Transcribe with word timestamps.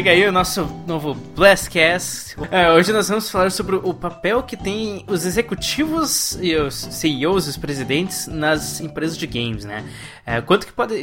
Chega 0.00 0.12
aí 0.12 0.26
o 0.26 0.32
nosso 0.32 0.64
novo 0.86 1.12
Blastcast. 1.12 2.34
É, 2.50 2.72
hoje 2.72 2.90
nós 2.90 3.06
vamos 3.06 3.30
falar 3.30 3.50
sobre 3.50 3.76
o 3.76 3.92
papel 3.92 4.42
que 4.42 4.56
tem 4.56 5.04
os 5.06 5.26
executivos 5.26 6.38
e 6.40 6.56
os 6.56 6.74
CEOs, 6.74 7.46
os 7.46 7.58
presidentes, 7.58 8.26
nas 8.26 8.80
empresas 8.80 9.14
de 9.18 9.26
games, 9.26 9.66
né? 9.66 9.84
É, 10.24 10.40
quanto 10.40 10.66
que 10.66 10.72
pode 10.72 10.94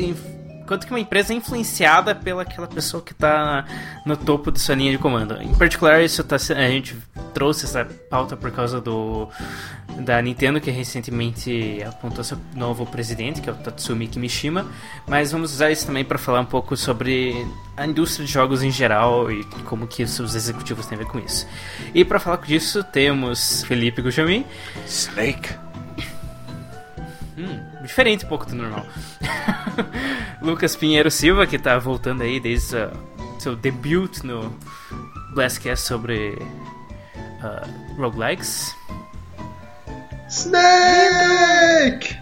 quanto 0.67 0.85
que 0.85 0.93
uma 0.93 0.99
empresa 0.99 1.33
é 1.33 1.35
influenciada 1.35 2.13
pela 2.13 2.43
aquela 2.43 2.67
pessoa 2.67 3.01
que 3.01 3.13
está 3.13 3.65
no 4.05 4.17
topo 4.17 4.51
de 4.51 4.59
sua 4.59 4.75
linha 4.75 4.91
de 4.91 4.97
comando. 4.97 5.41
Em 5.41 5.53
particular, 5.55 6.03
isso 6.03 6.23
tá, 6.23 6.35
a 6.35 6.69
gente 6.69 6.95
trouxe 7.33 7.65
essa 7.65 7.85
pauta 8.09 8.35
por 8.35 8.51
causa 8.51 8.81
do 8.81 9.29
da 9.99 10.21
Nintendo 10.21 10.61
que 10.61 10.69
recentemente 10.69 11.81
apontou 11.83 12.23
seu 12.23 12.37
novo 12.53 12.85
presidente, 12.85 13.41
que 13.41 13.49
é 13.49 13.53
o 13.53 13.55
Tatsumi 13.55 14.07
Kimishima, 14.07 14.65
mas 15.07 15.31
vamos 15.31 15.53
usar 15.53 15.71
isso 15.71 15.87
também 15.87 16.05
para 16.05 16.17
falar 16.17 16.41
um 16.41 16.45
pouco 16.45 16.75
sobre 16.77 17.33
a 17.75 17.85
indústria 17.85 18.25
de 18.25 18.31
jogos 18.31 18.61
em 18.61 18.69
geral 18.69 19.31
e 19.31 19.43
como 19.65 19.87
que 19.87 20.03
os 20.03 20.35
executivos 20.35 20.85
têm 20.85 20.97
a 20.97 20.99
ver 20.99 21.07
com 21.07 21.19
isso. 21.19 21.47
E 21.95 22.05
para 22.05 22.19
falar 22.19 22.37
disso, 22.37 22.83
temos 22.83 23.63
Felipe 23.63 24.01
Gujamin, 24.01 24.45
Snake 24.85 25.66
Hum, 27.37 27.59
diferente 27.83 28.25
um 28.25 28.29
pouco 28.29 28.47
do 28.47 28.55
normal. 28.55 28.85
Lucas 30.41 30.75
Pinheiro 30.75 31.11
Silva, 31.11 31.45
que 31.45 31.59
tá 31.59 31.77
voltando 31.77 32.23
aí 32.23 32.39
desde 32.39 32.75
o 32.75 33.39
seu 33.39 33.55
debut 33.55 34.23
no 34.23 34.51
Blastcast 35.35 35.85
sobre 35.85 36.29
uh, 37.43 37.95
roguelikes. 37.95 38.75
Snake! 40.29 42.17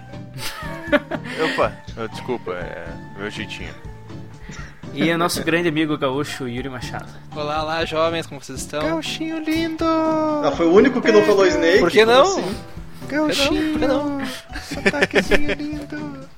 Opa, 1.54 1.72
desculpa, 2.12 2.52
é 2.52 2.86
meu 3.18 3.32
jeitinho. 3.32 3.74
E 4.94 5.12
o 5.12 5.18
nosso 5.18 5.44
grande 5.44 5.68
amigo 5.68 5.98
gaúcho 5.98 6.48
Yuri 6.48 6.70
Machado. 6.70 7.10
Olá, 7.36 7.64
olá, 7.64 7.86
jovens, 7.86 8.28
como 8.28 8.42
vocês 8.42 8.60
estão? 8.60 8.82
Gauchinho 8.82 9.40
lindo! 9.40 9.86
Ah, 9.86 10.54
foi 10.56 10.68
o 10.68 10.74
único 10.74 11.02
que 11.02 11.12
não 11.12 11.24
falou 11.24 11.46
Snake. 11.46 11.80
Por 11.80 11.92
que 11.92 12.06
não? 12.06 12.40
Assim? 12.40 12.56
Gauchinho! 13.08 13.80
Que 13.80 13.88
não? 13.88 14.26
Sotaquezinho 14.62 15.54
lindo! 15.56 16.30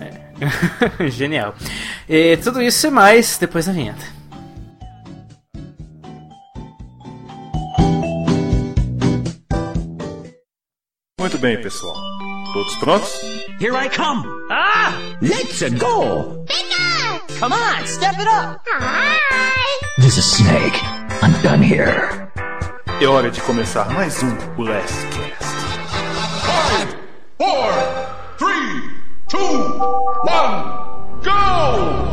É. 0.00 1.08
Genial. 1.08 1.54
E 2.08 2.36
tudo 2.38 2.62
isso 2.62 2.86
e 2.86 2.90
mais 2.90 3.38
depois 3.38 3.66
da 3.66 3.72
vinheta. 3.72 4.04
Muito 11.18 11.38
bem, 11.38 11.60
pessoal. 11.62 11.94
Todos 12.52 12.74
prontos? 12.76 13.20
Here 13.60 13.74
I 13.76 13.88
come. 13.88 14.26
Ah! 14.50 14.92
Let's 15.22 15.62
go. 15.78 16.44
Come 17.38 17.52
on, 17.54 17.86
step 17.86 18.16
it 18.18 18.26
up. 18.28 18.60
This 19.98 20.18
is 20.18 20.24
Snake. 20.24 20.78
I'm 21.22 21.32
done 21.42 21.62
here. 21.62 22.21
É 23.02 23.08
hora 23.08 23.32
de 23.32 23.40
começar 23.40 23.90
mais 23.90 24.22
um 24.22 24.32
Blastcast. 24.54 25.42
Five, 26.44 26.96
four, 27.36 27.72
three, 28.38 28.90
two, 29.28 29.40
one, 30.22 30.62
go! 31.24 32.11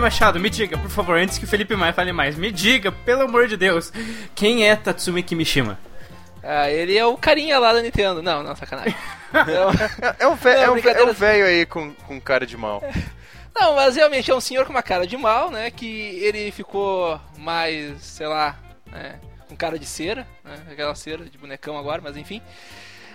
Machado, 0.00 0.40
me 0.40 0.50
diga, 0.50 0.76
por 0.78 0.90
favor, 0.90 1.18
antes 1.18 1.38
que 1.38 1.44
o 1.44 1.48
Felipe 1.48 1.76
Maia 1.76 1.92
fale 1.92 2.12
mais, 2.12 2.36
me 2.36 2.50
diga, 2.50 2.90
pelo 2.90 3.22
amor 3.22 3.46
de 3.46 3.56
Deus, 3.56 3.92
quem 4.34 4.68
é 4.68 4.74
Tatsumi 4.74 5.22
Kimishima? 5.22 5.78
Ah, 6.42 6.70
ele 6.70 6.96
é 6.96 7.04
o 7.04 7.16
carinha 7.16 7.58
lá 7.58 7.72
da 7.72 7.82
Nintendo. 7.82 8.22
Não, 8.22 8.42
não, 8.42 8.56
sacanagem. 8.56 8.94
É 10.18 10.26
um 10.26 10.34
velho 10.34 10.58
é 10.58 10.70
um, 10.70 10.76
é 10.76 11.04
um 11.04 11.44
aí 11.44 11.64
com, 11.64 11.94
com 11.94 12.20
cara 12.20 12.44
de 12.44 12.56
mal. 12.56 12.82
não, 13.54 13.76
mas 13.76 13.94
realmente 13.94 14.28
é 14.28 14.34
um 14.34 14.40
senhor 14.40 14.64
com 14.64 14.72
uma 14.72 14.82
cara 14.82 15.06
de 15.06 15.16
mal, 15.16 15.52
né? 15.52 15.70
Que 15.70 16.18
ele 16.20 16.50
ficou 16.50 17.20
mais, 17.38 18.02
sei 18.02 18.26
lá, 18.26 18.58
né, 18.90 19.20
com 19.48 19.54
cara 19.54 19.78
de 19.78 19.86
cera, 19.86 20.26
né? 20.42 20.56
Aquela 20.72 20.96
cera 20.96 21.24
de 21.24 21.38
bonecão 21.38 21.78
agora, 21.78 22.02
mas 22.02 22.16
enfim. 22.16 22.42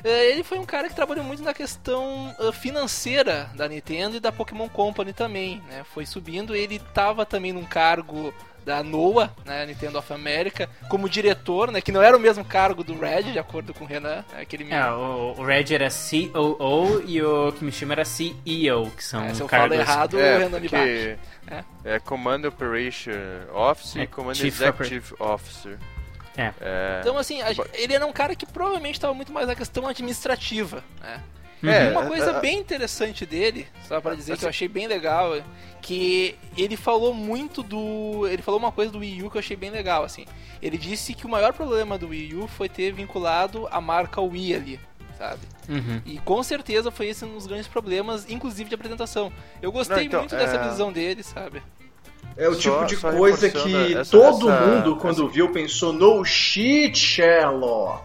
Eh, 0.05 0.31
Ele 0.31 0.43
foi 0.43 0.59
um 0.59 0.66
cara 0.66 0.88
que 0.88 0.95
trabalhou 0.95 1.23
muito 1.25 1.41
na 1.43 1.53
questão 1.53 2.33
eh, 2.39 2.51
financeira 2.51 3.49
da 3.55 3.67
Nintendo 3.67 4.17
e 4.17 4.19
da 4.19 4.31
Pokémon 4.31 4.69
Company 4.69 5.11
também, 5.11 5.61
né? 5.67 5.83
Foi 5.93 6.05
subindo, 6.05 6.55
ele 6.55 6.77
tava 6.93 7.25
também 7.25 7.51
num 7.51 7.66
cargo 7.66 8.31
da 8.63 8.81
NOAA, 8.81 9.31
né, 9.45 9.63
Nintendo 9.67 9.99
of 9.99 10.11
America, 10.11 10.67
como 10.89 11.07
diretor, 11.07 11.71
né, 11.71 11.79
que 11.81 11.91
não 11.91 12.01
era 12.01 12.17
o 12.17 12.19
mesmo 12.19 12.44
cargo 12.44 12.83
do 12.83 12.99
Red, 12.99 13.31
de 13.31 13.38
acordo 13.38 13.75
com 13.75 13.83
o 13.83 13.88
Renan, 13.88 14.25
né, 14.33 14.41
aquele 14.41 14.73
É, 14.73 14.91
o, 14.91 15.35
o 15.38 15.44
Red 15.45 15.65
era 15.71 15.88
COO 15.88 17.03
e 17.05 17.21
o 17.21 17.51
Kimishima 17.51 17.94
era 17.94 18.03
CEO, 18.03 18.89
que 18.89 19.03
são 19.03 19.23
É, 19.23 19.35
se 19.35 19.41
eu 19.41 19.47
falo 19.47 19.69
cargos... 19.69 19.77
errado, 19.77 20.13
o 20.15 20.19
É, 20.19 20.38
Renan 20.39 20.59
me 20.59 20.67
bate. 20.67 21.19
É. 21.47 21.63
é 21.83 21.99
Command 21.99 22.41
Operation 22.47 23.11
Officer 23.53 24.01
É, 24.01 24.05
e 24.05 24.07
Command 24.07 24.33
Chief 24.33 24.47
Executive 24.59 25.13
Officer. 25.19 25.77
É. 26.38 26.53
É, 26.59 26.97
Então, 27.01 27.18
assim, 27.18 27.41
a- 27.41 27.51
ele 27.73 27.94
era 27.94 28.06
um 28.06 28.12
cara 28.12 28.35
que 28.35 28.46
provavelmente 28.46 28.96
estava 28.96 29.13
muito 29.13 29.31
mais 29.31 29.47
na 29.47 29.56
questão 29.56 29.88
administrativa, 29.88 30.84
né? 31.01 31.22
É, 31.63 31.90
Uma 31.90 32.06
coisa 32.06 32.31
é, 32.31 32.35
é, 32.35 32.40
bem 32.41 32.59
interessante 32.59 33.25
dele, 33.25 33.66
só 33.88 34.00
pra 34.00 34.13
dizer 34.13 34.25
que 34.38 34.45
eu 34.45 34.50
assim- 34.50 34.50
achei 34.50 34.68
bem 34.68 34.85
legal, 34.88 35.31
que 35.81 36.35
ele 36.56 36.75
falou 36.78 37.12
muito 37.13 37.63
do. 37.63 38.28
Ele 38.28 38.41
falou 38.41 38.59
uma 38.59 38.72
coisa 38.72 38.91
do 38.91 39.00
Wii 39.00 39.24
U 39.24 39.31
que 39.31 39.38
eu 39.38 39.40
achei 39.40 39.56
bem 39.57 39.72
legal, 39.72 40.03
assim. 40.03 40.25
Ele 40.62 40.78
disse 40.78 41.13
que 41.16 41.25
o 41.25 41.29
maior 41.29 41.53
problema 41.53 41.97
do 41.97 42.09
Wii 42.09 42.35
U 42.35 42.47
foi 42.47 42.69
ter 42.69 42.91
vinculado 42.91 43.68
a 43.72 43.81
marca 43.81 44.22
Wii 44.22 44.53
ali, 44.53 44.79
sabe? 45.18 45.41
Uhum. 45.68 46.01
E 46.06 46.19
com 46.19 46.44
certeza 46.44 46.91
foi 46.91 47.07
esse 47.07 47.25
um 47.25 47.34
dos 47.34 47.47
grandes 47.47 47.68
problemas, 47.68 48.29
inclusive 48.29 48.69
de 48.69 48.75
apresentação. 48.75 49.31
Eu 49.59 49.72
gostei 49.72 49.97
Não, 49.97 50.03
então, 50.03 50.19
muito 50.19 50.35
dessa 50.35 50.57
é- 50.57 50.69
visão 50.69 50.91
dele, 50.91 51.24
sabe? 51.24 51.63
É 52.38 52.50
o 52.50 52.53
Só- 52.53 52.85
tipo 52.85 53.09
de 53.12 53.18
coisa 53.18 53.50
que 53.50 53.96
essa- 53.96 54.12
todo 54.12 54.50
essa- 54.50 54.66
mundo, 54.66 54.97
quando 54.97 55.23
essa- 55.23 55.31
viu, 55.34 55.51
pensou: 55.51 55.94
no 55.94 56.23
shit, 56.25 56.97
Sherlock. 56.97 58.03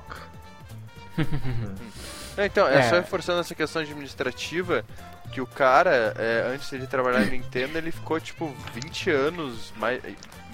Não, 2.36 2.44
então, 2.44 2.66
é, 2.68 2.78
É. 2.78 2.82
só 2.88 2.94
reforçando 2.96 3.40
essa 3.40 3.54
questão 3.54 3.82
administrativa, 3.82 4.84
que 5.32 5.40
o 5.40 5.46
cara, 5.46 6.14
é, 6.18 6.50
antes 6.54 6.70
de 6.70 6.86
trabalhar 6.86 7.20
na 7.20 7.26
Nintendo, 7.26 7.76
ele 7.78 7.90
ficou, 7.92 8.18
tipo, 8.20 8.52
20 8.74 9.10
anos, 9.10 9.72
mais, 9.76 10.00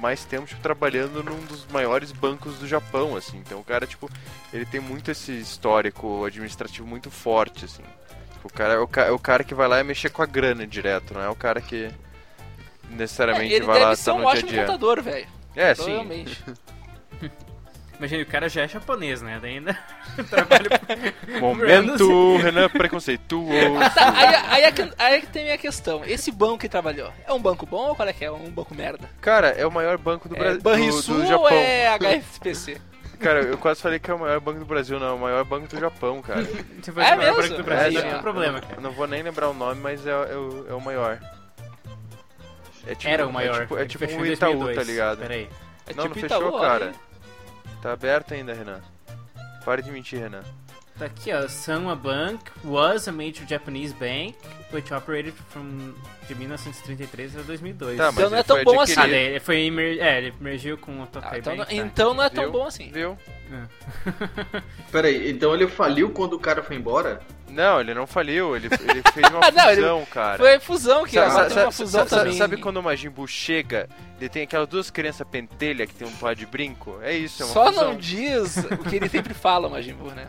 mais 0.00 0.24
tempo, 0.24 0.46
tipo, 0.46 0.60
trabalhando 0.60 1.22
num 1.22 1.38
dos 1.46 1.66
maiores 1.70 2.12
bancos 2.12 2.58
do 2.58 2.66
Japão, 2.66 3.16
assim. 3.16 3.38
Então 3.38 3.58
o 3.60 3.64
cara, 3.64 3.86
tipo, 3.86 4.10
ele 4.52 4.66
tem 4.66 4.80
muito 4.80 5.10
esse 5.10 5.32
histórico 5.32 6.24
administrativo 6.24 6.86
muito 6.86 7.10
forte, 7.10 7.64
assim. 7.64 7.82
Tipo, 8.32 8.48
o 8.48 8.52
cara 8.52 8.74
é 8.74 8.78
o, 8.78 8.88
ca- 8.88 9.04
é 9.06 9.10
o 9.10 9.18
cara 9.18 9.44
que 9.44 9.54
vai 9.54 9.68
lá 9.68 9.80
e 9.80 9.84
mexer 9.84 10.10
com 10.10 10.22
a 10.22 10.26
grana 10.26 10.66
direto, 10.66 11.14
não 11.14 11.22
é 11.22 11.28
o 11.28 11.34
cara 11.36 11.60
que 11.60 11.90
necessariamente 12.90 13.52
É, 13.52 13.56
ele 13.56 13.66
vai 13.66 13.78
lá 13.80 13.90
deve 13.90 13.96
ser 13.96 14.04
tá 14.10 14.14
um 14.14 14.20
no 14.22 14.30
dia 14.32 14.40
a 14.40 14.42
dia. 14.46 14.60
contador, 14.64 15.02
velho. 15.02 15.26
É, 15.54 15.74
sim. 15.74 16.26
Imagina, 17.98 18.22
o 18.22 18.26
cara 18.26 18.46
já 18.46 18.60
é 18.60 18.68
japonês, 18.68 19.22
né? 19.22 19.38
Daí 19.40 19.54
ainda 19.54 19.72
trabalha... 20.28 20.68
Momento 21.40 22.36
Renan 22.36 22.68
preconceituoso. 22.68 23.50
Tá, 23.94 24.12
aí, 24.14 24.34
aí, 24.50 24.62
é 24.64 24.72
que- 24.72 24.92
aí 24.98 25.14
é 25.14 25.20
tem 25.22 25.50
a 25.52 25.56
questão. 25.56 26.04
Esse 26.04 26.30
banco 26.30 26.58
que 26.58 26.68
trabalhou, 26.68 27.10
é 27.26 27.32
um 27.32 27.40
banco 27.40 27.64
bom 27.64 27.88
ou 27.88 27.94
qual 27.96 28.06
é 28.06 28.12
que 28.12 28.22
é? 28.22 28.30
Um 28.30 28.50
banco 28.50 28.74
merda? 28.74 29.08
Cara, 29.22 29.48
é 29.48 29.66
o 29.66 29.72
maior 29.72 29.96
banco 29.96 30.28
do 30.28 30.36
É 30.36 30.38
Brasil. 30.38 30.60
Banrisul 30.60 31.14
do, 31.14 31.20
do 31.22 31.22
ou 31.22 31.26
Japão. 31.44 31.56
é 31.56 31.86
HSPC? 31.88 32.78
Cara, 33.18 33.40
eu 33.40 33.56
quase 33.56 33.80
falei 33.80 33.98
que 33.98 34.10
é 34.10 34.14
o 34.14 34.18
maior 34.18 34.40
banco 34.40 34.58
do 34.58 34.66
Brasil, 34.66 35.00
não, 35.00 35.06
é 35.08 35.12
o 35.12 35.18
maior 35.18 35.42
banco 35.46 35.66
do 35.66 35.80
Japão, 35.80 36.20
cara. 36.20 36.44
Fosse 36.44 36.90
É 36.90 36.92
o 36.92 36.94
maior 36.96 37.16
mesmo? 37.16 37.36
branco 37.36 37.54
do 37.56 37.64
Brasil, 37.64 37.98
É, 38.00 38.02
não 38.02 38.08
não. 38.08 38.12
tem 38.12 38.20
problema, 38.22 38.60
cara. 38.60 38.74
Eu 38.76 38.82
não 38.82 38.90
vou 38.92 39.06
nem 39.06 39.22
lembrar 39.22 39.48
o 39.48 39.54
nome, 39.54 39.80
mas 39.80 40.06
é, 40.06 40.10
é 40.10 40.36
o, 40.36 40.66
é 40.68 40.74
o 40.74 40.80
maior. 40.82 41.18
É 42.86 42.94
tipo- 42.94 43.08
Era 43.12 43.26
o 43.26 43.32
maior. 43.32 43.56
É 43.56 43.60
tipo, 43.62 43.78
é 43.78 43.86
tipo 43.86 44.04
um 44.04 44.24
Itaú, 44.26 44.52
2002. 44.58 44.76
tá 44.76 44.82
ligado? 44.82 45.18
Pera 45.18 45.34
aí. 45.34 45.48
É 45.86 45.94
não, 45.94 46.04
tipo 46.08 46.14
não 46.20 46.28
fechou, 46.28 46.48
Itaú, 46.48 46.60
cara. 46.60 46.84
aí. 46.86 46.94
Tá 47.82 47.92
aberto 47.92 48.34
ainda, 48.34 48.52
Renan. 48.54 48.80
Para 49.64 49.82
de 49.82 49.90
mentir, 49.90 50.20
Renan. 50.20 50.42
Tá 50.98 51.04
aqui, 51.04 51.30
ó. 51.32 51.46
Sanwa 51.46 51.94
Bank 51.94 52.42
was 52.64 53.06
a 53.06 53.12
major 53.12 53.46
Japanese 53.46 53.92
bank 53.94 54.34
which 54.72 54.92
operated 54.94 55.34
from 55.50 55.92
de 56.26 56.34
1933 56.34 57.36
a 57.36 57.42
2002. 57.42 57.98
Tá, 57.98 58.06
mas 58.06 58.16
Então 58.16 58.30
não 58.30 58.38
é 58.38 58.42
tão 58.42 58.64
bom 58.64 58.80
Ah, 58.80 58.84
assim. 58.84 58.94
daí 58.94 59.12
ele 59.14 59.40
foi 59.40 59.56
emer... 59.60 59.98
é, 59.98 60.18
ele 60.18 60.34
emergiu 60.40 60.78
com 60.78 61.02
o 61.02 61.06
Tokai 61.06 61.32
Ah, 61.34 61.38
então, 61.38 61.54
Bank. 61.56 61.74
não- 61.74 61.80
tá. 61.82 61.86
então 61.86 62.14
não 62.14 62.24
é 62.24 62.30
tão 62.30 62.44
viu? 62.44 62.52
bom 62.52 62.66
assim. 62.66 62.90
Viu? 62.90 63.18
Peraí, 64.90 65.30
então 65.30 65.54
ele 65.54 65.66
faliu 65.68 66.10
quando 66.10 66.32
o 66.34 66.38
cara 66.40 66.62
foi 66.62 66.76
embora? 66.76 67.20
Não, 67.56 67.80
ele 67.80 67.94
não 67.94 68.06
faliu, 68.06 68.54
ele, 68.54 68.66
ele 68.66 69.02
fez 69.12 69.26
uma 69.30 69.40
Não, 69.50 69.70
ele- 69.70 69.76
fusão, 69.82 70.04
cara. 70.06 70.38
Foi 70.38 70.60
fusão, 70.60 71.04
que 71.04 71.12
Sabe, 71.14 71.30
tem 71.30 71.42
uma 71.42 71.50
sabe- 71.50 71.74
fusão 71.74 72.06
sabe- 72.06 72.22
também. 72.22 72.38
sabe 72.38 72.56
quando 72.58 72.76
o 72.76 72.82
Majin 72.82 73.08
Buu 73.10 73.26
chega, 73.26 73.88
ele 74.20 74.28
tem 74.28 74.42
aquelas 74.42 74.68
duas 74.68 74.90
crianças 74.90 75.26
pentelha 75.26 75.86
que 75.86 75.94
tem 75.94 76.06
um 76.06 76.12
par 76.16 76.34
de 76.34 76.44
brinco? 76.46 76.98
É 77.02 77.14
isso, 77.16 77.42
é 77.42 77.46
uma 77.46 77.52
Só 77.54 77.66
fusão. 77.66 77.84
não 77.92 77.96
diz 77.98 78.56
o 78.58 78.78
que 78.88 78.96
ele 78.96 79.08
sempre 79.08 79.32
fala, 79.34 79.68
Majin 79.68 79.94
Buu, 79.94 80.10
né? 80.12 80.28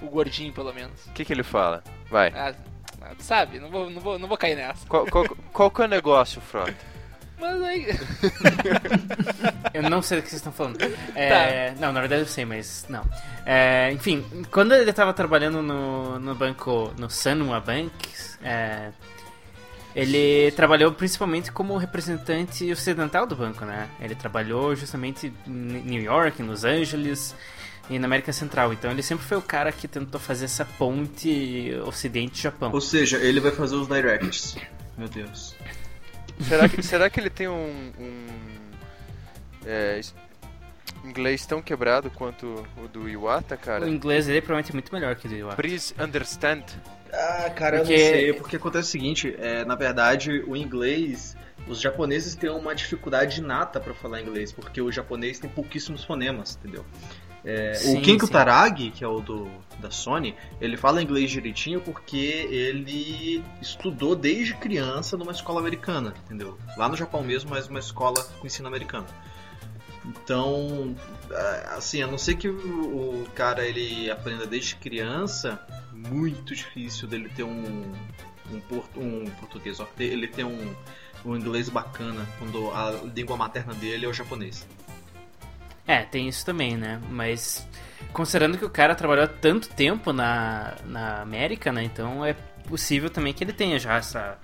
O 0.00 0.06
gordinho, 0.06 0.52
pelo 0.52 0.72
menos. 0.72 1.06
O 1.06 1.12
que, 1.12 1.24
que 1.24 1.32
ele 1.32 1.42
fala? 1.44 1.84
Vai. 2.10 2.32
Ah, 2.34 2.52
ah, 3.02 3.12
sabe, 3.18 3.58
não 3.60 3.70
vou, 3.70 3.88
não, 3.90 4.00
vou, 4.00 4.18
não 4.18 4.26
vou 4.26 4.36
cair 4.36 4.56
nessa. 4.56 4.86
Qual, 4.88 5.06
qual, 5.06 5.24
qual 5.52 5.70
que 5.70 5.82
é 5.82 5.84
o 5.84 5.88
negócio, 5.88 6.40
Frota? 6.40 6.74
Mas 7.42 7.60
aí. 7.62 7.86
Eu 9.74 9.82
não 9.90 10.00
sei 10.00 10.18
do 10.18 10.22
que 10.22 10.28
vocês 10.28 10.38
estão 10.38 10.52
falando. 10.52 10.78
É, 11.16 11.74
Não, 11.80 11.92
na 11.92 12.00
verdade 12.00 12.22
eu 12.22 12.26
sei, 12.26 12.44
mas 12.44 12.84
não. 12.88 13.04
É, 13.44 13.90
enfim, 13.92 14.24
quando 14.50 14.74
ele 14.74 14.90
estava 14.90 15.12
trabalhando 15.12 15.62
no, 15.62 16.18
no 16.18 16.34
banco, 16.34 16.92
no 16.98 17.08
Sanwa 17.08 17.58
Bank, 17.58 17.90
é, 18.44 18.90
ele 19.96 20.52
trabalhou 20.52 20.92
principalmente 20.92 21.50
como 21.50 21.76
representante 21.76 22.70
ocidental 22.70 23.26
do 23.26 23.34
banco, 23.34 23.64
né? 23.64 23.88
Ele 24.00 24.14
trabalhou 24.14 24.76
justamente 24.76 25.32
em 25.46 25.50
New 25.50 26.02
York, 26.02 26.40
em 26.40 26.46
Los 26.46 26.64
Angeles 26.64 27.34
e 27.90 27.98
na 27.98 28.06
América 28.06 28.32
Central. 28.32 28.72
Então 28.72 28.90
ele 28.90 29.02
sempre 29.02 29.24
foi 29.24 29.38
o 29.38 29.42
cara 29.42 29.72
que 29.72 29.88
tentou 29.88 30.20
fazer 30.20 30.44
essa 30.44 30.64
ponte 30.64 31.72
Ocidente-Japão. 31.86 32.70
Ou 32.72 32.80
seja, 32.80 33.16
ele 33.16 33.40
vai 33.40 33.52
fazer 33.52 33.74
os 33.74 33.88
directs. 33.88 34.56
Meu 34.96 35.08
Deus. 35.08 35.56
Será 36.40 36.68
que, 36.68 36.82
será 36.82 37.10
que 37.10 37.20
ele 37.20 37.30
tem 37.30 37.48
um, 37.48 37.92
um 37.98 38.26
é, 39.64 40.00
inglês 41.04 41.44
tão 41.46 41.62
quebrado 41.62 42.10
quanto 42.10 42.66
o 42.82 42.88
do 42.88 43.08
Iwata, 43.08 43.56
cara? 43.56 43.84
O 43.84 43.88
inglês 43.88 44.26
dele 44.26 44.40
provavelmente 44.40 44.70
é 44.70 44.74
muito 44.74 44.92
melhor 44.92 45.14
que 45.16 45.26
o 45.26 45.28
do 45.30 45.36
Iwata. 45.36 45.56
Please 45.56 45.94
understand. 45.98 46.64
Ah, 47.12 47.50
cara, 47.50 47.78
Porque- 47.78 47.92
eu 47.92 47.98
não 47.98 48.06
sei. 48.06 48.32
Porque 48.34 48.56
acontece 48.56 48.88
o 48.88 48.90
seguinte, 48.92 49.34
é, 49.38 49.64
na 49.64 49.74
verdade, 49.74 50.42
o 50.46 50.56
inglês... 50.56 51.36
Os 51.68 51.80
japoneses 51.80 52.34
têm 52.34 52.50
uma 52.50 52.74
dificuldade 52.74 53.38
inata 53.40 53.78
pra 53.78 53.94
falar 53.94 54.20
inglês, 54.20 54.50
porque 54.50 54.82
o 54.82 54.90
japonês 54.90 55.38
tem 55.38 55.48
pouquíssimos 55.48 56.02
fonemas, 56.02 56.58
entendeu? 56.60 56.84
É, 57.44 57.74
Sim, 57.74 57.98
o 57.98 58.02
Kenko 58.02 58.26
sim. 58.26 58.32
Taragi, 58.32 58.90
que 58.90 59.04
é 59.04 59.06
o 59.06 59.20
do, 59.20 59.48
da 59.80 59.90
Sony, 59.90 60.34
ele 60.60 60.76
fala 60.76 61.02
inglês 61.02 61.30
direitinho 61.30 61.80
porque 61.80 62.46
ele 62.50 63.42
estudou 63.60 64.14
desde 64.14 64.54
criança 64.54 65.16
numa 65.16 65.32
escola 65.32 65.60
americana, 65.60 66.14
entendeu? 66.24 66.58
Lá 66.76 66.88
no 66.88 66.96
Japão 66.96 67.22
mesmo, 67.22 67.50
mas 67.50 67.68
uma 67.68 67.78
escola 67.78 68.22
com 68.40 68.46
ensino 68.46 68.68
americano. 68.68 69.06
Então, 70.04 70.96
é, 71.30 71.66
assim, 71.76 72.02
a 72.02 72.06
não 72.06 72.18
ser 72.18 72.34
que 72.34 72.48
o, 72.48 73.24
cara 73.34 73.64
ele 73.64 74.10
aprenda 74.10 74.46
desde 74.46 74.74
criança, 74.76 75.64
muito 75.92 76.54
difícil 76.54 77.06
dele 77.06 77.28
ter 77.28 77.44
um, 77.44 77.92
um, 78.50 78.60
portu- 78.60 79.00
um 79.00 79.24
português, 79.38 79.78
ele 79.98 80.26
ter 80.26 80.44
um, 80.44 80.74
um 81.24 81.36
inglês 81.36 81.68
bacana 81.68 82.26
quando 82.38 82.70
a 82.72 82.90
língua 83.14 83.36
materna 83.36 83.74
dele 83.74 84.04
é 84.04 84.08
o 84.08 84.12
japonês. 84.12 84.66
É, 85.86 86.02
tem 86.02 86.28
isso 86.28 86.44
também, 86.44 86.76
né? 86.76 87.00
Mas 87.10 87.66
considerando 88.12 88.58
que 88.58 88.64
o 88.64 88.70
cara 88.70 88.94
trabalhou 88.94 89.26
tanto 89.26 89.68
tempo 89.68 90.12
na, 90.12 90.74
na 90.84 91.22
América, 91.22 91.72
né? 91.72 91.82
Então 91.82 92.24
é 92.24 92.34
possível 92.68 93.10
também 93.10 93.32
que 93.32 93.42
ele 93.42 93.52
tenha 93.52 93.78
já 93.78 93.96
essa, 93.96 94.38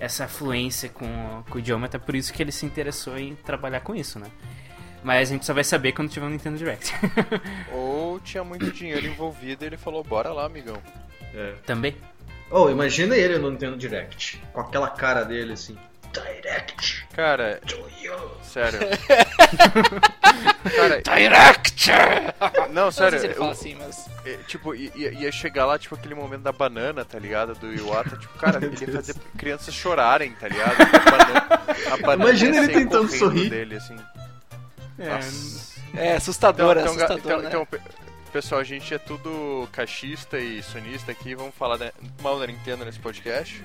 essa 0.00 0.26
fluência 0.26 0.88
com, 0.88 1.42
com 1.48 1.56
o 1.56 1.58
idioma, 1.58 1.86
até 1.86 1.98
por 1.98 2.14
isso 2.14 2.32
que 2.32 2.42
ele 2.42 2.52
se 2.52 2.64
interessou 2.64 3.18
em 3.18 3.34
trabalhar 3.34 3.80
com 3.80 3.94
isso, 3.94 4.18
né? 4.18 4.28
Mas 5.04 5.28
a 5.28 5.32
gente 5.32 5.44
só 5.44 5.52
vai 5.52 5.64
saber 5.64 5.92
quando 5.92 6.10
tiver 6.10 6.26
um 6.26 6.30
Nintendo 6.30 6.56
Direct. 6.56 6.92
Ou 7.74 8.20
tinha 8.20 8.44
muito 8.44 8.70
dinheiro 8.70 9.04
envolvido 9.06 9.64
e 9.64 9.66
ele 9.66 9.76
falou, 9.76 10.02
bora 10.04 10.32
lá, 10.32 10.46
amigão. 10.46 10.80
também. 11.66 11.96
Oh, 12.50 12.68
imagina 12.68 13.16
ele 13.16 13.38
no 13.38 13.50
Nintendo 13.50 13.76
Direct, 13.76 14.40
com 14.52 14.60
aquela 14.60 14.88
cara 14.88 15.24
dele 15.24 15.54
assim. 15.54 15.76
Direct 16.12 17.06
Cara, 17.14 17.60
to 17.66 17.76
you. 18.02 18.30
sério. 18.42 18.78
cara, 20.74 21.02
Direct! 21.02 21.90
não, 22.70 22.84
Não 22.84 22.90
sei 22.92 23.04
sério, 23.04 23.18
se 23.20 23.26
ele 23.26 23.34
eu- 23.34 23.38
fala 23.38 23.52
assim, 23.52 23.74
mas. 23.76 24.06
é, 24.24 24.36
tipo, 24.46 24.74
ia, 24.74 24.90
ia- 25.12 25.32
chegar 25.32 25.66
lá, 25.66 25.78
tipo, 25.78 25.94
aquele 25.94 26.14
momento 26.14 26.42
da 26.42 26.52
banana, 26.52 27.04
tá 27.04 27.18
ligado? 27.18 27.54
Do 27.54 27.72
Iwata, 27.72 28.16
tipo, 28.16 28.36
cara, 28.38 28.58
ele 28.64 28.76
ia 28.80 28.92
fazer 28.92 29.14
crianças 29.36 29.74
chorarem, 29.74 30.32
tá 30.32 30.48
ligado? 30.48 30.76
A 30.80 31.10
banana, 31.10 31.48
a 31.92 31.96
banana 31.98 32.24
Imagina 32.30 32.56
ele 32.58 32.68
tentando 32.72 33.08
sorrir. 33.08 33.50
Dele, 33.50 33.76
assim. 33.76 33.96
Nossa. 34.98 35.72
É 35.94 36.14
assustador, 36.16 36.76
é 36.76 36.80
Então, 36.82 36.96
ga- 36.96 37.04
assustador, 37.06 37.18
então- 37.32 37.42
né? 37.42 37.48
então, 37.48 37.66
pe- 37.66 37.80
pessoal, 38.32 38.60
a 38.60 38.64
gente 38.64 38.94
é 38.94 38.98
tudo 38.98 39.68
caixista 39.72 40.38
e 40.38 40.62
sonista 40.62 41.12
aqui, 41.12 41.34
vamos 41.34 41.54
falar 41.54 41.76
da- 41.76 41.92
mal 42.22 42.38
da 42.38 42.46
Nintendo 42.46 42.84
nesse 42.84 42.98
podcast. 42.98 43.62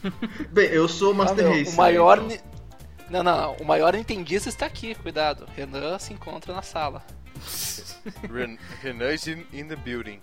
Bem, 0.50 0.66
eu 0.70 0.88
sou 0.88 1.12
Ah, 1.12 1.14
Master 1.16 1.44
meu, 1.44 1.52
Race. 1.58 1.72
o 1.72 1.76
maior. 1.76 2.20
ni- 2.20 2.40
Não, 3.10 3.22
não, 3.22 3.36
não. 3.36 3.52
O 3.56 3.64
maior 3.64 3.94
Nintendista 3.94 4.48
está 4.48 4.66
aqui, 4.66 4.94
cuidado. 4.94 5.46
Renan 5.56 5.98
se 5.98 6.12
encontra 6.12 6.54
na 6.54 6.62
sala. 6.62 7.04
Ren- 8.32 8.58
Renan 8.82 9.12
is 9.12 9.26
in, 9.26 9.44
in 9.52 9.66
the 9.68 9.76
building. 9.76 10.20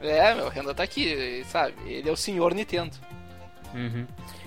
É, 0.00 0.34
meu, 0.34 0.46
o 0.46 0.48
Renan 0.48 0.74
tá 0.74 0.82
aqui, 0.82 1.44
sabe? 1.48 1.74
Ele 1.86 2.08
é 2.08 2.12
o 2.12 2.16
senhor 2.16 2.54
Nintendo. 2.54 2.96
Uhum. 3.74 4.06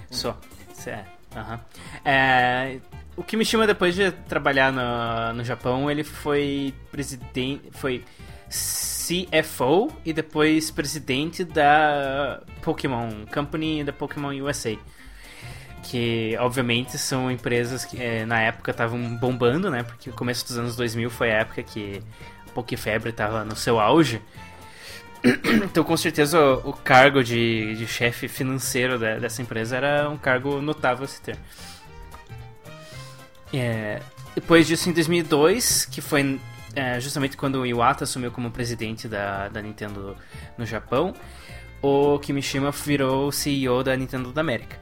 Só. 0.09 0.38
Isso 0.74 0.89
é. 0.89 1.06
aham. 1.36 1.59
É, 2.06 2.80
o 3.18 3.24
Kimishima, 3.24 3.68
depois 3.68 3.94
de 3.95 4.12
trabalhar 4.12 4.71
no, 4.71 5.33
no 5.33 5.44
Japão, 5.44 5.92
ele 5.92 6.04
foi 6.04 6.74
presidente. 6.92 7.69
Foi 7.74 8.04
CFO 9.12 9.92
e 10.06 10.13
depois 10.13 10.72
presidente 10.72 11.44
da 11.44 12.42
Pokémon 12.62 13.25
Company 13.34 13.84
da 13.84 13.92
Pokémon 13.92 14.30
USA. 14.42 14.75
Que, 15.84 16.38
obviamente, 16.40 16.98
são 16.98 17.30
empresas 17.31 17.84
que 17.84 18.02
eh, 18.02 18.25
na 18.25 18.40
época 18.40 18.72
estavam 18.72 19.18
bombando, 19.18 19.69
né? 19.69 19.84
Porque 19.84 20.10
o 20.10 20.13
começo 20.13 20.46
dos 20.48 20.58
anos 20.58 20.75
2000 20.75 21.10
foi 21.10 21.31
a 21.31 21.40
época 21.40 21.63
que 21.63 22.02
a 22.48 22.52
Pokéfebre 22.52 23.10
estava 23.10 23.44
no 23.44 23.56
seu 23.56 23.80
auge. 23.80 24.22
Então, 25.64 25.84
com 25.84 25.96
certeza, 25.96 26.40
o, 26.40 26.69
o 26.69 26.74
cargo 26.74 27.24
de, 27.24 27.75
de 27.75 27.86
chefe 27.86 28.28
financeiro 28.28 28.98
da- 28.98 29.19
dessa 29.19 29.40
empresa 29.42 29.78
era 29.78 30.10
um 30.10 30.18
cargo 30.18 30.60
notável 30.60 31.06
a 31.06 31.07
se 31.07 31.22
ter. 31.22 31.38
É, 33.54 34.02
depois 34.34 34.66
disso, 34.66 34.90
em 34.90 34.94
2002, 34.94 35.86
que 35.86 36.02
foi 36.02 36.40
é, 36.75 37.00
justamente 37.00 37.35
quando 37.35 37.62
o 37.62 37.65
Iwata 37.65 38.03
assumiu 38.03 38.31
como 38.31 38.51
presidente 38.51 39.07
da, 39.07 39.50
da 39.50 39.62
Nintendo 39.62 40.15
no 40.57 40.65
Japão, 40.65 41.13
o 41.81 42.19
Kimishima 42.19 42.71
virou 42.71 43.31
CEO 43.31 43.83
da 43.83 43.95
Nintendo 43.95 44.31
da 44.31 44.41
América. 44.41 44.79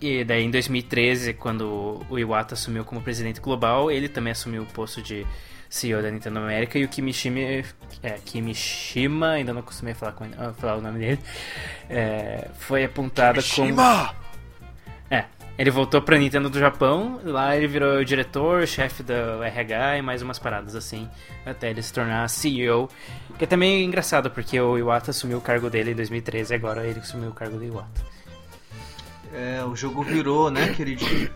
E 0.00 0.24
daí, 0.24 0.44
em 0.44 0.50
2013, 0.50 1.34
quando 1.34 2.00
o 2.08 2.18
Iwata 2.18 2.54
assumiu 2.54 2.84
como 2.84 3.02
presidente 3.02 3.40
global, 3.40 3.90
ele 3.90 4.08
também 4.08 4.30
assumiu 4.30 4.62
o 4.62 4.66
posto 4.66 5.02
de 5.02 5.26
CEO 5.68 6.00
da 6.00 6.10
Nintendo 6.10 6.38
América 6.38 6.78
e 6.78 6.84
o 6.84 6.88
Kimishima, 6.88 7.38
é, 8.02 8.12
Kimishima 8.24 9.32
ainda 9.32 9.52
não 9.52 9.62
costumei 9.62 9.92
falar, 9.92 10.12
com, 10.12 10.24
falar 10.54 10.76
o 10.76 10.80
nome 10.80 10.98
dele, 10.98 11.20
é, 11.88 12.48
foi 12.58 12.84
apontado 12.84 13.40
como... 13.54 13.80
É, 15.10 15.26
ele 15.60 15.70
voltou 15.70 16.00
pra 16.00 16.16
Nintendo 16.16 16.48
do 16.48 16.58
Japão, 16.58 17.20
lá 17.22 17.54
ele 17.54 17.66
virou 17.66 18.02
diretor, 18.02 18.66
chefe 18.66 19.02
do 19.02 19.42
RH 19.42 19.98
e 19.98 20.02
mais 20.02 20.22
umas 20.22 20.38
paradas 20.38 20.74
assim, 20.74 21.06
até 21.44 21.68
ele 21.68 21.82
se 21.82 21.92
tornar 21.92 22.26
CEO. 22.30 22.88
Que 23.36 23.44
é 23.44 23.46
também 23.46 23.84
engraçado, 23.84 24.30
porque 24.30 24.58
o 24.58 24.78
Iwata 24.78 25.10
assumiu 25.10 25.36
o 25.36 25.40
cargo 25.42 25.68
dele 25.68 25.90
em 25.90 25.94
2013 25.94 26.54
e 26.54 26.56
agora 26.56 26.86
ele 26.86 27.00
assumiu 27.00 27.28
o 27.28 27.34
cargo 27.34 27.58
do 27.58 27.64
Iwata. 27.64 28.00
É, 29.34 29.62
o 29.62 29.76
jogo 29.76 30.02
virou, 30.02 30.50
né, 30.50 30.72
queridinho? 30.72 31.30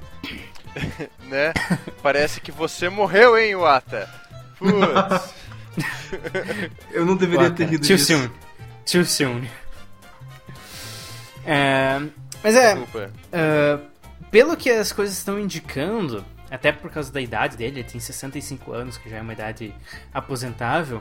Né? 1.29 1.53
Parece 2.03 2.41
que 2.41 2.51
você 2.51 2.89
morreu, 2.89 3.37
hein, 3.37 3.51
Iwata? 3.51 4.09
Putz. 4.59 5.35
Eu 6.93 7.05
não 7.05 7.15
deveria 7.15 7.49
Iwata, 7.49 7.57
ter 7.57 7.67
rido 7.67 7.87
Too 7.87 7.95
disso. 7.95 8.07
soon. 8.17 8.31
Too 8.91 9.05
soon. 9.05 9.43
É, 11.45 12.01
mas 12.43 12.57
é, 12.57 12.75
Desculpa. 12.75 13.11
Ah, 13.31 13.94
pelo 14.35 14.57
que 14.57 14.69
as 14.69 14.91
coisas 14.91 15.17
estão 15.17 15.39
indicando, 15.39 16.25
até 16.51 16.73
por 16.73 16.91
causa 16.91 17.13
da 17.13 17.21
idade 17.21 17.57
dele, 17.57 17.79
ele 17.79 17.89
tem 17.89 18.01
65 18.01 18.73
anos, 18.73 18.99
que 18.99 19.09
já 19.09 19.19
é 19.19 19.23
uma 19.23 19.33
idade 19.33 19.73
aposentável, 20.13 21.01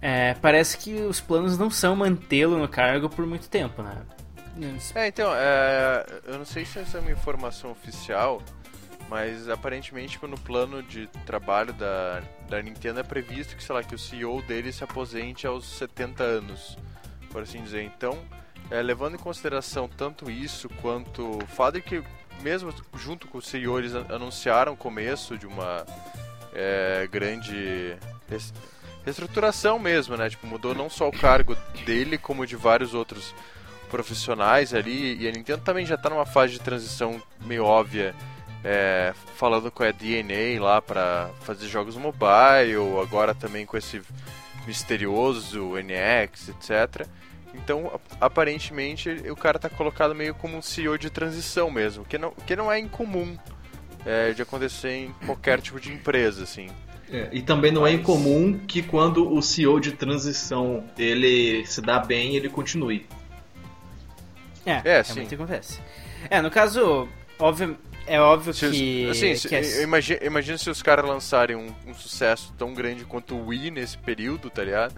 é, 0.00 0.34
parece 0.34 0.78
que 0.78 0.94
os 1.00 1.20
planos 1.20 1.58
não 1.58 1.68
são 1.68 1.96
mantê-lo 1.96 2.56
no 2.56 2.68
cargo 2.68 3.10
por 3.10 3.26
muito 3.26 3.48
tempo, 3.48 3.82
né? 3.82 4.00
É, 4.94 5.08
então, 5.08 5.32
é, 5.34 6.06
eu 6.26 6.38
não 6.38 6.44
sei 6.44 6.64
se 6.64 6.78
essa 6.78 6.98
é 6.98 7.00
uma 7.00 7.10
informação 7.10 7.72
oficial, 7.72 8.40
mas 9.08 9.48
aparentemente 9.48 10.12
tipo, 10.12 10.28
no 10.28 10.38
plano 10.38 10.80
de 10.80 11.08
trabalho 11.26 11.72
da, 11.72 12.22
da 12.48 12.62
Nintendo 12.62 13.00
é 13.00 13.02
previsto 13.02 13.56
que, 13.56 13.64
sei 13.64 13.74
lá, 13.74 13.82
que 13.82 13.96
o 13.96 13.98
CEO 13.98 14.42
dele 14.42 14.72
se 14.72 14.84
aposente 14.84 15.44
aos 15.44 15.66
70 15.76 16.22
anos, 16.22 16.78
por 17.32 17.42
assim 17.42 17.64
dizer. 17.64 17.82
Então, 17.82 18.16
é, 18.70 18.80
levando 18.80 19.16
em 19.16 19.18
consideração 19.18 19.88
tanto 19.88 20.30
isso 20.30 20.68
quanto 20.80 21.38
o 21.38 21.46
fato 21.48 21.74
de 21.74 21.82
que, 21.82 22.04
mesmo 22.40 22.72
junto 22.96 23.26
com 23.28 23.38
o 23.38 23.42
CEO, 23.42 23.78
eles 23.78 23.94
an- 23.94 24.06
anunciaram 24.10 24.72
o 24.72 24.76
começo 24.76 25.36
de 25.38 25.46
uma 25.46 25.84
é, 26.52 27.08
grande 27.10 27.96
reestruturação 29.04 29.78
mesmo, 29.78 30.16
né? 30.16 30.28
Tipo, 30.28 30.46
mudou 30.46 30.74
não 30.74 30.88
só 30.90 31.08
o 31.08 31.12
cargo 31.12 31.56
dele, 31.84 32.18
como 32.18 32.46
de 32.46 32.56
vários 32.56 32.94
outros 32.94 33.34
profissionais 33.90 34.72
ali. 34.74 35.16
E 35.22 35.28
a 35.28 35.32
Nintendo 35.32 35.62
também 35.62 35.84
já 35.86 35.96
tá 35.96 36.10
numa 36.10 36.26
fase 36.26 36.52
de 36.54 36.60
transição 36.60 37.20
meio 37.44 37.64
óbvia, 37.64 38.14
é, 38.62 39.12
falando 39.36 39.70
com 39.70 39.82
a 39.82 39.90
DNA 39.90 40.60
lá 40.62 40.80
pra 40.82 41.30
fazer 41.40 41.66
jogos 41.66 41.96
mobile, 41.96 42.76
agora 43.02 43.34
também 43.34 43.64
com 43.64 43.76
esse 43.76 44.02
misterioso 44.66 45.72
NX, 45.76 46.50
etc. 46.50 47.06
Então, 47.54 47.86
ap- 47.94 48.00
aparentemente, 48.20 49.08
o 49.30 49.36
cara 49.36 49.58
tá 49.58 49.68
colocado 49.68 50.14
meio 50.14 50.34
como 50.34 50.56
um 50.56 50.62
CEO 50.62 50.96
de 50.96 51.10
transição 51.10 51.70
mesmo, 51.70 52.04
que 52.04 52.16
não, 52.16 52.30
que 52.46 52.54
não 52.54 52.70
é 52.70 52.78
incomum 52.78 53.36
é, 54.06 54.32
de 54.32 54.40
acontecer 54.42 54.90
em 54.92 55.12
qualquer 55.26 55.60
tipo 55.60 55.80
de 55.80 55.92
empresa, 55.92 56.44
assim. 56.44 56.68
É, 57.12 57.28
e 57.32 57.42
também 57.42 57.72
não 57.72 57.84
é 57.86 57.90
Mas- 57.90 58.00
incomum 58.00 58.56
que 58.68 58.82
quando 58.82 59.32
o 59.34 59.42
CEO 59.42 59.80
de 59.80 59.92
transição 59.92 60.84
ele 60.96 61.66
se 61.66 61.80
dá 61.80 61.98
bem, 61.98 62.36
ele 62.36 62.48
continue. 62.48 63.04
É, 64.64 64.72
É, 64.84 65.02
realmente 65.02 65.28
sim. 65.30 65.34
acontece. 65.34 65.80
É, 66.28 66.40
no 66.40 66.50
caso, 66.50 67.08
óbvio, 67.38 67.76
é 68.06 68.20
óbvio 68.20 68.52
Se 68.54 68.66
os- 68.66 68.72
que. 68.76 69.08
assim, 69.10 69.34
se- 69.34 69.48
que 69.48 69.54
eu 69.54 69.82
imagino, 69.82 70.20
imagino 70.22 70.58
se 70.58 70.70
os 70.70 70.82
caras 70.82 71.04
lançarem 71.04 71.56
um, 71.56 71.74
um 71.86 71.94
sucesso 71.94 72.52
tão 72.58 72.72
grande 72.74 73.04
quanto 73.04 73.34
o 73.34 73.46
Wii 73.48 73.70
nesse 73.70 73.96
período, 73.98 74.50
tá 74.50 74.62
ligado? 74.62 74.94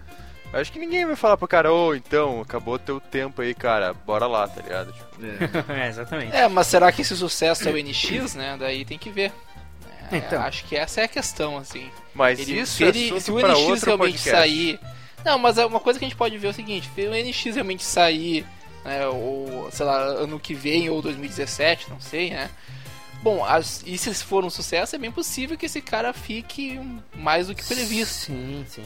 Acho 0.52 0.70
que 0.70 0.78
ninguém 0.78 1.06
vai 1.06 1.16
falar 1.16 1.36
pro 1.38 1.48
cara, 1.48 1.72
ô, 1.72 1.94
então, 1.94 2.42
acabou 2.42 2.78
teu 2.78 3.00
tempo 3.00 3.40
aí, 3.40 3.54
cara, 3.54 3.94
bora 3.94 4.26
lá, 4.26 4.46
tá 4.46 4.60
ligado? 4.60 4.92
Tipo, 4.92 5.16
é, 5.72 5.88
exatamente. 5.88 6.36
É, 6.36 6.46
mas 6.48 6.66
será 6.66 6.92
que 6.92 7.00
esse 7.02 7.16
sucesso 7.16 7.68
é 7.68 7.72
o 7.72 7.76
NX, 7.82 8.34
né? 8.34 8.56
Daí 8.60 8.84
tem 8.84 8.98
que 8.98 9.08
ver. 9.10 9.32
É, 10.10 10.16
Então. 10.18 10.42
Acho 10.42 10.64
que 10.64 10.76
essa 10.76 11.00
é 11.00 11.04
a 11.04 11.08
questão, 11.08 11.56
assim. 11.56 11.88
mas 12.14 12.38
Ele- 12.38 12.60
isso 12.60 12.74
se, 12.76 12.84
é 12.84 12.88
ele- 12.88 13.20
se 13.20 13.30
o 13.30 13.38
NX 13.38 13.58
outro 13.58 13.86
realmente 13.86 14.12
podcast. 14.18 14.30
sair. 14.30 14.78
Não, 15.24 15.38
mas 15.38 15.56
é 15.56 15.64
uma 15.64 15.80
coisa 15.80 15.98
que 15.98 16.04
a 16.04 16.08
gente 16.08 16.16
pode 16.18 16.36
ver 16.36 16.48
é 16.48 16.50
o 16.50 16.54
seguinte: 16.54 16.90
se 16.94 17.06
o 17.06 17.14
NX 17.14 17.54
realmente 17.54 17.82
sair, 17.84 18.44
né, 18.84 19.06
ou 19.06 19.70
sei 19.70 19.86
lá, 19.86 19.96
ano 20.02 20.38
que 20.38 20.52
vem 20.52 20.90
ou 20.90 21.00
2017, 21.00 21.88
não 21.88 22.00
sei, 22.00 22.30
né? 22.30 22.50
Bom, 23.22 23.42
as, 23.44 23.82
e 23.86 23.96
se 23.96 24.12
for 24.16 24.44
um 24.44 24.50
sucesso, 24.50 24.96
é 24.96 24.98
bem 24.98 25.12
possível 25.12 25.56
que 25.56 25.64
esse 25.66 25.80
cara 25.80 26.12
fique 26.12 26.78
mais 27.14 27.46
do 27.46 27.54
que 27.54 27.64
previsto. 27.64 28.12
Sim, 28.26 28.64
sim. 28.68 28.84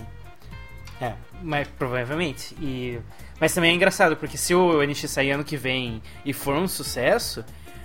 É, 1.00 1.12
mas 1.42 1.68
provavelmente. 1.68 2.54
E... 2.60 2.98
Mas 3.40 3.52
também 3.54 3.70
é 3.70 3.74
engraçado, 3.74 4.16
porque 4.16 4.36
se 4.38 4.54
o 4.54 4.82
NX 4.82 5.10
sair 5.10 5.32
ano 5.32 5.44
que 5.44 5.56
vem 5.56 6.02
e 6.24 6.32
for 6.32 6.56
um 6.56 6.66
sucesso, 6.66 7.44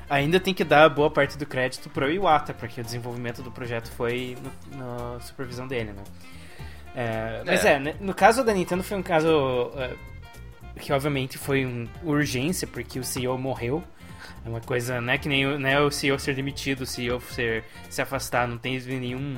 ainda 0.09 0.39
tem 0.39 0.53
que 0.53 0.63
dar 0.63 0.87
boa 0.89 1.09
parte 1.11 1.37
do 1.37 1.45
crédito 1.45 1.89
pro 1.89 2.09
Iwata, 2.11 2.53
porque 2.53 2.79
o 2.79 2.83
desenvolvimento 2.83 3.41
do 3.41 3.51
projeto 3.51 3.91
foi 3.91 4.37
na 4.75 5.19
supervisão 5.19 5.67
dele, 5.67 5.91
né? 5.93 6.03
É, 6.95 7.43
mas 7.45 7.65
É. 7.65 7.73
é, 7.73 7.79
né, 7.79 7.95
no 8.01 8.13
caso 8.13 8.43
da 8.43 8.53
Nintendo 8.53 8.83
foi 8.83 8.97
um 8.97 9.03
caso 9.03 9.71
é, 9.77 9.93
que 10.79 10.91
obviamente 10.91 11.37
foi 11.37 11.65
uma 11.65 11.87
urgência, 12.03 12.67
porque 12.67 12.99
o 12.99 13.03
CEO 13.03 13.37
morreu. 13.37 13.83
É 14.45 14.49
uma 14.49 14.59
coisa, 14.61 14.99
não 14.99 15.13
é 15.13 15.17
que 15.17 15.29
nem 15.29 15.45
o- 15.45 15.59
não 15.59 15.69
é 15.69 15.79
o 15.79 15.91
CEO 15.91 16.17
ser 16.19 16.33
demitido, 16.35 16.81
o 16.81 16.85
CEO 16.85 17.21
ser, 17.21 17.63
se 17.89 18.01
afastar, 18.01 18.47
não 18.47 18.57
teve 18.57 18.97
nenhum. 18.99 19.35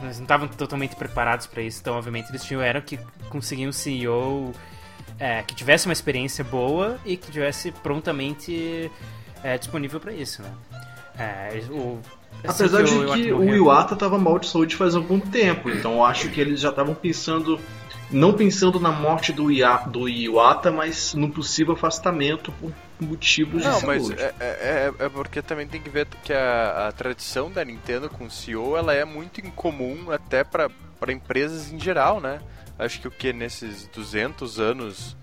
Eles 0.00 0.16
não 0.16 0.24
estavam 0.24 0.46
totalmente 0.48 0.94
preparados 0.94 1.46
para 1.46 1.62
isso, 1.62 1.80
então 1.80 1.96
obviamente 1.96 2.28
eles 2.30 2.44
tiveram 2.44 2.80
que 2.80 2.98
conseguir 3.28 3.66
um 3.66 3.72
CEO 3.72 4.54
é, 5.18 5.42
que 5.42 5.54
tivesse 5.54 5.86
uma 5.86 5.92
experiência 5.92 6.44
boa 6.44 6.98
e 7.04 7.16
que 7.16 7.32
tivesse 7.32 7.72
prontamente 7.72 8.90
é, 9.42 9.58
disponível 9.58 9.98
para 9.98 10.12
isso, 10.12 10.42
né? 10.42 10.52
É, 11.18 11.60
o, 11.70 11.98
assim 12.44 12.64
Apesar 12.64 12.84
de 12.84 13.22
que 13.22 13.32
o 13.32 13.54
Iwata 13.54 13.96
tava 13.96 14.18
mal 14.18 14.38
de 14.38 14.46
saúde 14.46 14.76
faz 14.76 14.94
algum 14.94 15.18
tempo, 15.18 15.68
então 15.68 16.04
acho 16.04 16.28
que 16.28 16.40
eles 16.40 16.60
já 16.60 16.70
estavam 16.70 16.94
pensando, 16.94 17.58
não 18.10 18.32
pensando 18.32 18.80
na 18.80 18.90
morte 18.90 19.32
do, 19.32 19.50
Ia, 19.50 19.76
do 19.78 20.08
Iwata, 20.08 20.70
mas 20.70 21.14
no 21.14 21.30
possível 21.30 21.74
afastamento 21.74 22.50
por 22.52 22.72
motivos 23.00 23.64
Não, 23.64 23.78
de 23.78 23.86
mas 23.86 24.06
saúde. 24.06 24.22
é, 24.22 24.34
é, 24.40 24.92
é- 25.00 25.04
é 25.04 25.08
porque 25.08 25.42
também 25.42 25.66
tem 25.66 25.80
que 25.80 25.90
ver 25.90 26.06
que 26.24 26.32
a, 26.32 26.88
a 26.88 26.92
tradição 26.92 27.50
da 27.50 27.64
Nintendo 27.64 28.08
com 28.08 28.24
o 28.24 28.30
CEO 28.30 28.76
ela 28.76 28.94
é 28.94 29.04
muito 29.04 29.40
incomum 29.40 30.10
até 30.10 30.42
para 30.42 30.70
empresas 31.08 31.70
em 31.72 31.78
geral, 31.78 32.20
né? 32.20 32.40
Acho 32.78 33.00
que 33.00 33.08
o 33.08 33.10
que 33.10 33.32
nesses 33.32 33.86
200 33.88 34.58
anos 34.58 35.16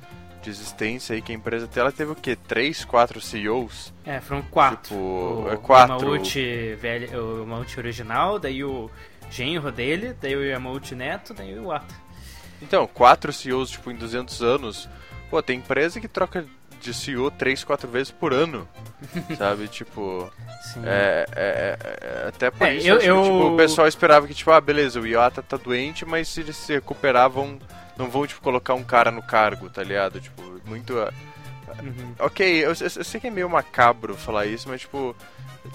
de 0.43 0.49
existência 0.49 1.15
aí 1.15 1.21
que 1.21 1.31
a 1.31 1.35
empresa 1.35 1.67
tem, 1.67 1.81
ela 1.81 1.91
teve 1.91 2.11
o 2.11 2.15
que? 2.15 2.35
3, 2.35 2.85
4 2.85 3.19
CEOs? 3.19 3.93
É, 4.05 4.19
foram 4.21 4.43
quatro. 4.43 4.89
Tipo, 4.89 4.95
o, 4.95 5.49
é 5.51 5.57
quatro. 5.57 5.95
O 6.07 6.13
velho, 6.77 7.09
original, 7.79 8.37
daí 8.37 8.63
o 8.63 8.91
genro 9.31 9.71
dele, 9.71 10.15
daí 10.21 10.35
o 10.35 10.43
Yamauchi 10.45 10.93
neto, 10.93 11.33
daí 11.33 11.53
o 11.57 11.63
Iwata. 11.63 12.04
Então, 12.67 12.87
quatro 12.87 13.31
CEOs 13.31 13.69
tipo 13.71 13.91
em 13.91 13.95
200 13.95 14.41
anos. 14.41 14.89
Pô, 15.29 15.41
tem 15.41 15.57
empresa 15.59 15.99
que 16.01 16.07
troca 16.07 16.45
de 16.81 16.93
CEO 16.93 17.29
3, 17.31 17.63
4 17.63 17.87
vezes 17.89 18.11
por 18.11 18.33
ano. 18.33 18.67
sabe? 19.37 19.67
Tipo, 19.67 20.31
Sim. 20.73 20.81
É, 20.85 21.25
é- 21.35 21.77
é- 21.79 22.27
até 22.27 22.49
por 22.49 22.67
É, 22.67 22.75
isso 22.75 22.87
eu- 22.87 22.97
que, 22.99 23.05
eu- 23.05 23.23
tipo, 23.23 23.47
o 23.53 23.57
pessoal 23.57 23.87
esperava 23.87 24.27
que, 24.27 24.33
tipo, 24.33 24.49
ah, 24.51 24.59
beleza, 24.61 24.99
o 24.99 25.05
Iwata 25.05 25.41
tá 25.43 25.57
doente, 25.57 26.05
mas 26.05 26.27
se 26.27 26.41
eles 26.41 26.55
se 26.55 26.73
recuperavam, 26.73 27.59
não 27.97 28.09
vão, 28.09 28.25
tipo, 28.25 28.41
colocar 28.41 28.73
um 28.73 28.83
cara 28.83 29.11
no 29.11 29.21
cargo, 29.21 29.69
tá 29.69 29.83
ligado? 29.83 30.19
Tipo, 30.19 30.41
muito... 30.65 30.97
ah, 30.99 31.11
Uhum. 31.83 32.15
Ok, 32.19 32.45
eu, 32.63 32.69
eu- 32.69 32.75
eu 32.95 33.03
sei 33.03 33.19
que 33.19 33.27
é 33.27 33.29
meio 33.31 33.49
macabro 33.49 34.15
falar 34.15 34.45
isso, 34.45 34.69
mas, 34.69 34.81
tipo, 34.81 35.13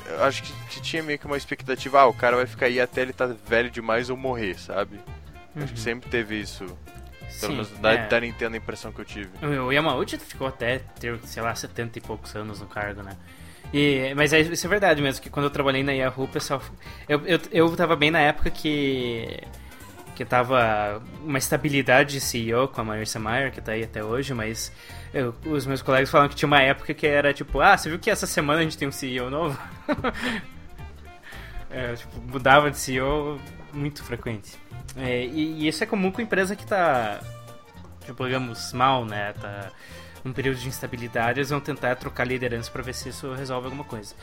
eu 0.06 0.24
acho 0.24 0.42
que, 0.42 0.52
que 0.70 0.80
tinha 0.80 1.02
meio 1.02 1.18
que 1.18 1.26
uma 1.26 1.36
expectativa, 1.36 2.00
ah, 2.00 2.06
o 2.06 2.14
cara 2.14 2.36
vai 2.36 2.46
ficar 2.46 2.66
aí 2.66 2.80
até 2.80 3.02
ele 3.02 3.12
tá 3.12 3.26
velho 3.46 3.70
demais 3.70 4.08
ou 4.08 4.16
morrer, 4.16 4.58
sabe? 4.58 4.98
Acho 5.56 5.72
que 5.74 5.80
sempre 5.80 6.08
teve 6.10 6.40
isso, 6.40 6.64
pelo 7.40 7.52
Uhum. 7.52 7.58
Menos 7.58 7.70
da, 7.78 7.92
é. 7.92 8.06
da 8.08 8.20
Nintendo 8.20 8.54
a 8.54 8.58
impressão 8.58 8.92
que 8.92 9.00
eu 9.00 9.04
tive. 9.04 9.30
O 9.46 9.72
Yamauchi 9.72 10.18
ficou 10.18 10.46
até 10.46 10.78
ter, 10.98 11.18
sei 11.24 11.42
lá, 11.42 11.54
70 11.54 11.98
e 11.98 12.00
poucos 12.02 12.34
anos 12.36 12.60
no 12.60 12.66
cargo, 12.66 13.02
né? 13.02 13.12
E, 13.72 14.12
mas 14.16 14.32
é, 14.32 14.40
isso 14.40 14.66
é 14.66 14.68
verdade 14.70 15.00
mesmo, 15.00 15.22
que 15.22 15.30
quando 15.30 15.44
eu 15.46 15.50
trabalhei 15.50 15.82
na 15.84 15.92
Yahoo, 15.92 16.24
o 16.24 16.28
pessoal. 16.28 16.60
Eu, 17.08 17.24
eu, 17.26 17.38
eu 17.52 17.76
tava 17.76 17.94
bem 17.96 18.10
na 18.10 18.18
época 18.20 18.50
que. 18.50 19.38
que 20.16 20.24
tava 20.24 21.00
uma 21.22 21.38
estabilidade 21.38 22.12
de 22.14 22.20
CEO 22.20 22.66
com 22.68 22.80
a 22.80 22.84
Marissa 22.84 23.18
Mayer, 23.20 23.52
que 23.52 23.60
tá 23.60 23.72
aí 23.72 23.84
até 23.84 24.02
hoje, 24.04 24.34
mas 24.34 24.72
eu- 25.14 25.34
os 25.46 25.66
meus 25.66 25.82
colegas 25.82 26.10
falam 26.10 26.28
que 26.28 26.34
tinha 26.34 26.46
uma 26.48 26.60
época 26.60 26.92
que 26.92 27.06
era 27.06 27.32
tipo, 27.32 27.60
ah, 27.60 27.76
você 27.76 27.88
viu 27.88 27.98
que 27.98 28.10
essa 28.10 28.26
semana 28.26 28.58
a 28.60 28.62
gente 28.62 28.76
tem 28.76 28.86
um 28.88 28.92
CEO 28.92 29.30
novo? 29.30 29.58
É, 31.70 31.94
tipo, 31.94 32.20
mudava 32.22 32.70
de 32.70 32.76
CEO 32.78 33.38
muito 33.72 34.02
frequente. 34.02 34.56
É, 34.96 35.24
e, 35.24 35.62
e 35.62 35.68
isso 35.68 35.82
é 35.82 35.86
comum 35.86 36.10
com 36.10 36.20
empresa 36.20 36.56
que 36.56 36.66
tá 36.66 37.20
tipo, 38.04 38.24
digamos, 38.24 38.72
mal, 38.72 39.04
né? 39.04 39.32
Tá 39.34 39.70
num 40.24 40.32
período 40.32 40.58
de 40.58 40.68
instabilidade, 40.68 41.40
eles 41.40 41.50
vão 41.50 41.60
tentar 41.60 41.96
trocar 41.96 42.26
liderança 42.26 42.70
para 42.70 42.82
ver 42.82 42.94
se 42.94 43.08
isso 43.08 43.32
resolve 43.32 43.66
alguma 43.66 43.84
coisa. 43.84 44.14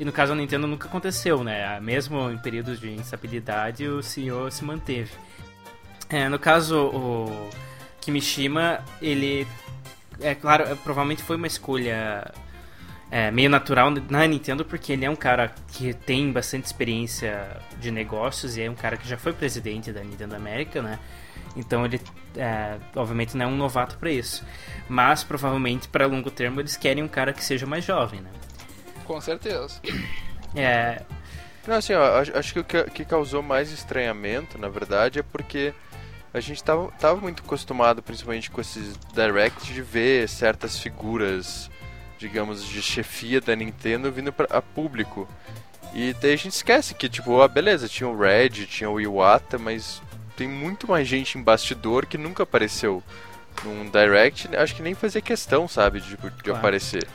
E 0.00 0.04
no 0.04 0.12
caso 0.12 0.32
da 0.32 0.40
Nintendo 0.40 0.66
nunca 0.66 0.88
aconteceu, 0.88 1.44
né? 1.44 1.78
Mesmo 1.80 2.30
em 2.30 2.38
períodos 2.38 2.80
de 2.80 2.90
instabilidade, 2.90 3.86
o 3.86 4.02
CEO 4.02 4.50
se 4.50 4.64
manteve. 4.64 5.12
É, 6.08 6.28
no 6.28 6.38
caso, 6.38 6.86
o 6.86 7.50
Kimishima, 8.00 8.80
ele. 9.00 9.46
É 10.20 10.34
claro, 10.34 10.76
provavelmente 10.78 11.22
foi 11.22 11.36
uma 11.36 11.46
escolha 11.46 12.32
é, 13.12 13.30
meio 13.30 13.50
natural 13.50 13.90
na 14.08 14.26
Nintendo, 14.26 14.64
porque 14.64 14.94
ele 14.94 15.04
é 15.04 15.10
um 15.10 15.14
cara 15.14 15.54
que 15.68 15.92
tem 15.92 16.32
bastante 16.32 16.64
experiência 16.64 17.60
de 17.78 17.90
negócios 17.90 18.56
e 18.56 18.62
é 18.62 18.70
um 18.70 18.74
cara 18.74 18.96
que 18.96 19.06
já 19.06 19.18
foi 19.18 19.34
presidente 19.34 19.92
da 19.92 20.02
Nintendo 20.02 20.34
América, 20.34 20.80
né? 20.80 20.98
Então 21.54 21.84
ele, 21.84 22.00
é, 22.34 22.78
obviamente, 22.96 23.36
não 23.36 23.44
é 23.44 23.48
um 23.48 23.54
novato 23.54 23.98
para 23.98 24.10
isso. 24.10 24.42
Mas 24.88 25.22
provavelmente 25.22 25.88
para 25.88 26.06
longo 26.06 26.30
termo 26.30 26.58
eles 26.58 26.74
querem 26.74 27.04
um 27.04 27.08
cara 27.08 27.34
que 27.34 27.44
seja 27.44 27.66
mais 27.66 27.84
jovem, 27.84 28.22
né? 28.22 28.30
Com 29.04 29.20
certeza. 29.20 29.78
É, 30.54 31.02
Não, 31.66 31.76
assim, 31.76 31.92
ó, 31.92 32.18
acho, 32.34 32.54
que 32.54 32.60
o 32.60 32.64
que, 32.64 33.04
causou 33.04 33.42
mais 33.42 33.70
estranhamento, 33.70 34.58
na 34.58 34.68
verdade, 34.68 35.18
é 35.18 35.22
porque 35.22 35.74
a 36.32 36.40
gente 36.40 36.64
tava, 36.64 36.90
tava 36.92 37.20
muito 37.20 37.42
acostumado, 37.42 38.02
principalmente 38.02 38.50
com 38.50 38.60
esses 38.60 38.98
Direct, 39.14 39.72
de 39.72 39.82
ver 39.82 40.28
certas 40.28 40.78
figuras, 40.78 41.70
digamos, 42.22 42.64
de 42.64 42.80
chefia 42.80 43.40
da 43.40 43.56
Nintendo 43.56 44.12
vindo 44.12 44.32
pra, 44.32 44.46
a 44.56 44.62
público. 44.62 45.28
E 45.92 46.14
daí 46.14 46.32
a 46.34 46.36
gente 46.36 46.52
esquece 46.52 46.94
que, 46.94 47.08
tipo, 47.08 47.42
ah, 47.42 47.48
beleza, 47.48 47.88
tinha 47.88 48.08
o 48.08 48.16
Red, 48.16 48.50
tinha 48.66 48.88
o 48.88 49.00
Iwata, 49.00 49.58
mas 49.58 50.00
tem 50.36 50.48
muito 50.48 50.88
mais 50.88 51.06
gente 51.08 51.36
em 51.36 51.42
bastidor 51.42 52.06
que 52.06 52.16
nunca 52.16 52.44
apareceu 52.44 53.02
num 53.64 53.90
Direct, 53.90 54.48
acho 54.56 54.74
que 54.74 54.82
nem 54.82 54.94
fazia 54.94 55.20
questão, 55.20 55.66
sabe, 55.68 56.00
de, 56.00 56.16
de 56.16 56.16
Claro. 56.16 56.58
aparecer. 56.58 57.06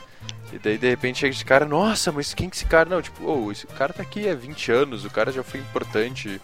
E 0.52 0.58
daí 0.58 0.78
de 0.78 0.88
repente 0.88 1.18
chega 1.18 1.34
esse 1.34 1.44
cara, 1.44 1.64
nossa, 1.64 2.12
mas 2.12 2.32
quem 2.34 2.48
que 2.48 2.56
esse 2.56 2.66
cara? 2.66 2.88
Não, 2.88 3.02
tipo, 3.02 3.24
oh, 3.24 3.50
esse 3.50 3.66
cara 3.66 3.92
tá 3.92 4.02
aqui 4.02 4.28
há 4.28 4.34
20 4.34 4.70
anos, 4.70 5.04
o 5.04 5.10
cara 5.10 5.32
já 5.32 5.42
foi 5.42 5.58
importante 5.60 6.40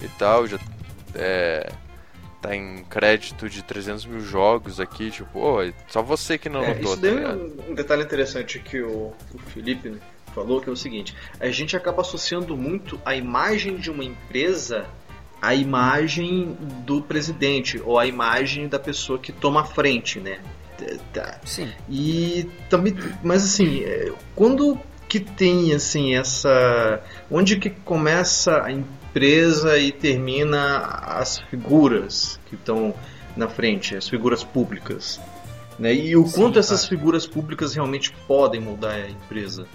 e 0.00 0.08
tal, 0.18 0.46
já 0.46 0.58
é, 1.14 1.70
tá 2.40 2.54
em 2.56 2.84
crédito 2.84 3.48
de 3.48 3.62
300 3.62 4.06
mil 4.06 4.20
jogos 4.20 4.80
aqui, 4.80 5.10
tipo, 5.10 5.38
oh, 5.38 5.62
é 5.62 5.72
só 5.88 6.02
você 6.02 6.38
que 6.38 6.48
não 6.48 6.62
É, 6.62 6.74
notou, 6.74 6.94
isso 6.94 6.96
tá 6.96 7.08
daí 7.08 7.24
é 7.24 7.28
um 7.28 7.70
um 7.70 7.74
detalhe 7.74 8.02
interessante 8.02 8.58
que 8.58 8.80
o, 8.80 9.12
o 9.34 9.38
Felipe 9.52 9.98
falou, 10.34 10.60
que 10.60 10.68
é 10.68 10.72
o 10.72 10.76
seguinte, 10.76 11.14
a 11.38 11.48
gente 11.50 11.76
acaba 11.76 12.02
associando 12.02 12.56
muito 12.56 13.00
a 13.04 13.14
imagem 13.14 13.76
de 13.76 13.90
uma 13.90 14.04
empresa 14.04 14.86
à 15.40 15.54
imagem 15.54 16.56
do 16.84 17.00
presidente, 17.02 17.80
ou 17.84 17.98
à 17.98 18.06
imagem 18.06 18.68
da 18.68 18.78
pessoa 18.78 19.18
que 19.18 19.32
toma 19.32 19.62
a 19.62 19.64
frente, 19.64 20.20
né? 20.20 20.38
Tá. 21.12 21.38
sim. 21.44 21.70
E 21.90 22.48
também, 22.70 22.96
mas 23.22 23.44
assim, 23.44 23.84
é, 23.84 24.12
quando 24.34 24.80
que 25.08 25.20
tem 25.20 25.74
assim 25.74 26.14
essa, 26.14 27.02
onde 27.30 27.58
que 27.58 27.68
começa 27.68 28.62
a 28.62 28.72
empresa 29.10 29.76
e 29.76 29.90
termina 29.90 30.78
as 30.78 31.38
figuras 31.50 32.38
que 32.46 32.54
estão 32.54 32.94
na 33.36 33.48
frente, 33.48 33.96
as 33.96 34.08
figuras 34.08 34.44
públicas, 34.44 35.20
né? 35.78 35.92
E 35.92 36.16
o 36.16 36.26
Sim, 36.26 36.40
quanto 36.40 36.58
essas 36.58 36.80
claro. 36.80 36.96
figuras 36.96 37.26
públicas 37.26 37.74
realmente 37.74 38.12
podem 38.26 38.60
mudar 38.60 38.94
a 38.94 39.10
empresa? 39.10 39.66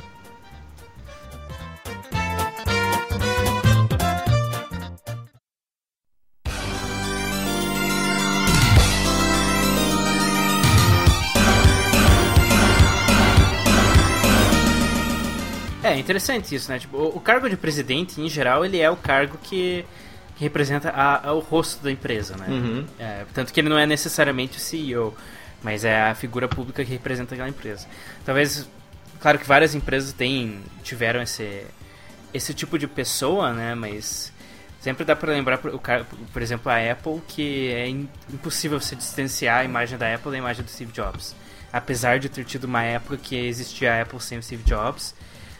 Interessante 16.00 16.54
isso, 16.56 16.72
né? 16.72 16.80
Tipo, 16.80 16.98
o, 16.98 17.18
o 17.18 17.20
cargo 17.20 17.50
de 17.50 17.58
presidente, 17.58 18.20
em 18.22 18.30
geral, 18.30 18.64
ele 18.66 18.80
é 18.80 18.90
o 18.90 18.96
cargo 18.96 19.38
que, 19.44 19.86
que 20.36 20.44
representa 20.44 20.90
a, 20.90 21.30
a- 21.30 21.34
o 21.34 21.40
rosto 21.40 21.84
da 21.84 21.92
empresa, 21.92 22.36
né? 22.38 22.48
Uhum. 22.50 22.86
É, 23.00 23.26
tanto 23.34 23.52
que 23.54 23.60
ele 23.60 23.70
não 23.70 23.78
é 23.78 23.86
necessariamente 23.86 24.58
o 24.58 24.62
CEO, 24.62 25.16
mas 25.64 25.84
é 25.86 26.04
a 26.10 26.16
figura 26.16 26.48
pública 26.48 26.84
que 26.84 26.92
representa 26.92 27.34
aquela 27.36 27.50
empresa. 27.50 27.88
Talvez, 28.26 28.68
claro 29.20 29.40
que 29.40 29.48
várias 29.48 29.74
empresas 29.76 30.14
têm, 30.14 30.60
tiveram 30.84 31.22
esse, 31.22 31.66
esse 32.34 32.54
tipo 32.54 32.78
de 32.78 32.88
pessoa, 32.88 33.52
né? 33.54 33.74
Mas 33.76 34.32
sempre 34.82 35.04
dá 35.04 35.16
pra 35.16 35.32
lembrar, 35.32 35.58
por, 35.58 35.80
por 36.32 36.42
exemplo, 36.42 36.72
a 36.72 36.78
Apple, 36.92 37.22
que 37.28 37.70
é 37.72 37.88
im- 37.90 38.10
impossível 38.32 38.80
você 38.80 38.96
distanciar 38.96 39.60
a 39.60 39.64
imagem 39.64 39.98
da 39.98 40.14
Apple 40.14 40.32
da 40.32 40.38
imagem 40.38 40.64
do 40.64 40.70
Steve 40.70 40.92
Jobs. 40.92 41.36
Apesar 41.74 42.20
de 42.20 42.30
ter 42.30 42.46
tido 42.46 42.66
uma 42.66 42.84
época 42.84 43.18
que 43.18 43.36
existia 43.36 43.94
a 43.96 44.02
Apple 44.04 44.22
sem 44.22 44.38
o 44.38 44.44
Steve 44.44 44.64
Jobs, 44.64 45.14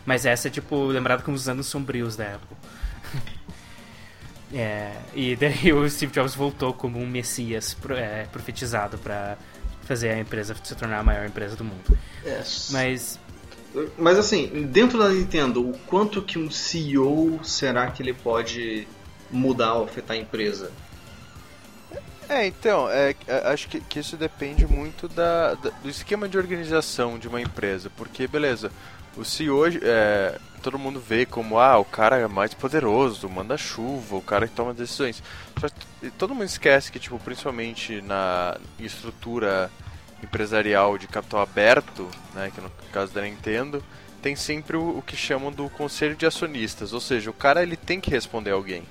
mas 0.06 0.26
essa 0.26 0.48
é 0.48 0.52
tipo 0.52 0.86
lembrada 0.88 1.24
como 1.24 1.36
os 1.36 1.48
anos 1.50 1.68
sombrios 1.68 2.16
da 2.16 2.36
Apple. 2.36 2.58
É, 4.54 4.94
e 5.14 5.36
daí 5.36 5.74
o 5.74 5.90
Steve 5.90 6.14
Jobs 6.14 6.36
voltou 6.36 6.72
como 6.74 7.00
um 7.00 7.06
messias 7.08 7.74
pro- 7.74 7.96
é, 7.96 8.26
profetizado 8.32 8.98
pra 8.98 9.38
fazer 9.84 10.10
a 10.12 10.20
empresa 10.20 10.56
se 10.64 10.76
tornar 10.76 11.00
a 11.00 11.04
maior 11.04 11.26
empresa 11.26 11.56
do 11.56 11.64
mundo. 11.64 11.98
Mas 12.70 13.20
Mas 13.98 14.18
assim, 14.18 14.68
dentro 14.72 14.98
da 15.00 15.10
Nintendo, 15.10 15.68
o 15.68 15.78
quanto 15.80 16.22
que 16.22 16.40
um 16.40 16.50
CEO 16.50 17.40
será 17.44 17.90
que 17.92 18.02
ele 18.02 18.14
pode 18.14 18.88
mudar 19.30 19.74
ou 19.74 19.86
afetar 19.86 20.16
a 20.16 20.20
empresa? 20.20 20.72
É, 22.30 22.48
então, 22.48 22.90
é, 22.90 23.14
é, 23.28 23.48
acho 23.52 23.68
que, 23.68 23.80
que 23.82 24.00
isso 24.00 24.16
depende 24.18 24.66
muito 24.66 25.08
da, 25.08 25.54
da- 25.56 25.70
do 25.70 25.90
esquema 25.90 26.28
de 26.30 26.38
organização 26.38 27.20
de 27.20 27.28
uma 27.28 27.40
empresa. 27.42 27.92
Porque, 27.96 28.28
beleza, 28.28 28.72
o 29.18 29.24
CEO, 29.24 29.68
é, 29.82 30.38
todo 30.62 30.80
mundo 30.80 31.00
vê 31.00 31.26
como, 31.26 31.60
ah, 31.60 31.78
o 31.78 31.86
cara 31.86 32.18
é 32.18 32.28
mais 32.28 32.54
poderoso, 32.54 33.30
manda 33.30 33.58
chuva, 33.58 34.16
o 34.16 34.22
cara 34.22 34.48
que 34.48 34.54
toma 34.54 34.74
decisões. 34.74 35.22
Só 35.60 35.70
que 35.70 36.12
todo 36.12 36.34
mundo 36.34 36.46
esquece 36.46 36.92
que, 36.92 37.00
tipo, 37.00 37.20
principalmente 37.20 38.02
na 38.02 38.58
estrutura 38.80 39.72
empresarial 40.24 40.98
de 40.98 41.08
capital 41.08 41.42
aberto, 41.42 42.10
né, 42.34 42.52
que 42.54 42.62
no 42.62 42.72
caso 42.92 43.14
da 43.14 43.22
Nintendo, 43.22 43.84
tem 44.22 44.36
sempre 44.36 44.76
o, 44.76 44.98
o 44.98 45.02
que 45.02 45.16
chamam 45.16 45.52
do 45.52 45.70
conselho 45.70 46.16
de 46.16 46.26
acionistas. 46.26 46.94
Ou 46.94 47.00
seja, 47.00 47.30
o 47.30 47.34
cara 47.34 47.62
ele 47.62 47.78
tem 47.78 48.02
que 48.02 48.10
responder 48.10 48.52
a 48.52 48.56
alguém. 48.56 48.84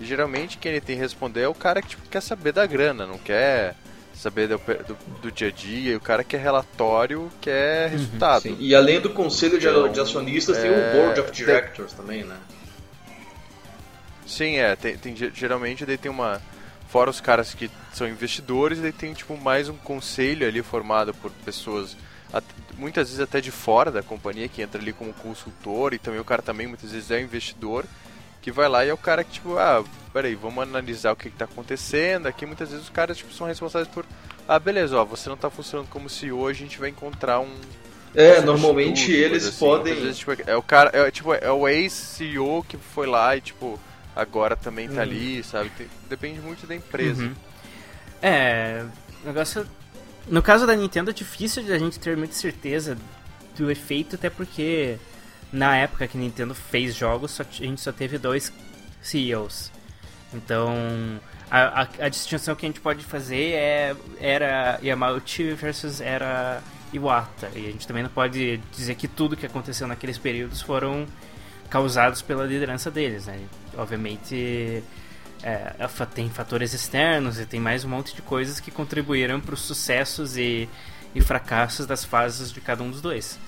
E 0.00 0.06
geralmente 0.06 0.56
quem 0.56 0.72
ele 0.72 0.80
tem 0.80 0.96
que 0.96 1.02
responder 1.02 1.42
é 1.42 1.48
o 1.48 1.54
cara 1.54 1.82
que 1.82 1.88
tipo, 1.88 2.08
quer 2.08 2.22
saber 2.22 2.52
da 2.52 2.64
grana, 2.66 3.06
não 3.06 3.18
quer 3.18 3.76
saber 4.20 4.48
do, 4.48 4.58
do, 4.58 4.96
do 5.22 5.32
dia 5.32 5.48
a 5.48 5.50
dia, 5.50 5.92
e 5.92 5.96
o 5.96 6.00
cara 6.00 6.22
quer 6.22 6.40
relatório, 6.40 7.30
quer 7.40 7.90
resultado. 7.90 8.42
Sim, 8.42 8.56
E 8.60 8.74
além 8.74 9.00
do 9.00 9.10
conselho 9.10 9.58
de, 9.58 9.66
Então, 9.66 9.90
de 9.90 10.00
acionistas, 10.00 10.58
tem 10.58 10.70
é, 10.70 10.72
o 10.72 10.92
Board 11.00 11.20
of 11.20 11.30
tem- 11.32 11.44
Directors 11.46 11.92
também, 11.92 12.22
né? 12.24 12.36
Sim, 14.26 14.56
é, 14.56 14.76
tem, 14.76 14.96
tem 14.96 15.16
ge- 15.16 15.32
geralmente 15.34 15.84
daí 15.84 15.98
tem 15.98 16.10
uma 16.10 16.40
fora 16.88 17.10
os 17.10 17.20
caras 17.20 17.54
que 17.54 17.70
são 17.92 18.08
investidores, 18.08 18.80
daí 18.80 18.92
tem 18.92 19.12
tipo 19.12 19.36
mais 19.36 19.68
um 19.68 19.76
conselho 19.76 20.46
ali 20.46 20.62
formado 20.62 21.12
por 21.14 21.30
pessoas 21.44 21.96
muitas 22.78 23.08
vezes 23.08 23.20
até 23.20 23.40
de 23.40 23.50
fora 23.50 23.90
da 23.90 24.02
companhia 24.04 24.48
que 24.48 24.62
entra 24.62 24.80
ali 24.80 24.92
como 24.92 25.12
consultor 25.12 25.92
e 25.92 25.98
também 25.98 26.20
o 26.20 26.24
cara 26.24 26.40
também 26.40 26.66
muitas 26.68 26.92
vezes 26.92 27.10
é 27.10 27.20
investidor 27.20 27.84
que 28.42 28.50
vai 28.50 28.68
lá 28.68 28.84
e 28.84 28.88
é 28.88 28.92
o 28.94 28.96
cara 28.98 29.22
que 29.24 29.32
tipo, 29.32 29.56
ah, 29.58 29.84
peraí, 30.12 30.34
vamos 30.34 30.62
analisar 30.62 31.12
o 31.12 31.16
que, 31.16 31.30
que 31.30 31.36
tá 31.36 31.44
acontecendo. 31.44 32.26
Aqui 32.26 32.46
muitas 32.46 32.70
vezes 32.70 32.84
os 32.84 32.90
caras 32.90 33.16
tipo 33.18 33.32
são 33.32 33.46
responsáveis 33.46 33.88
por 33.92 34.04
ah, 34.48 34.58
beleza, 34.58 34.96
ó, 34.98 35.04
você 35.04 35.28
não 35.28 35.36
tá 35.36 35.48
funcionando 35.48 35.88
como 35.88 36.08
CEO, 36.08 36.46
a 36.48 36.52
gente 36.52 36.78
vai 36.80 36.88
encontrar 36.88 37.38
um 37.40 37.50
É, 38.14 38.40
um 38.40 38.44
normalmente 38.44 39.12
eles 39.12 39.46
assim. 39.46 39.58
podem. 39.58 39.94
Vezes, 39.94 40.18
tipo, 40.18 40.32
é 40.46 40.56
o 40.56 40.62
cara, 40.62 40.90
é, 40.92 41.10
tipo, 41.10 41.32
é 41.32 41.50
o 41.52 41.68
ex-CEO 41.68 42.64
que 42.64 42.76
foi 42.76 43.06
lá 43.06 43.36
e, 43.36 43.40
tipo, 43.40 43.78
agora 44.16 44.56
também 44.56 44.88
tá 44.88 45.02
ali, 45.02 45.44
sabe? 45.44 45.70
Tem- 45.78 45.86
depende 46.08 46.40
muito 46.40 46.66
da 46.66 46.74
empresa. 46.74 47.22
Uhum. 47.22 47.34
É, 48.20 48.84
o 49.22 49.26
negócio. 49.28 49.66
No 50.26 50.42
caso 50.42 50.66
da 50.66 50.74
Nintendo 50.74 51.10
é 51.10 51.12
difícil 51.12 51.62
de 51.62 51.72
a 51.72 51.78
gente 51.78 51.98
ter 52.00 52.16
muita 52.16 52.34
certeza 52.34 52.96
do 53.56 53.70
efeito, 53.70 54.16
até 54.16 54.28
porque 54.28 54.96
na 55.52 55.76
época 55.76 56.06
que 56.06 56.16
Nintendo 56.16 56.54
fez 56.54 56.94
jogos, 56.94 57.32
só, 57.32 57.42
a 57.42 57.52
gente 57.52 57.80
só 57.80 57.92
teve 57.92 58.18
dois 58.18 58.52
CEOs. 59.02 59.70
Então, 60.32 60.74
a, 61.50 61.82
a, 61.82 61.88
a 62.06 62.08
distinção 62.08 62.54
que 62.54 62.64
a 62.64 62.68
gente 62.68 62.80
pode 62.80 63.04
fazer 63.04 63.52
é 63.52 63.96
era 64.20 64.78
Yamauchi 64.82 65.52
versus 65.54 66.00
era 66.00 66.62
Iwata. 66.92 67.50
E 67.54 67.66
a 67.66 67.72
gente 67.72 67.86
também 67.86 68.02
não 68.02 68.10
pode 68.10 68.58
dizer 68.72 68.94
que 68.94 69.08
tudo 69.08 69.36
que 69.36 69.46
aconteceu 69.46 69.86
naqueles 69.86 70.18
períodos 70.18 70.62
foram 70.62 71.06
causados 71.68 72.22
pela 72.22 72.44
liderança 72.44 72.90
deles, 72.90 73.26
né? 73.26 73.40
Obviamente 73.76 74.82
é, 75.42 75.74
tem 76.14 76.28
fatores 76.28 76.74
externos 76.74 77.38
e 77.38 77.46
tem 77.46 77.60
mais 77.60 77.84
um 77.84 77.88
monte 77.88 78.14
de 78.14 78.22
coisas 78.22 78.60
que 78.60 78.70
contribuíram 78.70 79.40
para 79.40 79.54
os 79.54 79.60
sucessos 79.60 80.36
e, 80.36 80.68
e 81.14 81.20
fracassos 81.20 81.86
das 81.86 82.04
fases 82.04 82.52
de 82.52 82.60
cada 82.60 82.82
um 82.82 82.90
dos 82.90 83.00
dois. 83.00 83.38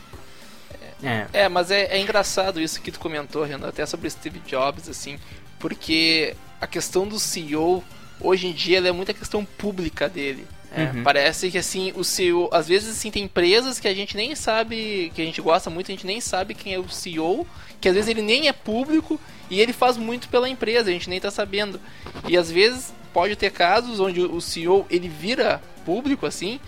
É, 1.03 1.27
É, 1.33 1.49
mas 1.49 1.71
é, 1.71 1.85
é 1.87 2.01
engraçado 2.01 2.61
isso 2.61 2.81
que 2.81 2.93
tu 2.93 3.01
comentou, 3.01 3.45
Renan, 3.45 3.69
até 3.69 3.85
sobre 3.87 4.09
Steve 4.09 4.41
Jobs, 4.47 4.88
assim, 4.88 5.19
porque 5.59 6.35
a 6.61 6.67
questão 6.67 7.07
do 7.07 7.19
CEO, 7.19 7.83
hoje 8.21 8.47
em 8.47 8.53
dia, 8.53 8.79
é 8.79 8.93
muita 8.93 9.12
questão 9.12 9.45
pública 9.45 10.09
dele. 10.09 10.47
né? 10.71 10.93
Uhum. 10.95 11.03
Parece 11.03 11.51
que, 11.51 11.59
assim, 11.59 11.93
o 11.97 12.05
CEO, 12.05 12.49
às 12.53 12.69
vezes, 12.69 12.97
assim, 12.97 13.11
tem 13.11 13.25
empresas 13.25 13.79
que 13.79 13.88
a 13.88 13.95
gente 13.95 14.17
nem 14.17 14.35
sabe, 14.35 15.12
que 15.15 15.21
a 15.21 15.25
gente 15.25 15.41
gosta 15.41 15.69
muito, 15.69 15.91
a 15.91 15.95
gente 15.95 16.07
nem 16.07 16.21
sabe 16.21 16.55
quem 16.55 16.75
é 16.75 16.79
o 16.79 16.88
CEO, 16.88 17.47
que 17.81 17.88
às 17.88 17.95
vezes 17.95 18.09
ele 18.09 18.23
nem 18.23 18.49
é 18.49 18.53
público 18.53 19.21
e 19.51 19.61
ele 19.61 19.73
faz 19.73 19.97
muito 19.97 20.29
pela 20.29 20.49
empresa, 20.49 20.88
a 20.88 20.93
gente 20.93 21.11
nem 21.11 21.21
tá 21.21 21.31
sabendo. 21.31 21.81
E 22.29 22.37
às 22.37 22.51
vezes 22.51 22.95
pode 23.12 23.37
ter 23.37 23.51
casos 23.51 24.01
onde 24.01 24.21
o 24.21 24.41
CEO, 24.41 24.87
ele 24.88 25.09
vira 25.09 25.61
público, 25.85 26.25
assim, 26.25 26.61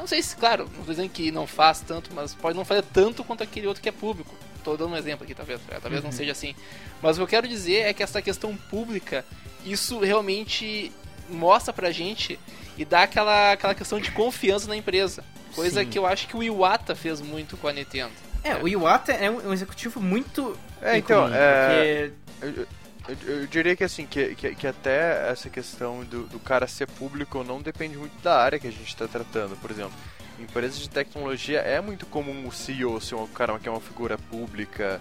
não 0.00 0.06
sei 0.06 0.22
se, 0.22 0.34
claro, 0.36 0.68
não 0.76 0.84
tô 0.84 0.90
dizendo 0.90 1.08
que 1.10 1.30
não 1.30 1.46
faz 1.46 1.80
tanto, 1.80 2.10
mas 2.14 2.34
pode 2.34 2.56
não 2.56 2.64
fazer 2.64 2.82
tanto 2.82 3.22
quanto 3.24 3.42
aquele 3.42 3.66
outro 3.66 3.82
que 3.82 3.88
é 3.88 3.92
público. 3.92 4.34
Tô 4.64 4.76
dando 4.76 4.92
um 4.92 4.96
exemplo 4.96 5.24
aqui, 5.24 5.34
talvez, 5.34 5.60
é, 5.70 5.78
talvez 5.80 6.02
não 6.04 6.12
seja 6.12 6.32
assim. 6.32 6.54
Mas 7.02 7.16
o 7.16 7.20
que 7.20 7.22
eu 7.22 7.28
quero 7.28 7.48
dizer 7.48 7.86
é 7.86 7.94
que 7.94 8.02
essa 8.02 8.20
questão 8.20 8.54
pública, 8.56 9.24
isso 9.64 9.98
realmente 10.00 10.92
mostra 11.28 11.72
pra 11.72 11.90
gente 11.90 12.38
e 12.76 12.84
dá 12.84 13.02
aquela, 13.04 13.52
aquela 13.52 13.74
questão 13.74 13.98
de 14.00 14.10
confiança 14.10 14.68
na 14.68 14.76
empresa. 14.76 15.24
Coisa 15.54 15.80
Sim. 15.82 15.88
que 15.88 15.98
eu 15.98 16.06
acho 16.06 16.28
que 16.28 16.36
o 16.36 16.42
Iwata 16.42 16.94
fez 16.94 17.20
muito 17.20 17.56
com 17.56 17.68
a 17.68 17.72
Nintendo. 17.72 18.12
é, 18.44 18.54
o 18.56 18.68
Iwata 18.68 19.12
é 19.12 19.30
um, 19.30 19.48
um 19.48 19.52
executivo 19.52 20.00
muito. 20.00 20.56
É, 20.82 20.96
então, 20.98 21.24
ícone, 21.26 21.36
é- 21.36 22.10
porque- 22.40 22.66
Eu, 23.08 23.16
eu- 23.40 23.46
diria 23.46 23.74
que 23.74 23.84
assim, 23.84 24.06
que, 24.06 24.34
que, 24.34 24.54
que 24.54 24.66
até 24.66 25.30
essa 25.30 25.48
questão 25.50 26.04
do, 26.04 26.24
do 26.24 26.38
cara 26.38 26.66
ser 26.66 26.86
público 26.86 27.38
ou 27.38 27.44
não 27.44 27.60
depende 27.60 27.96
muito 27.96 28.20
da 28.22 28.36
área 28.40 28.58
que 28.58 28.66
a 28.66 28.70
gente 28.70 28.86
está 28.88 29.08
tratando. 29.08 29.56
Por 29.56 29.70
exemplo, 29.70 29.92
em 30.38 30.42
empresas 30.42 30.78
de 30.78 30.88
tecnologia 30.88 31.60
é 31.60 31.80
muito 31.80 32.06
comum 32.06 32.46
o 32.46 32.52
CEO 32.52 33.00
ser 33.00 33.14
um 33.14 33.26
cara 33.26 33.58
que 33.58 33.68
é 33.68 33.72
uma 33.72 33.80
figura 33.80 34.16
pública, 34.18 35.00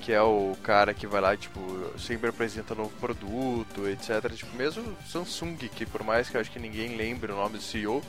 que 0.00 0.12
é 0.12 0.22
o 0.22 0.56
cara 0.62 0.94
que 0.94 1.06
vai 1.06 1.20
lá, 1.20 1.36
tipo, 1.36 1.60
sempre 1.98 2.28
apresenta 2.30 2.74
novo 2.74 2.90
produto, 3.00 3.88
etc. 3.88 4.32
Tipo, 4.34 4.56
mesmo 4.56 4.96
Samsung, 5.06 5.56
que 5.56 5.84
por 5.84 6.02
mais 6.04 6.28
que 6.30 6.36
eu 6.36 6.40
acho 6.40 6.50
que 6.50 6.58
ninguém 6.58 6.96
lembre 6.96 7.32
o 7.32 7.36
nome 7.36 7.56
do 7.58 7.62
CEO, 7.62 8.02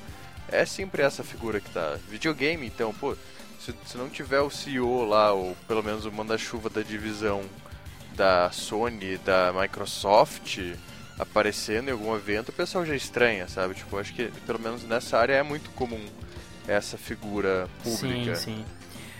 é 0.49 0.65
sempre 0.65 1.01
essa 1.01 1.23
figura 1.23 1.59
que 1.59 1.69
tá. 1.71 1.97
Videogame, 2.09 2.67
então, 2.67 2.93
pô, 2.93 3.15
se, 3.59 3.73
se 3.85 3.97
não 3.97 4.09
tiver 4.09 4.41
o 4.41 4.49
CEO 4.49 5.05
lá, 5.05 5.33
ou 5.33 5.55
pelo 5.67 5.81
menos 5.83 6.05
o 6.05 6.11
manda-chuva 6.11 6.69
da 6.69 6.81
divisão 6.81 7.43
da 8.19 8.51
Sony, 8.51 9.17
da 9.19 9.53
Microsoft 9.53 10.59
aparecendo 11.17 11.89
em 11.89 11.91
algum 11.91 12.13
evento, 12.15 12.49
o 12.49 12.53
pessoal 12.53 12.85
já 12.85 12.95
estranha, 12.95 13.47
sabe? 13.47 13.73
Tipo, 13.75 13.97
acho 13.97 14.13
que 14.13 14.31
pelo 14.45 14.59
menos 14.59 14.83
nessa 14.83 15.17
área 15.17 15.33
é 15.33 15.43
muito 15.43 15.69
comum 15.71 15.99
essa 16.67 16.97
figura 16.97 17.67
pública. 17.83 18.35
Sim, 18.35 18.55
sim. 18.57 18.65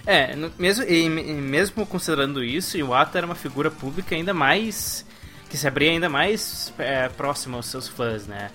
É, 0.06 0.36
no- 0.36 0.52
mesmo, 0.58 0.84
e, 0.86 1.06
e 1.06 1.10
mesmo 1.10 1.86
considerando 1.86 2.44
isso, 2.44 2.78
o 2.78 2.80
Iwata 2.80 3.18
era 3.18 3.26
uma 3.26 3.36
figura 3.36 3.70
pública 3.72 4.16
ainda 4.16 4.34
mais. 4.34 5.06
que 5.50 5.58
se 5.58 5.68
abria 5.68 5.90
ainda 5.92 6.08
mais 6.10 6.72
é, 6.78 7.10
próximo 7.10 7.58
aos 7.58 7.66
seus 7.66 7.88
fãs, 7.88 8.28
né? 8.28 8.50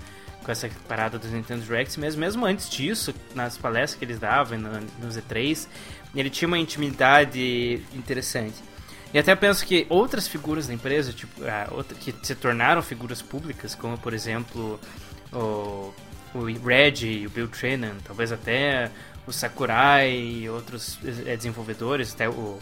Com 0.44 0.52
essa 0.52 0.70
parada 0.88 1.18
dos 1.18 1.30
Nintendo 1.30 1.62
Directs, 1.62 1.96
mesmo, 1.96 2.20
mesmo 2.20 2.46
antes 2.46 2.68
disso, 2.70 3.12
nas 3.34 3.56
palestras 3.58 3.98
que 3.98 4.04
eles 4.04 4.18
davam 4.18 4.58
no, 4.58 4.70
no 4.80 5.08
Z3, 5.08 5.66
ele 6.14 6.30
tinha 6.30 6.46
uma 6.46 6.58
intimidade 6.58 7.80
interessante. 7.94 8.54
E 9.14 9.18
até 9.18 9.32
penso 9.36 9.64
que 9.64 9.86
outras 9.88 10.26
figuras 10.26 10.66
da 10.66 10.74
empresa, 10.74 11.12
tipo, 11.12 11.44
ah, 11.44 11.68
outra- 11.70 11.96
que 11.96 12.12
se 12.20 12.34
tornaram 12.34 12.82
figuras 12.82 13.22
públicas, 13.22 13.72
como 13.72 13.96
por 13.96 14.12
exemplo 14.12 14.80
o, 15.32 15.94
o 16.34 16.44
Red 16.66 17.06
e 17.06 17.24
o 17.24 17.30
Bill 17.30 17.46
Trinen, 17.46 17.92
talvez 18.04 18.32
até 18.32 18.90
o 19.24 19.32
Sakurai 19.32 20.10
e 20.10 20.50
outros 20.50 20.98
eh, 21.26 21.36
desenvolvedores, 21.36 22.12
até 22.12 22.28
o, 22.28 22.58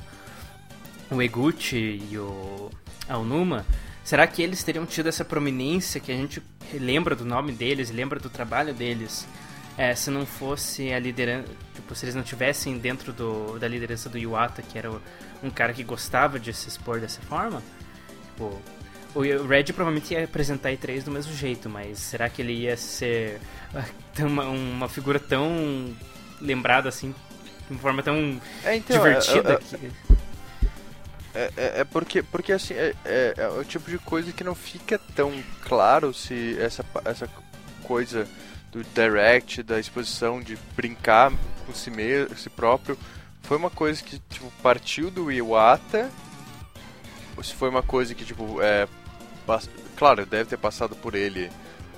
o 1.10 1.22
Eguchi 1.22 2.02
e 2.10 2.18
o 2.18 2.70
Aonuma, 3.08 3.64
será 4.04 4.26
que 4.26 4.42
eles 4.42 4.62
teriam 4.62 4.84
tido 4.84 5.08
essa 5.08 5.24
prominência 5.24 6.00
que 6.02 6.12
a 6.12 6.16
gente 6.16 6.42
lembra 6.74 7.16
do 7.16 7.24
nome 7.24 7.52
deles, 7.52 7.90
lembra 7.90 8.20
do 8.20 8.28
trabalho 8.28 8.74
deles 8.74 9.26
é, 9.78 9.94
se 9.94 10.10
não 10.10 10.26
fosse 10.26 10.92
a 10.92 10.98
liderança, 10.98 11.48
tipo, 11.74 11.94
se 11.94 12.04
eles 12.04 12.14
não 12.14 12.22
tivessem 12.22 12.76
dentro 12.78 13.12
do, 13.12 13.58
da 13.58 13.66
liderança 13.68 14.08
do 14.08 14.18
Iwata, 14.18 14.62
que 14.62 14.76
era 14.78 14.90
o- 14.90 15.00
um 15.42 15.50
cara 15.50 15.72
que 15.72 15.82
gostava 15.82 16.38
de 16.38 16.52
se 16.52 16.68
expor 16.68 17.00
dessa 17.00 17.20
forma, 17.22 17.62
tipo, 18.26 18.60
o 19.14 19.20
Red 19.46 19.64
provavelmente 19.64 20.14
ia 20.14 20.24
apresentar 20.24 20.70
a 20.70 20.72
E3 20.72 21.02
do 21.04 21.10
mesmo 21.10 21.34
jeito, 21.34 21.68
mas 21.68 21.98
será 21.98 22.28
que 22.28 22.40
ele 22.42 22.52
ia 22.52 22.76
ser 22.76 23.40
ah, 23.74 23.84
uma, 24.24 24.44
uma 24.44 24.88
figura 24.88 25.18
tão 25.18 25.94
lembrada 26.40 26.88
assim, 26.88 27.14
de 27.66 27.72
uma 27.74 27.80
forma 27.80 28.02
tão 28.02 28.40
É, 28.64 28.76
então, 28.76 28.96
é- 29.06 29.18
divertida? 29.18 29.52
é- 29.54 29.56
que... 29.58 29.92
É, 31.34 31.50
é, 31.56 31.80
é 31.80 31.84
porque, 31.84 32.22
porque 32.22 32.52
assim, 32.52 32.74
é, 32.74 32.94
é, 33.06 33.34
é 33.38 33.48
o 33.48 33.64
tipo 33.64 33.90
de 33.90 33.96
coisa 33.98 34.30
que 34.32 34.44
não 34.44 34.54
fica 34.54 34.98
tão 35.14 35.32
claro 35.62 36.12
se 36.12 36.58
essa, 36.60 36.84
essa 37.06 37.26
coisa 37.82 38.28
do 38.72 38.82
direct, 38.82 39.62
da 39.62 39.78
exposição, 39.78 40.40
de 40.40 40.56
brincar 40.74 41.30
com 41.66 41.74
si 41.74 41.90
mesmo, 41.90 42.36
si 42.36 42.48
próprio, 42.50 42.98
foi 43.42 43.56
uma 43.58 43.70
coisa 43.70 44.02
que 44.02 44.18
tipo, 44.30 44.50
partiu 44.62 45.10
do 45.10 45.30
Iwata, 45.30 46.10
ou 47.36 47.42
se 47.42 47.54
foi 47.54 47.68
uma 47.68 47.82
coisa 47.82 48.14
que, 48.14 48.24
tipo, 48.24 48.60
é. 48.62 48.88
pass- 49.46 49.68
Claro, 49.96 50.24
deve 50.26 50.46
ter 50.50 50.56
passado 50.56 50.96
por 50.96 51.14
ele 51.14 51.50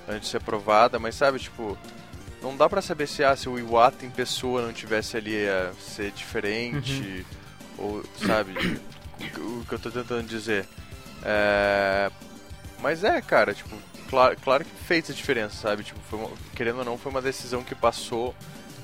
antes 0.07 0.23
de 0.23 0.27
ser 0.31 0.37
aprovada, 0.37 0.99
mas 0.99 1.15
sabe, 1.15 1.39
tipo. 1.39 1.77
Não 2.41 2.55
dá 2.55 2.69
pra 2.69 2.81
saber 2.81 3.07
se, 3.07 3.23
ah, 3.23 3.35
se 3.35 3.49
o 3.49 3.57
Iwata 3.57 4.05
em 4.05 4.09
pessoa 4.11 4.61
não 4.61 4.71
tivesse 4.71 5.17
ali 5.17 5.31
ia 5.31 5.71
ser 5.79 6.11
diferente, 6.11 7.25
ou, 7.77 8.03
sabe, 8.23 8.53
o 9.37 9.65
que 9.65 9.73
eu 9.73 9.79
tô 9.79 9.89
tentando 9.89 10.27
dizer. 10.27 10.67
É... 11.23 12.11
Mas 12.79 13.03
é, 13.03 13.19
cara, 13.21 13.53
tipo, 13.53 13.75
claro, 14.09 14.37
claro 14.43 14.65
que 14.65 14.71
fez 14.85 15.09
a 15.09 15.13
diferença, 15.13 15.55
sabe? 15.55 15.83
Tipo, 15.83 15.99
uma- 16.15 16.29
querendo 16.55 16.79
ou 16.79 16.85
não, 16.85 16.97
foi 16.97 17.11
uma 17.11 17.21
decisão 17.21 17.63
que 17.63 17.75
passou 17.75 18.35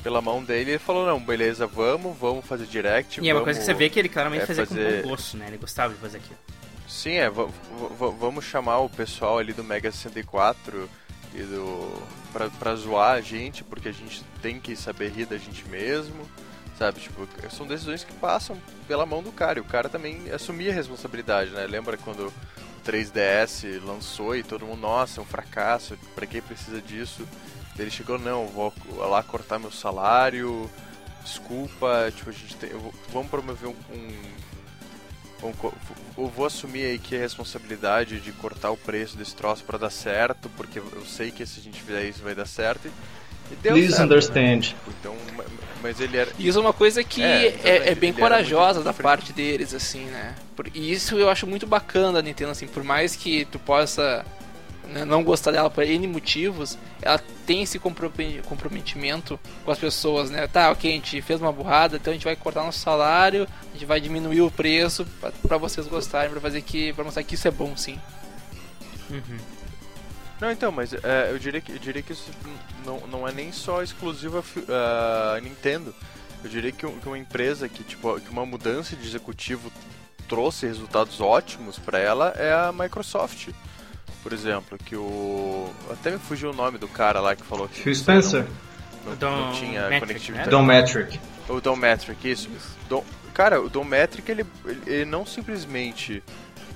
pela 0.03 0.21
mão 0.21 0.43
dele 0.43 0.71
e 0.71 0.73
ele 0.73 0.79
falou, 0.79 1.05
não, 1.05 1.19
beleza, 1.19 1.67
vamos, 1.67 2.17
vamos 2.17 2.45
fazer 2.45 2.65
direct. 2.65 3.19
E 3.21 3.29
é 3.29 3.33
uma 3.33 3.39
vamos... 3.41 3.45
coisa 3.45 3.59
que 3.59 3.65
você 3.65 3.73
vê 3.73 3.89
que 3.89 3.99
ele 3.99 4.09
claramente 4.09 4.43
é, 4.43 4.45
fazia 4.47 4.65
com 4.65 4.75
fazer- 4.75 5.03
bom 5.03 5.09
gosto, 5.09 5.37
né? 5.37 5.47
Ele 5.47 5.57
gostava 5.57 5.93
de 5.93 5.99
fazer 5.99 6.17
aquilo. 6.17 6.37
Sim, 6.87 7.13
é, 7.13 7.29
va- 7.29 7.45
va- 7.97 8.09
vamos 8.09 8.43
chamar 8.45 8.79
o 8.79 8.89
pessoal 8.89 9.37
ali 9.37 9.53
do 9.53 9.63
Mega 9.63 9.91
64 9.91 10.89
e 11.33 11.41
do 11.43 12.03
pra, 12.33 12.49
pra 12.49 12.75
zoar 12.75 13.13
a 13.15 13.21
gente, 13.21 13.63
porque 13.63 13.89
a 13.89 13.93
gente 13.93 14.23
tem 14.41 14.59
que 14.59 14.75
saber 14.75 15.09
rir 15.11 15.25
da 15.25 15.37
gente 15.37 15.65
mesmo, 15.69 16.27
sabe? 16.77 16.99
Tipo, 16.99 17.27
são 17.49 17.65
decisões 17.67 18.03
que 18.03 18.11
passam 18.13 18.57
pela 18.87 19.05
mão 19.05 19.21
do 19.23 19.31
cara, 19.31 19.59
e 19.59 19.61
o 19.61 19.65
cara 19.65 19.87
também 19.87 20.29
assumia 20.31 20.71
a 20.71 20.73
responsabilidade, 20.73 21.51
né? 21.51 21.65
Lembra 21.67 21.95
quando 21.97 22.33
3DS 22.83 23.63
lançou 23.83 24.35
e 24.35 24.43
todo 24.43 24.65
mundo, 24.65 24.81
nossa, 24.81 25.19
é 25.19 25.23
um 25.23 25.25
fracasso, 25.25 25.97
pra 26.15 26.25
que 26.25 26.41
precisa 26.41 26.81
disso? 26.81 27.27
Ele 27.77 27.89
chegou, 27.89 28.19
não, 28.19 28.47
vou 28.47 28.73
lá 29.09 29.23
cortar 29.23 29.57
meu 29.57 29.71
salário, 29.71 30.69
desculpa, 31.23 32.11
tipo, 32.15 32.29
a 32.29 32.33
gente 32.33 32.55
tem, 32.57 32.69
vou- 32.71 32.93
vamos 33.11 33.29
promover 33.29 33.69
um- 33.69 33.75
um 33.95 34.41
eu 36.17 36.27
vou 36.27 36.45
assumir 36.45 36.83
aí 36.85 36.99
que 36.99 37.15
a 37.15 37.19
responsabilidade 37.19 38.19
de 38.19 38.31
cortar 38.31 38.69
o 38.69 38.77
preço 38.77 39.17
desse 39.17 39.35
troço 39.35 39.63
pra 39.63 39.77
dar 39.77 39.89
certo, 39.89 40.49
porque 40.55 40.77
eu 40.77 41.03
sei 41.05 41.31
que 41.31 41.43
se 41.47 41.59
a 41.59 41.63
gente 41.63 41.81
fizer 41.81 42.03
isso 42.03 42.21
vai 42.21 42.35
dar 42.35 42.45
certo. 42.45 42.91
Deu 43.61 43.73
Please 43.73 43.89
certo, 43.91 44.03
understand. 44.03 44.59
né? 44.69 44.75
Então, 44.99 45.15
ma- 45.35 45.43
mas 45.81 45.99
ele 45.99 46.17
era. 46.17 46.29
Isso 46.37 46.57
é 46.57 46.61
uma 46.61 46.73
coisa 46.73 47.03
que 47.03 47.23
É, 47.23 47.47
é, 47.63 47.89
é 47.91 47.95
bem 47.95 48.13
corajosa 48.13 48.83
da 48.83 48.93
parte 48.93 49.33
deles, 49.33 49.73
assim, 49.73 50.05
né? 50.05 50.35
Por- 50.55 50.67
E 50.73 50.91
isso 50.91 51.17
eu 51.17 51.29
acho 51.29 51.47
muito 51.47 51.65
bacana 51.65 52.13
da 52.13 52.21
Nintendo, 52.21 52.51
assim, 52.51 52.67
por 52.67 52.83
mais 52.83 53.15
que 53.15 53.45
tu 53.45 53.57
possa 53.59 54.25
né, 54.87 55.05
não 55.05 55.23
gostar 55.23 55.51
dela 55.51 55.69
por 55.69 55.83
N 55.85 56.05
motivos, 56.07 56.77
ela 57.01 57.17
tem 57.45 57.63
esse 57.63 57.79
comprome- 57.79 58.41
comprometimento 58.45 59.39
com 59.63 59.71
as 59.71 59.79
pessoas, 59.79 60.29
né? 60.29 60.47
Tá, 60.47 60.69
ok, 60.69 60.89
a 60.91 60.93
gente 60.95 61.21
fez 61.21 61.39
uma 61.39 61.51
burrada, 61.51 61.95
então 61.95 62.11
a 62.11 62.13
gente 62.13 62.25
vai 62.25 62.35
cortar 62.35 62.61
nosso 62.63 62.79
salário, 62.79 63.47
a 63.69 63.73
gente 63.73 63.85
vai 63.85 64.01
diminuir 64.01 64.41
o 64.41 64.51
preço 64.51 65.05
pra- 65.21 65.31
pra 65.47 65.57
vocês 65.57 65.87
gostarem, 65.87 66.29
pra 66.29 66.41
fazer 66.41 66.61
que. 66.61 66.91
pra 66.93 67.05
mostrar 67.05 67.23
que 67.23 67.35
isso 67.35 67.47
é 67.47 67.51
bom, 67.51 67.75
sim. 67.77 67.97
Uhum. 69.09 69.21
Não, 70.41 70.51
então, 70.51 70.71
mas 70.71 70.91
é, 70.93 71.29
eu, 71.31 71.37
diria 71.37 71.61
que, 71.61 71.71
eu 71.71 71.77
diria 71.79 72.01
que 72.01 72.11
isso 72.13 72.29
não, 72.85 72.99
não 73.07 73.27
é 73.27 73.31
nem 73.31 73.51
só 73.51 73.83
exclusivo 73.83 74.39
a 74.39 74.41
fi- 74.43 74.65
a 74.67 75.39
Nintendo. 75.39 75.93
Eu 76.43 76.49
diria 76.49 76.71
que, 76.71 76.85
que 76.87 77.07
uma 77.07 77.17
empresa 77.17 77.69
que, 77.69 77.83
tipo, 77.83 78.19
que 78.19 78.29
uma 78.31 78.45
mudança 78.45 78.95
de 78.95 79.07
executivo 79.07 79.71
trouxe 80.27 80.65
resultados 80.65 81.21
ótimos 81.21 81.77
pra 81.77 81.99
ela 81.99 82.33
é 82.35 82.51
a 82.51 82.71
Microsoft. 82.71 83.49
Por 84.23 84.33
exemplo, 84.33 84.77
que 84.77 84.95
o. 84.95 85.69
Até 85.91 86.09
me 86.11 86.17
fugiu 86.19 86.49
o 86.49 86.53
nome 86.53 86.77
do 86.79 86.87
cara 86.87 87.19
lá 87.19 87.35
que 87.35 87.43
falou 87.43 87.67
que 87.67 87.79
Phil 87.81 87.93
Spencer, 87.95 88.45
não, 89.05 89.15
Dom 89.15 89.29
não 89.31 89.51
tinha 89.53 89.81
Metric, 89.89 89.99
conectividade. 90.07 90.45
né? 90.47 90.51
Don 90.51 90.63
Metric. 90.63 91.19
O 91.49 91.59
Dom 91.61 91.75
Metric, 91.75 92.31
isso. 92.31 92.49
Dom- 92.89 93.03
cara, 93.33 93.59
o 93.61 93.67
Dom 93.69 93.83
Metric, 93.83 94.29
ele, 94.31 94.45
ele- 94.65 94.81
ele 94.87 95.05
não 95.05 95.25
simplesmente 95.25 96.23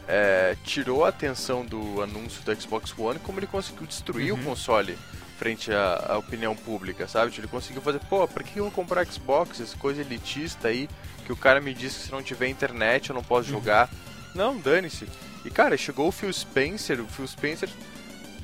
é, 0.08 0.56
tirou 0.64 1.04
a 1.06 1.10
atenção 1.10 1.66
do 1.66 2.02
anúncio 2.02 2.42
do 2.44 2.62
Xbox 2.62 2.94
One, 2.98 3.20
como 3.20 3.40
ele 3.40 3.48
conseguiu 3.48 3.88
destruir 3.88 4.34
o 4.34 4.38
console 4.44 4.98
frente 5.38 5.72
à, 5.72 6.14
à 6.14 6.18
opinião 6.18 6.56
pública, 6.56 7.08
sabe? 7.08 7.34
Ele 7.38 7.48
conseguiu 7.48 7.82
fazer, 7.82 8.00
pô, 8.10 8.28
pra 8.28 8.44
que 8.44 8.58
eu 8.60 8.64
vou 8.66 8.72
comprar 8.72 9.06
Xbox, 9.06 9.60
essa 9.60 9.76
coisa 9.78 10.02
elitista 10.02 10.68
aí, 10.70 10.88
que 11.26 11.34
o 11.34 11.36
cara 11.36 11.60
me 11.60 11.74
diz 11.74 11.94
que 11.96 12.04
se 12.04 12.12
não 12.12 12.22
tiver 12.24 12.48
internet 12.48 13.10
eu 13.10 13.16
não 13.16 13.24
posso 13.24 13.50
jogar. 13.50 13.90
Não, 14.34 14.58
dane-se. 14.58 15.08
E, 15.44 15.50
cara, 15.50 15.76
chegou 15.78 16.08
o 16.08 16.12
Phil 16.12 16.32
Spencer, 16.32 17.02
o 17.02 17.08
Phil 17.08 17.28
Spencer, 17.28 17.70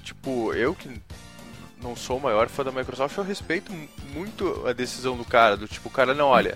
tipo, 0.03 0.53
eu 0.53 0.73
que 0.75 0.89
não 1.81 1.95
sou 1.95 2.17
o 2.17 2.21
maior 2.21 2.47
fã 2.49 2.63
da 2.63 2.71
Microsoft, 2.71 3.17
eu 3.17 3.23
respeito 3.23 3.71
mu- 3.71 3.87
muito 4.13 4.67
a 4.67 4.73
decisão 4.73 5.17
do 5.17 5.25
cara, 5.25 5.57
do 5.57 5.67
tipo, 5.67 5.89
o 5.89 5.91
cara, 5.91 6.13
não, 6.13 6.27
olha, 6.27 6.55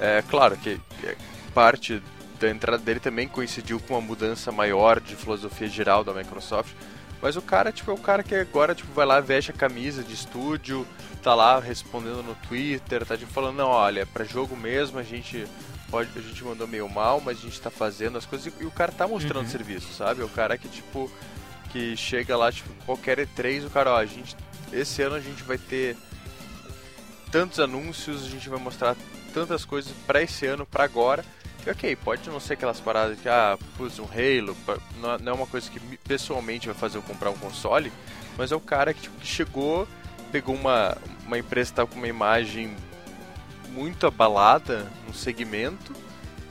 é 0.00 0.22
claro 0.28 0.56
que 0.56 0.80
é, 1.04 1.14
parte 1.54 2.02
da 2.38 2.50
entrada 2.50 2.82
dele 2.82 3.00
também 3.00 3.28
coincidiu 3.28 3.80
com 3.80 3.94
uma 3.94 4.00
mudança 4.00 4.52
maior 4.52 5.00
de 5.00 5.16
filosofia 5.16 5.68
geral 5.68 6.04
da 6.04 6.12
Microsoft, 6.12 6.72
mas 7.20 7.36
o 7.36 7.42
cara, 7.42 7.72
tipo, 7.72 7.90
é 7.90 7.94
o 7.94 7.98
cara 7.98 8.22
que 8.22 8.34
agora, 8.34 8.74
tipo, 8.74 8.92
vai 8.92 9.06
lá, 9.06 9.20
veste 9.20 9.50
a 9.50 9.54
camisa 9.54 10.02
de 10.02 10.14
estúdio, 10.14 10.86
tá 11.22 11.34
lá 11.34 11.58
respondendo 11.58 12.22
no 12.22 12.34
Twitter, 12.48 13.04
tá 13.04 13.16
tipo, 13.16 13.32
falando, 13.32 13.56
não, 13.56 13.68
olha, 13.68 14.06
pra 14.06 14.24
jogo 14.24 14.56
mesmo 14.56 14.98
a 14.98 15.02
gente 15.02 15.46
pode, 15.90 16.10
a 16.16 16.20
gente 16.20 16.44
mandou 16.44 16.66
meio 16.66 16.88
mal, 16.88 17.20
mas 17.20 17.38
a 17.38 17.40
gente 17.40 17.60
tá 17.60 17.70
fazendo 17.70 18.18
as 18.18 18.26
coisas 18.26 18.46
e, 18.46 18.62
e 18.62 18.66
o 18.66 18.70
cara 18.70 18.92
tá 18.92 19.08
mostrando 19.08 19.48
serviço, 19.48 19.92
sabe? 19.92 20.20
É 20.20 20.24
o 20.24 20.28
cara 20.28 20.58
que, 20.58 20.68
tipo, 20.68 21.10
que 21.70 21.96
chega 21.96 22.36
lá, 22.36 22.52
tipo, 22.52 22.70
qualquer 22.84 23.18
E3, 23.18 23.66
o 23.66 23.70
cara, 23.70 23.92
ó, 23.92 23.96
a 23.96 24.06
gente, 24.06 24.36
esse 24.72 25.02
ano 25.02 25.16
a 25.16 25.20
gente 25.20 25.42
vai 25.42 25.58
ter 25.58 25.96
tantos 27.30 27.58
anúncios, 27.60 28.24
a 28.24 28.28
gente 28.28 28.48
vai 28.48 28.58
mostrar 28.58 28.96
tantas 29.32 29.64
coisas 29.64 29.92
pra 30.06 30.22
esse 30.22 30.46
ano, 30.46 30.64
pra 30.64 30.84
agora. 30.84 31.24
Ok, 31.68 31.96
pode 31.96 32.28
não 32.30 32.38
ser 32.38 32.52
aquelas 32.54 32.78
paradas 32.80 33.18
que, 33.18 33.28
ah, 33.28 33.58
putz, 33.76 33.98
um 33.98 34.04
Halo, 34.04 34.56
é- 34.68 35.22
não 35.22 35.32
é 35.32 35.34
uma 35.34 35.46
coisa 35.46 35.68
que 35.70 35.80
me- 35.80 35.96
pessoalmente 35.96 36.66
vai 36.68 36.76
fazer 36.76 36.98
eu 36.98 37.02
comprar 37.02 37.30
um 37.30 37.36
console, 37.36 37.92
mas 38.38 38.52
é 38.52 38.56
o 38.56 38.60
cara 38.60 38.94
que, 38.94 39.02
tipo, 39.02 39.18
que 39.18 39.26
chegou, 39.26 39.88
pegou 40.30 40.54
uma, 40.54 40.96
uma 41.26 41.36
empresa 41.38 41.70
que 41.70 41.76
tava 41.76 41.88
com 41.88 41.96
uma 41.96 42.06
imagem 42.06 42.76
muito 43.70 44.06
abalada 44.06 44.86
no 45.08 45.12
segmento 45.12 45.92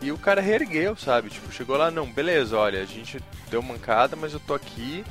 e 0.02 0.12
o 0.12 0.18
cara 0.18 0.42
reergueu, 0.42 0.96
sabe? 0.98 1.30
Tipo, 1.30 1.52
chegou 1.52 1.78
lá, 1.78 1.90
não, 1.90 2.12
beleza, 2.12 2.58
olha, 2.58 2.82
a 2.82 2.86
gente 2.86 3.20
deu 3.50 3.62
mancada, 3.62 4.16
mas 4.18 4.34
eu 4.34 4.40
tô 4.42 4.54
aqui, 4.54 5.04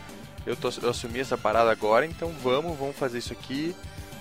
eu, 0.44 0.54
tô, 0.54 0.70
eu 0.82 0.90
assumi 0.90 1.20
essa 1.20 1.38
parada 1.38 1.70
agora, 1.70 2.04
então 2.04 2.28
vamos, 2.42 2.78
vamos 2.78 2.96
fazer 2.96 3.18
isso 3.18 3.32
aqui. 3.32 3.74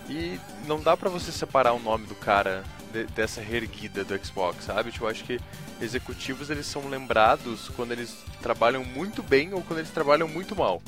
E 0.10 0.40
não 0.66 0.82
dá 0.82 0.96
pra 0.98 1.10
você 1.10 1.32
separar 1.32 1.74
o 1.74 1.80
nome 1.80 2.06
do 2.08 2.16
cara 2.16 2.64
de- 2.94 3.06
dessa 3.08 3.42
reerguida 3.42 4.04
do 4.04 4.18
Xbox, 4.26 4.66
sabe? 4.66 4.92
Tipo, 4.92 5.06
eu 5.06 5.10
acho 5.10 5.24
que 5.24 5.40
executivos 5.82 6.50
eles 6.50 6.66
são 6.66 6.88
lembrados 6.88 7.70
quando 7.76 7.92
eles 7.92 8.16
trabalham 8.42 8.84
muito 8.86 9.22
bem 9.24 9.54
ou 9.54 9.62
quando 9.62 9.80
eles 9.80 9.90
trabalham 9.92 10.28
muito 10.28 10.56
mal. 10.56 10.82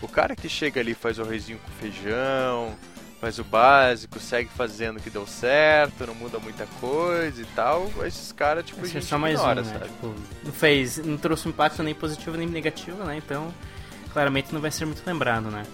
O 0.00 0.08
cara 0.08 0.36
que 0.36 0.48
chega 0.48 0.80
ali 0.80 0.94
faz 0.94 1.18
o 1.18 1.22
arrozinho 1.22 1.58
com 1.58 1.70
feijão, 1.72 2.74
faz 3.20 3.38
o 3.40 3.44
básico, 3.44 4.20
segue 4.20 4.48
fazendo 4.56 4.98
o 4.98 5.00
que 5.00 5.10
deu 5.10 5.26
certo, 5.26 6.06
não 6.06 6.14
muda 6.14 6.38
muita 6.38 6.66
coisa 6.80 7.42
e 7.42 7.44
tal, 7.46 7.90
esses 8.06 8.30
caras, 8.30 8.64
tipo, 8.64 8.80
a 8.80 8.84
Esse 8.84 8.96
é 8.96 9.00
gente 9.00 9.10
só 9.10 9.18
mais 9.18 9.34
ignora, 9.38 9.60
um, 9.60 9.64
né? 9.64 9.72
sabe? 9.72 9.84
Tipo, 9.86 10.14
não 10.44 10.52
fez, 10.52 10.98
não 10.98 11.16
trouxe 11.16 11.48
um 11.48 11.50
impacto 11.50 11.82
nem 11.82 11.94
positivo 11.94 12.36
nem 12.36 12.46
negativo, 12.46 13.02
né? 13.02 13.16
Então, 13.16 13.52
claramente 14.12 14.54
não 14.54 14.60
vai 14.60 14.70
ser 14.70 14.84
muito 14.86 15.02
lembrado, 15.04 15.50
né? 15.50 15.64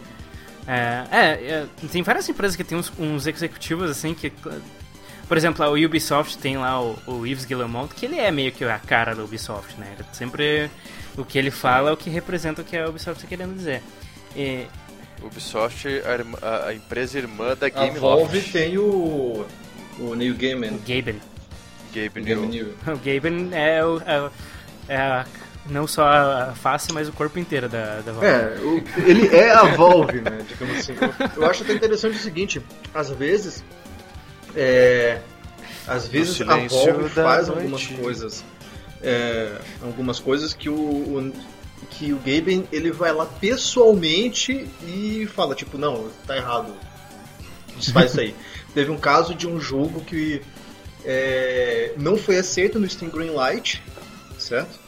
É, 0.66 1.04
é, 1.10 1.20
é, 1.50 1.66
tem 1.92 2.02
várias 2.02 2.26
empresas 2.26 2.56
que 2.56 2.64
tem 2.64 2.78
uns, 2.78 2.90
uns 2.98 3.26
executivos 3.26 3.90
assim 3.90 4.14
que. 4.14 4.32
Por 5.28 5.37
exemplo, 5.37 5.64
a 5.64 5.70
Ubisoft 5.70 6.37
tem 6.38 6.56
lá 6.58 6.80
o, 6.82 6.98
o 7.06 7.26
Yves 7.26 7.44
Guillemot, 7.44 7.94
que 7.94 8.04
ele 8.06 8.18
é 8.18 8.30
meio 8.30 8.52
que 8.52 8.62
a 8.64 8.78
cara 8.78 9.14
da 9.14 9.22
Ubisoft, 9.24 9.78
né? 9.78 9.94
Ele 9.98 10.06
sempre. 10.12 10.70
O 11.16 11.24
que 11.24 11.38
ele 11.38 11.50
fala 11.50 11.90
é 11.90 11.92
o 11.92 11.96
que 11.96 12.10
representa 12.10 12.60
o 12.62 12.64
que 12.64 12.76
a 12.76 12.88
Ubisoft 12.88 13.24
está 13.24 13.28
querendo 13.28 13.56
dizer. 13.56 13.82
E, 14.37 14.66
Ubisoft, 15.22 15.87
a, 15.88 16.12
irmã- 16.12 16.38
a- 16.42 16.66
a 16.68 16.74
empresa 16.74 17.18
irmã 17.18 17.56
da 17.56 17.66
A 17.66 17.70
Game 17.70 17.98
Valve 17.98 18.37
Loft. 18.37 18.52
tem 18.52 18.76
o. 18.78 19.46
O 19.98 20.14
Neil 20.14 20.34
Gaiman. 20.34 20.72
o 20.74 20.78
Gaben. 20.80 21.20
Gabe 21.94 22.20
Game 22.22 22.46
New. 22.48 22.66
New. 22.66 22.74
O 22.94 22.98
Gaben 22.98 23.50
é, 23.52 23.84
o, 23.84 24.02
é, 24.04 24.20
o- 24.20 24.30
é 24.88 24.96
a 24.96 25.24
Não 25.70 25.87
só 25.87 26.04
a 26.06 26.52
face, 26.54 26.92
mas 26.92 27.08
o 27.08 27.12
corpo 27.12 27.38
inteiro 27.38 27.68
da, 27.68 28.00
da 28.00 28.12
Valve. 28.12 28.26
É, 28.26 28.56
o- 28.60 28.84
ele 29.08 29.28
é 29.34 29.50
a 29.52 29.62
Valve, 29.76 30.20
né? 30.20 30.44
Digamos 30.48 30.78
assim. 30.78 30.94
Eu, 31.00 31.42
eu 31.44 31.50
acho 31.50 31.62
até 31.62 31.72
interessante 31.74 32.16
o 32.16 32.20
seguinte: 32.20 32.60
às 32.92 33.08
vezes. 33.10 33.64
É, 34.56 35.20
às 35.86 36.06
vezes 36.06 36.40
a 36.42 36.44
Valve 36.44 37.08
faz 37.10 37.48
noite. 37.48 37.60
algumas 37.62 37.86
coisas. 37.86 38.44
é, 39.02 39.58
algumas 39.82 40.18
coisas 40.20 40.54
que 40.54 40.68
o, 40.68 40.74
o- 40.74 41.32
que 41.90 42.12
o 42.12 42.16
Gaben 42.16 42.66
ele 42.72 42.90
vai 42.90 43.12
lá 43.12 43.26
pessoalmente 43.26 44.66
e 44.86 45.28
fala, 45.34 45.54
tipo, 45.54 45.76
não, 45.76 46.08
tá 46.26 46.34
errado. 46.36 46.72
Desfaz 47.76 48.12
isso 48.12 48.20
aí. 48.20 48.34
Teve 48.72 48.90
um 48.90 48.96
caso 48.96 49.34
de 49.34 49.46
um 49.46 49.60
jogo 49.60 50.00
que 50.00 50.40
é, 51.04 51.92
não 51.98 52.16
foi 52.16 52.38
aceito 52.38 52.78
no 52.78 52.88
Steam 52.88 53.10
Greenlight, 53.10 53.82
certo? 54.38 54.80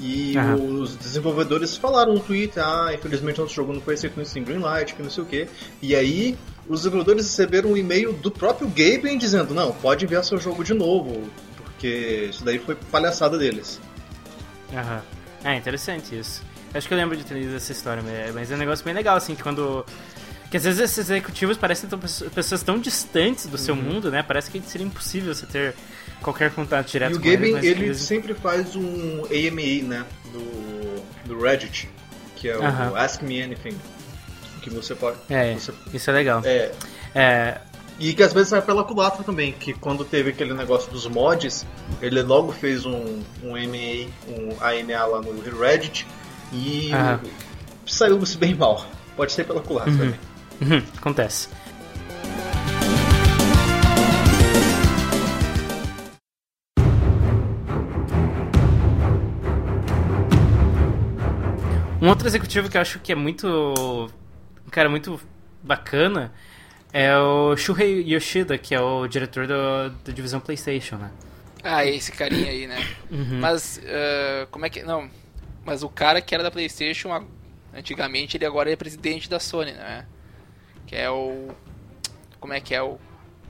E 0.00 0.36
Aham. 0.36 0.56
os 0.56 0.96
desenvolvedores 0.96 1.76
falaram 1.76 2.14
no 2.14 2.20
Twitter, 2.20 2.62
ah, 2.64 2.92
infelizmente 2.92 3.40
nosso 3.40 3.54
jogo 3.54 3.72
não 3.72 3.80
foi 3.80 3.94
aceito 3.94 4.16
no 4.18 4.24
Steam 4.26 4.44
Greenlight, 4.44 4.94
que 4.94 5.02
não 5.02 5.10
sei 5.10 5.22
o 5.22 5.26
que. 5.26 5.48
E 5.80 5.94
aí 5.94 6.36
os 6.68 6.80
desenvolvedores 6.80 7.26
receberam 7.26 7.70
um 7.72 7.76
e-mail 7.76 8.12
do 8.12 8.30
próprio 8.30 8.68
Gaben 8.68 9.18
dizendo, 9.18 9.52
não, 9.54 9.72
pode 9.72 10.04
enviar 10.04 10.24
seu 10.24 10.38
jogo 10.38 10.62
de 10.64 10.74
novo, 10.74 11.28
porque 11.56 12.28
isso 12.30 12.44
daí 12.44 12.58
foi 12.58 12.74
palhaçada 12.74 13.36
deles. 13.38 13.80
Aham. 14.72 15.02
É 15.44 15.56
interessante 15.56 16.16
isso. 16.18 16.42
Acho 16.72 16.86
que 16.88 16.94
eu 16.94 16.98
lembro 16.98 17.16
de 17.16 17.24
ter 17.24 17.34
lido 17.34 17.54
essa 17.56 17.72
história, 17.72 18.02
mas- 18.02 18.34
mas 18.34 18.50
é 18.50 18.54
um 18.54 18.58
negócio 18.58 18.84
bem 18.84 18.94
legal, 18.94 19.16
assim, 19.16 19.34
que 19.34 19.42
quando. 19.42 19.84
Que 20.50 20.56
às 20.58 20.64
vezes 20.64 20.80
esses 20.80 20.98
executivos 21.10 21.56
parecem 21.56 21.88
tão, 21.88 21.98
pessoas 21.98 22.62
tão 22.62 22.78
distantes 22.78 23.46
do 23.46 23.52
Uhum. 23.52 23.58
seu 23.58 23.74
mundo, 23.76 24.10
né? 24.10 24.22
Parece 24.22 24.50
que 24.50 24.60
seria 24.66 24.86
impossível 24.86 25.34
você 25.34 25.46
ter 25.46 25.74
qualquer 26.22 26.50
contato 26.52 26.90
direto 26.90 27.14
e 27.14 27.16
o 27.16 27.20
com 27.20 27.26
eles. 27.26 27.38
Gaben, 27.38 27.52
mas 27.54 27.64
ele 27.64 27.84
eles- 27.86 27.98
sempre 28.02 28.34
faz 28.34 28.76
um 28.76 29.24
AMA, 29.30 29.88
né, 29.88 30.04
do, 30.32 31.02
do 31.28 31.40
Reddit, 31.42 31.88
que 32.36 32.48
é 32.48 32.56
o. 32.58 32.96
Ask 32.96 33.22
Me 33.22 33.42
Anything, 33.42 33.76
que 34.62 34.70
você 34.70 34.94
pode... 34.94 35.18
É, 35.28 35.54
você- 35.54 35.72
isso 35.92 36.08
é 36.10 36.12
legal. 36.14 36.40
é, 36.44 36.72
É, 37.14 37.58
E 37.98 38.14
que 38.14 38.22
às 38.22 38.32
vezes 38.32 38.48
sai 38.48 38.62
pela 38.62 38.82
culatra 38.84 39.22
também, 39.22 39.52
que 39.52 39.74
quando 39.74 40.04
teve 40.04 40.30
aquele 40.30 40.54
negócio 40.54 40.90
dos 40.90 41.06
mods, 41.06 41.66
ele 42.00 42.22
logo 42.22 42.50
fez 42.52 42.86
um, 42.86 43.20
um 43.42 43.54
AMA, 43.54 44.10
um 44.28 44.56
AMA 44.60 45.06
lá 45.06 45.20
no 45.20 45.60
Reddit 45.60 46.06
e 46.52 46.92
Aham. 46.94 47.20
saiu-se 47.86 48.36
bem 48.38 48.54
mal. 48.54 48.86
Pode 49.16 49.32
ser 49.32 49.44
pela 49.44 49.60
culatra 49.60 49.92
também. 49.92 50.18
Uhum, 50.62 50.82
acontece. 50.96 51.48
Um 62.00 62.08
outro 62.08 62.26
executivo 62.26 62.68
que 62.68 62.76
eu 62.76 62.80
acho 62.80 62.98
que 62.98 63.12
é 63.12 63.14
muito. 63.14 64.10
Cara 64.72 64.88
muito 64.88 65.20
bacana 65.62 66.32
é 66.92 67.16
o 67.16 67.56
Shuhei 67.56 68.02
Yoshida, 68.02 68.58
que 68.58 68.74
é 68.74 68.80
o 68.80 69.06
diretor 69.06 69.46
do, 69.46 69.90
da 70.04 70.12
divisão 70.12 70.40
PlayStation, 70.40 70.96
né? 70.96 71.10
Ah, 71.62 71.84
esse 71.86 72.10
carinha 72.10 72.50
aí, 72.50 72.66
né? 72.66 72.76
Uhum. 73.10 73.38
Mas, 73.38 73.80
ah, 73.86 74.46
como 74.50 74.66
é 74.66 74.70
que. 74.70 74.82
Não. 74.82 75.08
Mas 75.64 75.82
o 75.82 75.88
cara 75.88 76.20
que 76.20 76.34
era 76.34 76.42
da 76.42 76.50
PlayStation, 76.50 77.24
antigamente, 77.72 78.36
ele 78.36 78.44
agora 78.44 78.72
é 78.72 78.76
presidente 78.76 79.30
da 79.30 79.38
Sony, 79.38 79.72
né? 79.72 80.06
Que 80.86 80.96
é 80.96 81.08
o. 81.10 81.48
Como 82.40 82.52
é 82.52 82.60
que 82.60 82.74
é 82.74 82.82
o. 82.82 82.98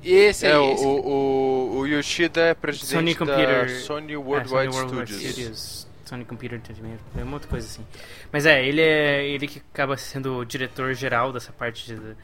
Esse 0.04 0.46
aí, 0.46 0.52
É, 0.52 0.58
o, 0.58 0.72
esse. 0.72 0.84
o, 0.84 0.90
o, 0.90 1.78
o 1.78 1.86
Yoshida 1.86 2.40
é 2.40 2.54
presidente 2.54 3.14
Sony 3.14 3.14
da 3.14 3.18
Computer. 3.18 3.70
Sony 3.70 4.12
É, 4.12 4.16
Worldwide 4.16 4.74
Sony 4.74 4.76
Worldwide 4.76 5.12
Studios. 5.12 5.32
Studios. 5.32 5.91
Sony 6.12 6.26
Computer 6.26 6.58
Entertainment, 6.58 6.98
é 7.16 7.22
uma 7.22 7.34
outra 7.34 7.48
coisa 7.48 7.66
assim. 7.66 7.84
Mas 8.30 8.44
é, 8.44 8.62
ele 8.62 8.82
é 8.82 9.26
ele 9.26 9.48
que 9.48 9.62
acaba 9.72 9.96
sendo 9.96 10.36
o 10.36 10.44
diretor 10.44 10.92
geral 10.92 11.32
dessa 11.32 11.52
parte 11.52 11.86
de, 11.86 12.16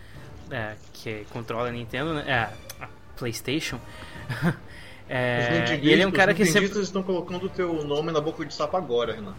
é, 0.51 0.75
que 0.93 1.25
controla 1.31 1.69
a 1.69 1.73
Nintendo, 1.73 2.13
né? 2.13 2.25
É, 2.27 2.85
a 2.85 2.89
PlayStation. 3.17 3.81
É, 5.11 5.81
e 5.81 5.91
ele 5.91 6.03
é 6.03 6.07
um 6.07 6.11
cara 6.11 6.35
que 6.35 6.45
sempre. 6.45 6.69
estão 6.83 7.03
colocando 7.03 7.47
o 7.47 7.49
teu 7.49 7.83
nome 7.83 8.13
na 8.13 8.21
boca 8.21 8.45
de 8.45 8.53
sapo 8.53 8.77
agora, 8.77 9.15
Renan. 9.15 9.35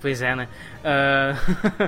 Pois 0.00 0.22
é, 0.22 0.36
né? 0.36 0.48
Ah, 0.84 1.34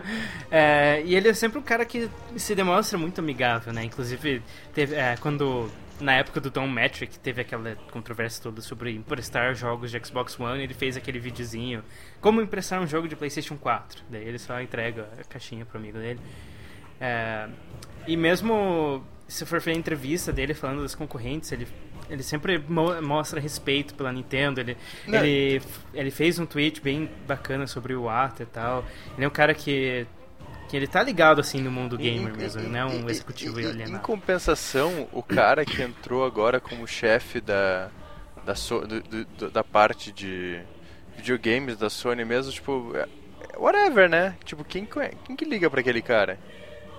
é, 0.51 1.01
e 1.05 1.15
ele 1.15 1.29
é 1.29 1.33
sempre 1.33 1.61
um 1.61 1.63
cara 1.63 1.85
que 1.85 2.11
se 2.37 2.57
demonstra 2.57 2.99
muito 2.99 3.21
amigável, 3.21 3.73
né? 3.73 3.85
Inclusive, 3.85 4.43
teve, 4.75 4.97
é, 4.97 5.17
quando. 5.21 5.71
Na 6.01 6.13
época 6.15 6.41
do 6.41 6.51
Tom 6.51 6.69
Metric, 6.69 7.19
teve 7.21 7.41
aquela 7.41 7.75
controvérsia 7.91 8.43
toda 8.43 8.61
sobre 8.61 8.93
emprestar 8.95 9.55
jogos 9.55 9.91
de 9.91 9.99
Xbox 10.05 10.39
One, 10.39 10.63
ele 10.63 10.75
fez 10.75 10.95
aquele 10.97 11.19
videozinho. 11.19 11.83
Como 12.21 12.43
emprestar 12.43 12.81
um 12.83 12.87
jogo 12.87 13.09
de 13.09 13.17
PlayStation 13.17 13.57
4? 13.57 14.03
Daí 14.11 14.23
ele 14.29 14.39
só 14.39 14.61
entrega 14.61 15.09
a 15.19 15.25
caixinha 15.25 15.65
pro 15.65 15.79
amigo 15.79 15.97
dele. 15.99 16.21
É, 17.01 17.49
e 18.07 18.15
mesmo 18.17 19.03
se 19.27 19.45
for 19.47 19.59
ver 19.61 19.73
a 19.73 19.75
entrevista 19.75 20.33
dele 20.33 20.53
falando 20.55 20.83
das 20.83 20.95
concorrentes, 20.95 21.51
ele, 21.51 21.67
ele 22.11 22.23
sempre 22.23 22.59
mo- 22.59 23.01
mostra 23.01 23.41
respeito 23.41 23.95
pela 23.95 24.13
Nintendo. 24.13 24.61
Ele, 24.61 24.77
Não. 25.07 25.19
ele, 25.25 25.63
ele 25.95 26.11
fez 26.11 26.39
um 26.39 26.45
tweet 26.45 26.81
bem 26.83 27.11
bacana 27.27 27.67
sobre 27.67 27.95
o 27.95 28.09
Ata 28.09 28.43
e 28.43 28.47
tal. 28.47 28.85
Ele 29.17 29.25
é 29.25 29.29
um 29.29 29.31
cara 29.33 29.55
que, 29.55 30.07
que 30.79 30.85
ele 30.85 30.87
tá 30.87 31.03
ligado 31.03 31.41
assim 31.41 31.61
no 31.61 31.71
mundo 31.71 31.97
gamer 31.97 32.33
Em- 32.35 32.37
mesmo, 32.37 32.61
em- 32.63 32.69
não 32.69 32.79
é 32.79 32.85
um 32.85 33.01
em- 33.01 33.11
executivo 33.11 33.59
em- 33.61 33.65
Em 33.65 33.69
alienado. 33.71 34.03
compensação, 34.05 35.09
o 35.13 35.23
cara 35.23 35.65
que 35.65 35.81
entrou 35.83 36.25
agora 36.25 36.61
como 36.61 36.87
chefe 36.87 37.41
da, 37.41 37.89
da, 38.45 38.55
So- 38.55 38.87
do- 38.87 39.01
do- 39.03 39.25
do- 39.25 39.51
da 39.51 39.65
parte 39.65 40.13
de 40.13 40.61
videogames 41.17 41.77
da 41.77 41.89
Sony 41.89 42.25
mesmo, 42.25 42.53
tipo, 42.53 42.93
é- 42.95 43.09
é 43.55 43.59
whatever, 43.59 44.09
né? 44.09 44.37
Tipo, 44.45 44.65
quem, 44.65 44.87
quem 45.25 45.35
que 45.37 45.45
liga 45.45 45.71
pra 45.71 45.81
aquele 45.81 46.03
cara? 46.03 46.39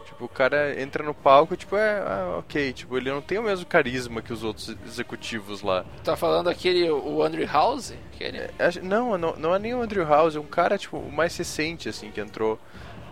Tipo, 0.05 0.25
o 0.25 0.29
cara 0.29 0.81
entra 0.81 1.03
no 1.03 1.13
palco, 1.13 1.55
tipo, 1.55 1.75
é, 1.75 1.99
ah, 1.99 2.37
ok, 2.39 2.73
tipo, 2.73 2.97
ele 2.97 3.11
não 3.11 3.21
tem 3.21 3.37
o 3.37 3.43
mesmo 3.43 3.65
carisma 3.67 4.19
que 4.21 4.33
os 4.33 4.43
outros 4.43 4.75
executivos 4.85 5.61
lá. 5.61 5.85
Tá 6.03 6.15
falando 6.17 6.49
aquele, 6.49 6.89
o 6.89 7.21
Andrew 7.21 7.45
House? 7.45 7.93
Aquele... 8.15 8.39
É, 8.57 8.71
Não, 8.81 9.15
não, 9.17 9.35
não 9.35 9.53
é 9.53 9.59
nem 9.59 9.75
o 9.75 9.81
Andrew 9.81 10.03
House, 10.07 10.35
é 10.35 10.39
um 10.39 10.43
cara, 10.45 10.75
tipo, 10.77 10.97
o 10.97 11.11
mais 11.11 11.37
recente, 11.37 11.87
assim, 11.87 12.09
que 12.09 12.19
entrou 12.19 12.59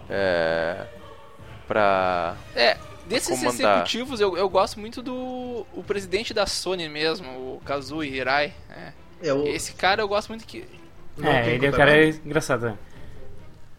é, 0.09 0.85
pra... 1.67 2.35
É, 2.55 2.77
desses 3.07 3.39
comandar. 3.39 3.53
executivos 3.77 4.19
eu, 4.19 4.37
eu 4.37 4.49
gosto 4.49 4.79
muito 4.79 5.01
do 5.01 5.65
o 5.73 5.83
presidente 5.85 6.33
da 6.33 6.45
Sony 6.45 6.89
mesmo, 6.89 7.29
o 7.29 7.61
Kazuo 7.65 8.03
Hirai. 8.03 8.53
né? 8.69 8.93
É 9.21 9.33
o. 9.33 9.47
Esse 9.47 9.73
cara 9.73 10.01
eu 10.01 10.07
gosto 10.07 10.29
muito 10.29 10.45
que. 10.45 10.65
não 11.17 11.31
É, 11.31 11.53
ele 11.53 11.65
é 11.65 11.69
um 11.69 11.71
conta 11.71 11.77
cara 11.77 12.05
nada. 12.05 12.19
engraçado. 12.25 12.65
né? 12.65 12.77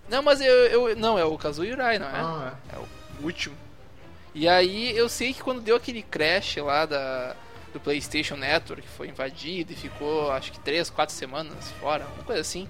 Não, 0.08 0.22
mas 0.22 0.40
eu, 0.40 0.46
eu. 0.66 0.96
Não, 0.96 1.18
é 1.18 1.24
o 1.24 1.36
Kazuo 1.36 1.64
Hirai, 1.64 1.98
não 1.98 2.06
é? 2.06 2.12
Ah, 2.14 2.54
É 2.72 2.76
o 2.78 3.24
último. 3.24 3.56
E 4.34 4.46
aí 4.48 4.96
eu 4.96 5.08
sei 5.08 5.32
que 5.32 5.42
quando 5.42 5.60
deu 5.60 5.76
aquele 5.76 6.02
crash 6.02 6.56
lá 6.58 6.84
da, 6.84 7.34
do 7.72 7.80
PlayStation 7.80 8.36
Network, 8.36 8.82
que 8.82 8.88
foi 8.88 9.08
invadido 9.08 9.72
e 9.72 9.76
ficou 9.76 10.30
acho 10.30 10.52
que 10.52 10.60
3, 10.60 10.90
4 10.90 11.14
semanas 11.14 11.70
fora, 11.80 12.06
uma 12.14 12.24
coisa 12.24 12.42
assim. 12.42 12.68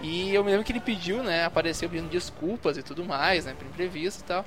E 0.00 0.32
eu 0.34 0.44
me 0.44 0.50
lembro 0.50 0.64
que 0.64 0.72
ele 0.72 0.80
pediu, 0.80 1.22
né? 1.22 1.44
Apareceu 1.44 1.88
pedindo 1.90 2.08
desculpas 2.08 2.76
e 2.76 2.82
tudo 2.82 3.04
mais, 3.04 3.44
né? 3.44 3.54
Por 3.54 3.66
imprevisto 3.66 4.20
e 4.20 4.24
tal. 4.24 4.46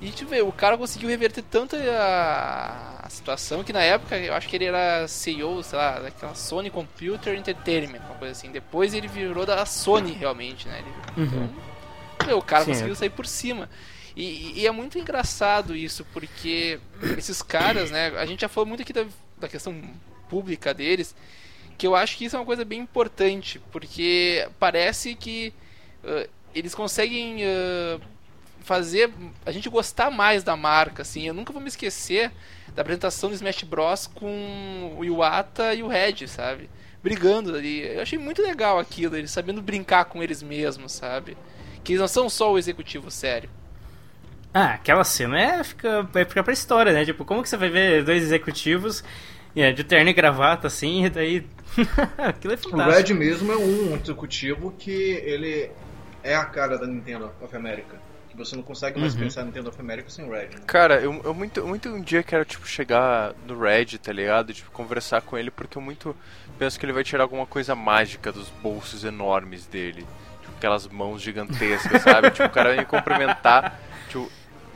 E 0.00 0.06
deixa 0.08 0.24
eu 0.24 0.28
ver, 0.28 0.42
o 0.44 0.52
cara 0.52 0.78
conseguiu 0.78 1.08
reverter 1.10 1.42
tanto 1.42 1.76
a, 1.76 3.00
a 3.02 3.10
situação 3.10 3.62
que 3.62 3.72
na 3.72 3.82
época 3.82 4.16
eu 4.18 4.34
acho 4.34 4.48
que 4.48 4.56
ele 4.56 4.64
era 4.66 5.06
CEO, 5.08 5.62
sei 5.62 5.78
lá, 5.78 6.00
daquela 6.00 6.34
Sony 6.34 6.70
Computer 6.70 7.34
Entertainment, 7.36 8.00
uma 8.06 8.16
coisa 8.16 8.32
assim. 8.32 8.50
Depois 8.50 8.94
ele 8.94 9.08
virou 9.08 9.46
da 9.46 9.64
Sony 9.66 10.12
realmente, 10.12 10.68
né? 10.68 10.80
Ele, 10.80 10.94
Uhum. 11.16 11.60
meu, 12.26 12.38
o 12.38 12.42
cara 12.42 12.64
Sim, 12.64 12.72
conseguiu 12.72 12.92
é. 12.92 12.96
sair 12.96 13.10
por 13.10 13.26
cima. 13.26 13.68
E, 14.16 14.60
e 14.60 14.66
é 14.66 14.70
muito 14.70 14.98
engraçado 14.98 15.74
isso, 15.76 16.04
porque 16.06 16.80
esses 17.16 17.42
caras, 17.42 17.90
né? 17.90 18.08
A 18.16 18.26
gente 18.26 18.40
já 18.40 18.48
falou 18.48 18.66
muito 18.66 18.82
aqui 18.82 18.92
da, 18.92 19.06
da 19.38 19.48
questão 19.48 19.74
pública 20.28 20.74
deles, 20.74 21.14
que 21.80 21.86
eu 21.86 21.96
acho 21.96 22.18
que 22.18 22.26
isso 22.26 22.36
é 22.36 22.38
uma 22.38 22.44
coisa 22.44 22.62
bem 22.62 22.78
importante, 22.78 23.58
porque 23.72 24.46
parece 24.58 25.14
que 25.14 25.50
ah, 26.04 26.28
eles 26.54 26.74
conseguem 26.74 27.38
ah, 27.42 27.98
fazer 28.60 29.10
a 29.46 29.50
gente 29.50 29.66
gostar 29.70 30.10
mais 30.10 30.44
da 30.44 30.54
marca, 30.54 31.00
assim. 31.00 31.26
Eu 31.26 31.32
nunca 31.32 31.54
vou 31.54 31.62
me 31.62 31.68
esquecer 31.68 32.30
da 32.74 32.82
apresentação 32.82 33.30
do 33.30 33.34
Smash 33.34 33.62
Bros 33.62 34.06
com 34.06 34.94
o 34.98 35.02
Iwata 35.02 35.72
e 35.74 35.82
o 35.82 35.88
Red, 35.88 36.28
sabe? 36.28 36.68
Brigando 37.02 37.56
ali. 37.56 37.80
Eu 37.80 38.02
achei 38.02 38.18
muito 38.18 38.42
legal 38.42 38.78
aquilo, 38.78 39.16
eles 39.16 39.30
sabendo 39.30 39.62
brincar 39.62 40.04
com 40.04 40.22
eles 40.22 40.42
mesmos, 40.42 40.92
sabe? 40.92 41.34
Que 41.82 41.92
eles 41.92 42.00
não 42.02 42.08
são 42.08 42.28
só 42.28 42.52
o 42.52 42.58
executivo 42.58 43.10
sério. 43.10 43.48
Ah, 44.52 44.74
aquela 44.74 45.02
cena 45.02 45.40
é, 45.40 45.64
fica, 45.64 46.02
vai 46.02 46.26
ficar 46.26 46.42
pra 46.42 46.52
história, 46.52 46.92
né? 46.92 47.06
Tipo, 47.06 47.24
como 47.24 47.42
que 47.42 47.48
você 47.48 47.56
vai 47.56 47.70
ver 47.70 48.04
dois 48.04 48.22
executivos 48.22 49.02
é, 49.56 49.72
de 49.72 49.84
terno 49.84 50.10
e 50.10 50.12
gravata 50.12 50.66
assim, 50.66 51.04
e 51.04 51.10
daí. 51.10 51.46
Aquilo 52.18 52.52
é 52.52 52.56
O 52.56 52.58
fantástico. 52.70 53.08
Red 53.12 53.14
mesmo 53.14 53.52
é 53.52 53.56
um 53.56 53.96
executivo 53.96 54.72
que 54.78 54.90
ele 54.92 55.70
é 56.22 56.34
a 56.36 56.44
cara 56.44 56.76
da 56.78 56.86
Nintendo 56.86 57.30
of 57.40 57.54
America. 57.56 57.96
Que 58.28 58.36
você 58.36 58.54
não 58.54 58.62
consegue 58.62 59.00
mais 59.00 59.14
Uhum. 59.14 59.20
pensar 59.22 59.44
Nintendo 59.44 59.70
of 59.70 59.80
America 59.80 60.08
sem 60.08 60.24
Red. 60.28 60.46
Né? 60.50 60.60
Cara, 60.66 61.00
eu, 61.00 61.20
eu 61.24 61.34
muito, 61.34 61.66
muito 61.66 61.88
um 61.88 62.00
dia 62.00 62.22
quero, 62.22 62.44
tipo, 62.44 62.64
chegar 62.66 63.32
no 63.46 63.58
Red, 63.58 63.98
tá 63.98 64.12
ligado? 64.12 64.52
Tipo, 64.54 64.70
conversar 64.70 65.20
com 65.22 65.36
ele, 65.36 65.50
porque 65.50 65.76
eu 65.76 65.82
muito 65.82 66.14
penso 66.58 66.78
que 66.78 66.86
ele 66.86 66.92
vai 66.92 67.02
tirar 67.02 67.24
alguma 67.24 67.44
coisa 67.46 67.74
mágica 67.74 68.30
dos 68.30 68.48
bolsos 68.62 69.02
enormes 69.02 69.66
dele. 69.66 70.06
Tipo, 70.42 70.52
aquelas 70.58 70.86
mãos 70.86 71.20
gigantescas, 71.22 72.02
sabe? 72.02 72.30
tipo, 72.30 72.46
o 72.46 72.50
cara 72.50 72.68
vai 72.70 72.78
me 72.78 72.84
cumprimentar, 72.84 73.80
tipo, 74.08 74.30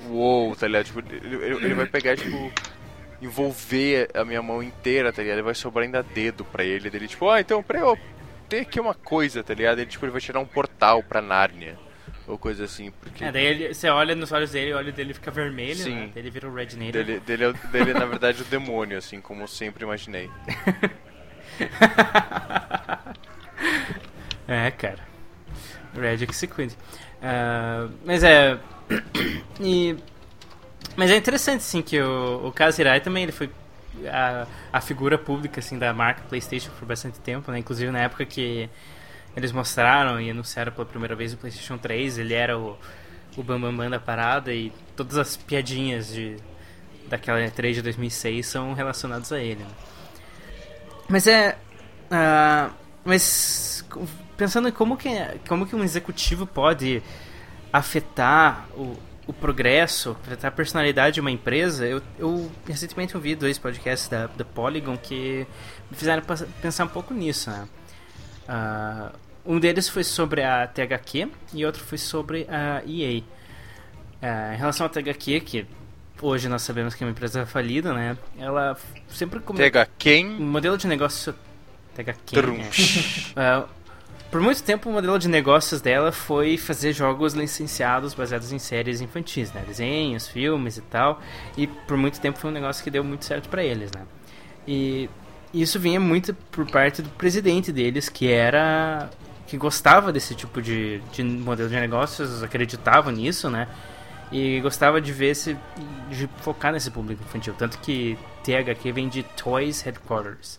uou, 0.09 0.57
tá 0.57 0.67
ligado? 0.67 0.87
Tipo, 0.87 0.99
ele, 1.01 1.37
ele- 1.45 1.65
ele 1.67 1.75
vai 1.75 1.87
pegar, 1.87 2.17
tipo, 2.17 2.53
envolver 3.25 4.09
a 4.15 4.25
minha 4.25 4.43
mão 4.43 4.63
inteira, 4.63 5.13
tá 5.13 5.23
ligado? 5.23 5.37
Ele 5.37 5.43
vai 5.45 5.55
sobrar 5.55 5.85
ainda 5.85 6.03
dedo 6.03 6.45
pra 6.45 6.65
ele. 6.65 6.91
Dele, 6.91 7.09
tipo, 7.09 7.29
ah, 7.29 7.41
então, 7.41 7.63
peraí, 7.63 7.83
eu 7.83 7.99
tenho 8.49 8.63
aqui 8.63 8.79
uma 8.81 8.95
coisa, 8.95 9.43
tá 9.43 9.55
ligado? 9.55 9.79
Ele, 9.79 9.91
tipo, 9.91 10.05
ele 10.05 10.13
vai 10.13 10.21
tirar 10.21 10.41
um 10.41 10.47
portal 10.47 11.03
pra 11.03 11.21
Nárnia. 11.21 11.77
Ou 12.27 12.39
coisa 12.39 12.65
assim, 12.65 12.91
porque... 13.03 13.23
É, 13.23 13.31
daí 13.31 13.45
ele- 13.45 13.75
você 13.75 13.87
olha 13.89 14.15
nos 14.15 14.33
olhos 14.33 14.51
dele, 14.53 14.73
o 14.73 14.79
olho 14.79 14.93
dele 14.93 15.13
fica 15.13 15.31
vermelho, 15.31 15.75
Sim. 15.77 15.95
né? 15.95 16.11
Daí 16.15 16.23
ele 16.23 16.31
vira 16.31 16.49
o 16.49 16.55
Red 16.55 16.69
Nader. 16.77 17.05
Dele, 17.05 17.21
dele, 17.21 17.45
é 17.45 17.53
dele, 17.69 17.93
na 17.93 18.07
verdade, 18.07 18.41
o 18.41 18.45
demônio, 18.47 18.97
assim, 18.97 19.21
como 19.21 19.43
eu 19.43 19.49
sempre 19.49 19.85
imaginei. 19.85 20.31
É, 24.47 24.71
cara. 24.71 24.99
Red 25.95 26.27
que 26.27 26.35
se 26.37 26.47
cuide. 26.47 26.77
Ah, 27.23 27.89
mas 28.05 28.23
é. 28.23 28.59
e, 29.61 29.97
mas 30.97 31.11
é 31.11 31.17
interessante, 31.17 31.61
assim, 31.61 31.83
que 31.83 32.01
o, 32.01 32.49
o 32.49 32.53
Kaz 32.53 32.79
Hirai 32.79 33.01
também 33.01 33.25
ele 33.25 33.33
foi 33.33 33.51
a, 34.07 34.47
a 34.73 34.81
figura 34.81 35.19
pública 35.19 35.61
assim, 35.61 35.79
da 35.79 35.93
marca 35.93 36.23
PlayStation 36.29 36.71
por 36.79 36.87
bastante 36.87 37.19
tempo, 37.21 37.51
né? 37.51 37.59
Inclusive 37.59 37.91
na 37.91 38.01
época 38.01 38.25
que 38.25 38.69
eles 39.37 39.53
mostraram 39.53 40.21
e 40.21 40.31
anunciaram 40.31 40.73
pela 40.73 40.87
primeira 40.87 41.15
vez 41.15 41.33
o 41.33 41.37
PlayStation 41.37 41.77
3, 41.77 42.19
ele 42.19 42.35
era 42.35 42.59
o, 42.59 42.79
o 43.37 43.43
Bambambam 43.43 43.77
Bam 43.85 43.91
da 43.91 43.99
parada 43.99 44.53
e 44.53 44.73
todas 44.97 45.17
as 45.17 45.37
piadinhas 45.37 46.09
de, 46.09 46.37
daquela 47.09 47.41
E3 47.41 47.75
de 47.75 47.83
2006 47.83 48.47
são 48.47 48.73
relacionadas 48.75 49.33
a 49.33 49.41
ele. 49.41 49.63
Né? 49.63 49.71
Mas 51.09 51.27
é. 51.27 51.59
ah, 52.11 52.71
mas 53.05 53.85
pensando 54.37 54.69
em 54.69 54.73
como 54.73 54.97
que, 54.97 55.11
como 55.49 55.67
que 55.67 55.77
um 55.77 55.85
executivo 55.85 56.47
pode 56.47 57.03
afetar 57.73 58.67
o, 58.77 58.97
o 59.27 59.33
progresso, 59.33 60.17
a 60.43 60.51
personalidade 60.51 61.15
de 61.15 61.21
uma 61.21 61.31
empresa, 61.31 61.87
eu, 61.87 62.03
eu 62.19 62.51
recentemente 62.67 63.17
ouvi 63.17 63.35
dois 63.35 63.59
podcasts 63.59 64.09
da, 64.09 64.27
da 64.27 64.45
Polygon 64.45 64.97
que 64.97 65.47
me 65.91 65.97
fizeram 65.97 66.23
pensar 66.61 66.85
um 66.85 66.89
pouco 66.89 67.15
nisso. 67.15 67.51
Né? 67.51 67.69
Ah, 68.47 69.13
um 69.47 69.59
deles 69.59 69.89
foi 69.89 70.05
sobre 70.05 70.43
a 70.43 70.67
THQ 70.67 71.31
e 71.55 71.65
outro 71.65 71.83
foi 71.83 71.99
sobre 71.99 72.47
a 72.51 72.83
EA. 72.87 73.23
Ah, 74.21 74.55
em 74.55 74.59
relação 74.59 74.87
à 74.87 74.89
THQ, 74.91 75.41
que 75.41 75.67
hoje 76.21 76.49
nós 76.49 76.63
sabemos 76.63 76.95
que 76.95 77.03
é 77.03 77.07
uma 77.07 77.13
empresa 77.13 77.47
falida, 77.47 77.95
né? 77.95 78.19
Ela 78.39 78.77
sempre 79.09 79.41
come... 79.41 79.59
Quem? 79.99 80.37
O 80.37 80.43
modelo 80.43 80.77
de 80.77 80.87
negócio. 80.87 81.35
THQ. 81.95 82.35
Trum. 82.35 82.59
é. 83.37 83.65
Por 84.31 84.41
muito 84.41 84.63
tempo, 84.63 84.91
o 84.91 84.93
modelo 84.93 85.19
de 85.19 85.29
negócios 85.29 85.81
dela 85.81 86.11
foi 86.11 86.57
fazer 86.59 86.93
jogos 86.93 87.35
licenciados 87.35 88.15
baseados 88.15 88.51
em 88.51 88.59
séries 88.59 89.01
infantis, 89.01 89.53
né? 89.53 89.63
Desenhos, 89.67 90.27
filmes 90.27 90.77
e 90.77 90.83
tal. 90.83 91.21
E 91.57 91.67
por 91.67 91.97
muito 91.97 92.21
tempo 92.21 92.39
foi 92.39 92.51
um 92.51 92.53
negócio 92.53 92.83
que 92.83 92.91
deu 92.91 93.05
muito 93.05 93.25
certo 93.25 93.49
pra 93.49 93.63
eles, 93.63 93.93
né? 93.93 94.03
E 94.67 95.09
isso 95.53 95.79
vinha 95.79 96.01
muito 96.01 96.35
por 96.51 96.69
parte 96.69 97.01
do 97.01 97.09
presidente 97.11 97.71
deles, 97.71 98.09
que 98.09 98.29
era. 98.31 99.09
que 99.47 99.57
gostava 99.57 100.13
desse 100.13 100.35
tipo 100.35 100.61
de, 100.61 101.01
de 101.13 101.23
modelo 101.23 101.69
de 101.69 101.77
negócios, 101.77 102.43
acreditava 102.43 103.13
nisso, 103.13 103.49
né? 103.49 103.69
E 104.33 104.61
gostava 104.61 105.01
de 105.01 105.13
ver 105.13 105.29
esse. 105.29 105.57
de 106.11 106.29
focar 106.39 106.73
nesse 106.73 106.91
público 106.91 107.23
infantil. 107.23 107.55
Tanto 107.57 107.79
que 107.79 108.19
THQ 108.43 108.91
vem 108.93 109.09
de 109.09 109.23
Toys 109.23 109.81
Headquarters. 109.83 110.59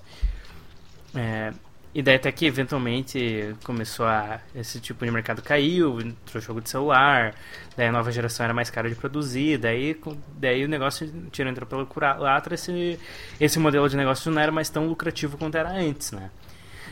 É, 1.14 1.52
e 1.96 2.02
daí 2.02 2.16
até 2.16 2.30
que 2.30 2.46
eventualmente 2.46 3.56
começou 3.64 4.06
a. 4.06 4.42
esse 4.54 4.82
tipo 4.82 5.06
de 5.06 5.10
mercado 5.12 5.42
caiu, 5.42 6.02
entrou 6.02 6.44
jogo 6.44 6.60
de 6.60 6.70
celular, 6.70 7.34
daí 7.78 7.88
a 7.88 7.92
nova 7.92 8.12
geração 8.12 8.44
era 8.44 8.54
mais 8.54 8.70
cara 8.70 8.90
de 8.90 8.96
produzir, 8.96 9.58
daí, 9.58 9.98
daí 10.38 10.66
o 10.66 10.68
negócio 10.68 11.10
tirou 11.32 11.50
entrou 11.50 11.66
pelo 11.66 11.86
culatra, 11.86 12.56
esse, 12.56 13.00
esse 13.40 13.58
modelo 13.60 13.88
de 13.88 13.96
negócio 13.96 14.30
não 14.30 14.42
era 14.42 14.52
mais 14.52 14.70
tão 14.70 14.88
lucrativo 14.88 15.38
quanto 15.38 15.56
era 15.56 15.72
antes, 15.72 16.12
né? 16.12 16.30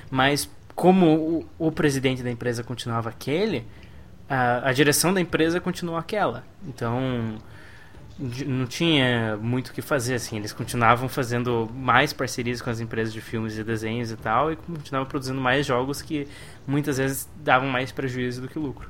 Mas 0.10 0.50
como 0.74 1.46
o, 1.60 1.68
o 1.68 1.70
presidente 1.70 2.24
da 2.24 2.32
empresa 2.32 2.64
continuava 2.64 3.10
aquele, 3.10 3.68
a, 4.30 4.70
a 4.70 4.72
direção 4.72 5.14
da 5.14 5.20
empresa 5.20 5.60
continuou 5.60 5.98
aquela. 5.98 6.46
Então 6.66 7.38
não 8.20 8.66
tinha 8.68 9.38
muito 9.38 9.70
o 9.70 9.74
que 9.74 9.82
fazer, 9.82 10.16
assim. 10.16 10.38
Eles 10.38 10.54
continuavam 10.54 11.10
fazendo 11.10 11.70
mais 11.74 12.14
parcerias 12.14 12.62
com 12.62 12.70
as 12.70 12.80
empresas 12.80 13.14
de 13.14 13.22
filmes 13.22 13.58
e 13.58 13.64
desenhos 13.64 14.12
e 14.12 14.16
tal, 14.16 14.52
e 14.52 14.56
continuavam 14.56 15.08
produzindo 15.10 15.42
mais 15.42 15.66
jogos 15.66 16.02
que 16.02 16.28
muitas 16.68 16.98
vezes 16.98 17.28
davam 17.38 17.68
mais 17.70 17.92
prejuízo 17.92 18.42
do 18.42 18.48
que 18.48 18.60
lucro. 18.60 18.90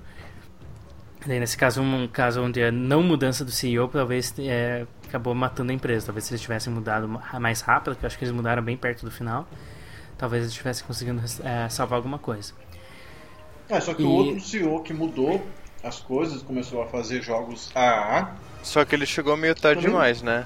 Daí, 1.25 1.39
nesse 1.39 1.55
caso, 1.57 1.81
um 1.81 2.05
caso 2.07 2.43
onde 2.43 2.61
a 2.61 2.69
não 2.69 3.01
mudança 3.01 3.45
do 3.45 3.51
CEO 3.51 3.87
talvez 3.87 4.33
é, 4.39 4.85
acabou 5.07 5.33
matando 5.33 5.71
a 5.71 5.75
empresa. 5.75 6.07
Talvez 6.07 6.25
se 6.25 6.33
eles 6.33 6.41
tivessem 6.41 6.73
mudado 6.73 7.07
ma- 7.07 7.39
mais 7.39 7.61
rápido, 7.61 7.95
que 7.95 8.03
eu 8.03 8.07
acho 8.07 8.17
que 8.17 8.25
eles 8.25 8.35
mudaram 8.35 8.61
bem 8.61 8.75
perto 8.75 9.05
do 9.05 9.11
final, 9.11 9.47
talvez 10.17 10.43
eles 10.43 10.53
tivessem 10.53 10.85
conseguido 10.85 11.21
é, 11.45 11.69
salvar 11.69 11.95
alguma 11.95 12.19
coisa. 12.19 12.53
É, 13.69 13.79
só 13.79 13.93
que 13.93 14.01
E- 14.01 14.05
o 14.05 14.09
outro 14.11 14.41
CEO 14.41 14.83
que 14.83 14.93
mudou 14.93 15.41
as 15.81 16.01
coisas, 16.01 16.41
começou 16.41 16.81
a 16.83 16.87
fazer 16.87 17.21
jogos 17.21 17.71
AA. 17.73 18.35
Só 18.63 18.83
que 18.85 18.95
ele 18.95 19.05
chegou 19.05 19.35
meio 19.37 19.53
tarde 19.53 19.81
Também- 19.81 19.91
demais, 19.91 20.21
né? 20.21 20.45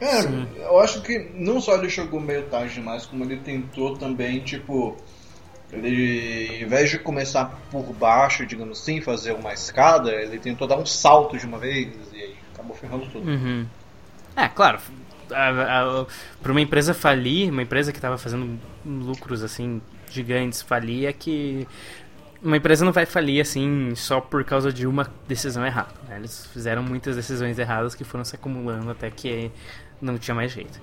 É, 0.00 0.22
Sim. 0.22 0.46
eu 0.56 0.78
acho 0.78 1.02
que 1.02 1.18
não 1.34 1.60
só 1.60 1.74
ele 1.74 1.90
chegou 1.90 2.20
meio 2.20 2.44
tarde 2.44 2.74
demais, 2.74 3.04
como 3.04 3.24
ele 3.24 3.38
tentou 3.38 3.96
também, 3.96 4.38
tipo. 4.40 4.96
Ele, 5.72 6.48
ao 6.60 6.66
invés 6.66 6.88
de 6.90 6.98
começar 6.98 7.46
por 7.70 7.82
baixo, 7.92 8.46
digamos 8.46 8.80
assim, 8.80 9.00
fazer 9.02 9.32
uma 9.32 9.52
escada, 9.52 10.12
ele 10.12 10.38
tentou 10.38 10.66
dar 10.66 10.76
um 10.78 10.86
salto 10.86 11.36
de 11.36 11.44
uma 11.44 11.58
vez 11.58 11.88
e 12.12 12.16
aí 12.16 12.34
acabou 12.54 12.74
ferrando 12.76 13.06
tudo. 13.10 13.28
Uhum. 13.28 13.66
É, 14.36 14.48
claro. 14.48 14.78
Para 15.28 16.52
uma 16.52 16.60
empresa 16.60 16.94
falir, 16.94 17.50
uma 17.50 17.62
empresa 17.62 17.92
que 17.92 17.98
estava 17.98 18.16
fazendo 18.16 18.58
lucros 18.86 19.42
assim 19.42 19.82
gigantes 20.10 20.62
falir, 20.62 21.06
é 21.06 21.12
que 21.12 21.68
uma 22.42 22.56
empresa 22.56 22.84
não 22.84 22.92
vai 22.92 23.04
falir 23.06 23.40
assim 23.40 23.94
só 23.94 24.20
por 24.20 24.44
causa 24.44 24.72
de 24.72 24.86
uma 24.86 25.10
decisão 25.26 25.64
errada. 25.66 25.92
né? 26.08 26.16
Eles 26.18 26.46
fizeram 26.52 26.82
muitas 26.82 27.16
decisões 27.16 27.58
erradas 27.58 27.94
que 27.94 28.04
foram 28.04 28.24
se 28.24 28.34
acumulando 28.36 28.90
até 28.90 29.10
que 29.10 29.50
não 30.00 30.16
tinha 30.18 30.34
mais 30.34 30.52
jeito. 30.52 30.80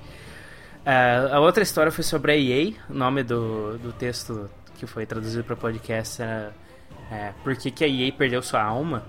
Ah, 0.85 1.29
a 1.35 1.39
outra 1.39 1.63
história 1.63 1.91
foi 1.91 2.03
sobre 2.03 2.31
a 2.33 2.37
EA. 2.37 2.73
O 2.89 2.93
nome 2.93 3.23
do, 3.23 3.77
do 3.77 3.93
texto 3.93 4.49
que 4.77 4.85
foi 4.85 5.05
traduzido 5.05 5.43
para 5.43 5.55
podcast 5.55 6.21
era 6.21 6.53
é, 7.11 7.31
Por 7.43 7.55
que, 7.55 7.71
que 7.71 7.83
a 7.83 7.87
EA 7.87 8.11
perdeu 8.11 8.41
sua 8.41 8.61
alma? 8.61 9.03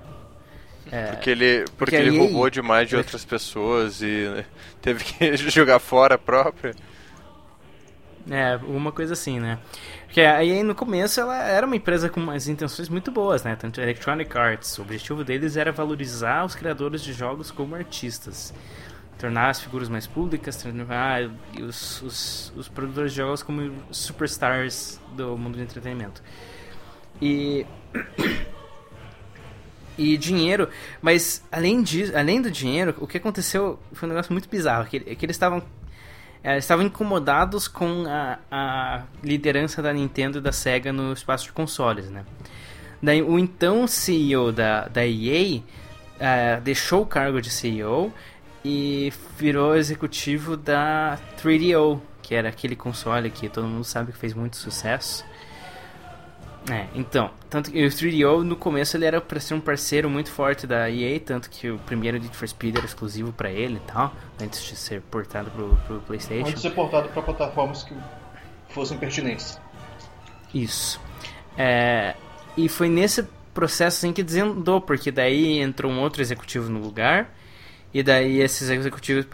É, 0.90 1.06
Porque 1.12 1.30
ele, 1.30 1.64
porque 1.64 1.76
porque 1.78 1.96
ele 1.96 2.10
aí- 2.10 2.18
roubou 2.18 2.48
demais 2.48 2.88
de 2.88 2.94
outras 2.96 3.24
pessoas 3.24 4.00
e 4.02 4.28
né, 4.28 4.44
teve 4.80 5.02
que 5.02 5.36
jogar 5.50 5.80
fora 5.80 6.14
a 6.14 6.18
própria. 6.18 6.74
É, 8.30 8.56
uma 8.64 8.90
coisa 8.92 9.12
assim, 9.12 9.38
né? 9.40 9.58
Porque 10.06 10.20
aí 10.20 10.62
no 10.62 10.74
começo 10.74 11.20
ela 11.20 11.36
era 11.36 11.66
uma 11.66 11.76
empresa 11.76 12.08
com 12.08 12.20
umas 12.20 12.48
intenções 12.48 12.88
muito 12.88 13.10
boas, 13.10 13.42
né? 13.42 13.56
Tanto 13.56 13.80
a 13.80 13.82
Electronic 13.82 14.36
Arts, 14.38 14.78
o 14.78 14.82
objetivo 14.82 15.24
deles 15.24 15.56
era 15.56 15.72
valorizar 15.72 16.44
os 16.44 16.54
criadores 16.54 17.02
de 17.02 17.12
jogos 17.12 17.50
como 17.50 17.74
artistas. 17.74 18.54
Tornar 19.18 19.50
as 19.50 19.60
figuras 19.60 19.88
mais 19.88 20.06
públicas, 20.06 20.62
tornar 20.62 21.30
os, 21.60 22.02
os, 22.02 22.52
os 22.56 22.68
produtores 22.68 23.12
de 23.12 23.18
jogos 23.18 23.42
como 23.42 23.74
superstars 23.90 25.00
do 25.14 25.36
mundo 25.36 25.56
do 25.56 25.62
entretenimento. 25.62 26.22
E. 27.20 27.66
E 29.98 30.18
dinheiro, 30.18 30.68
mas 31.00 31.42
além, 31.50 31.82
disso, 31.82 32.14
além 32.14 32.42
do 32.42 32.50
dinheiro, 32.50 32.94
o 33.00 33.06
que 33.06 33.16
aconteceu 33.16 33.78
foi 33.94 34.06
um 34.06 34.12
negócio 34.12 34.30
muito 34.30 34.46
bizarro. 34.46 34.84
Que, 34.84 35.00
que 35.00 35.24
eles 35.24 35.36
estavam 35.36 35.62
é, 36.42 36.58
estavam 36.58 36.84
incomodados 36.84 37.68
com 37.68 38.04
a, 38.06 38.38
a 38.50 39.02
liderança 39.22 39.82
da 39.82 39.92
Nintendo 39.92 40.38
e 40.38 40.40
da 40.40 40.52
Sega 40.52 40.92
no 40.92 41.12
espaço 41.12 41.44
de 41.46 41.52
consoles, 41.52 42.08
né? 42.10 42.24
Daí 43.02 43.22
o 43.22 43.38
então 43.38 43.86
CEO 43.86 44.52
da, 44.52 44.88
da 44.88 45.06
EA 45.06 45.60
é, 46.18 46.60
deixou 46.60 47.02
o 47.02 47.06
cargo 47.06 47.40
de 47.40 47.50
CEO 47.50 48.12
e 48.64 49.12
virou 49.38 49.76
executivo 49.76 50.56
da 50.56 51.18
3DO, 51.40 52.00
que 52.22 52.34
era 52.34 52.48
aquele 52.48 52.74
console 52.74 53.30
que 53.30 53.48
todo 53.48 53.66
mundo 53.66 53.84
sabe 53.84 54.12
que 54.12 54.18
fez 54.18 54.34
muito 54.34 54.56
sucesso. 54.56 55.24
É, 56.70 56.86
então, 56.94 57.30
tanto 57.48 57.70
que 57.70 57.84
o 57.84 57.88
3DO 57.88 58.42
no 58.42 58.56
começo 58.56 58.96
ele 58.96 59.04
era 59.04 59.20
para 59.20 59.38
ser 59.38 59.54
um 59.54 59.60
parceiro 59.60 60.10
muito 60.10 60.30
forte 60.30 60.66
da 60.66 60.90
EA, 60.90 61.20
tanto 61.20 61.48
que 61.48 61.70
o 61.70 61.78
primeiro 61.78 62.18
Need 62.18 62.36
for 62.36 62.48
Speed 62.48 62.76
era 62.76 62.84
exclusivo 62.84 63.32
para 63.32 63.50
ele 63.50 63.76
e 63.76 63.92
tal, 63.92 64.12
antes 64.42 64.64
de 64.64 64.74
ser 64.74 65.00
portado 65.02 65.50
pro, 65.50 65.76
pro 65.86 66.00
PlayStation. 66.00 66.50
Pode 66.50 66.60
ser 66.60 66.70
portado 66.70 67.08
para 67.10 67.22
plataformas 67.22 67.84
que 67.84 67.94
fossem 68.70 68.98
pertinentes. 68.98 69.60
Isso. 70.52 71.00
É, 71.56 72.16
e 72.56 72.68
foi 72.68 72.88
nesse 72.88 73.22
processo 73.54 73.98
assim 73.98 74.12
que 74.12 74.22
desandou, 74.22 74.80
porque 74.80 75.12
daí 75.12 75.60
entrou 75.60 75.90
um 75.90 76.00
outro 76.00 76.20
executivo 76.20 76.68
no 76.68 76.80
lugar, 76.80 77.32
e 77.94 78.02
daí 78.02 78.40
esses 78.40 78.68
executivos, 78.68 79.26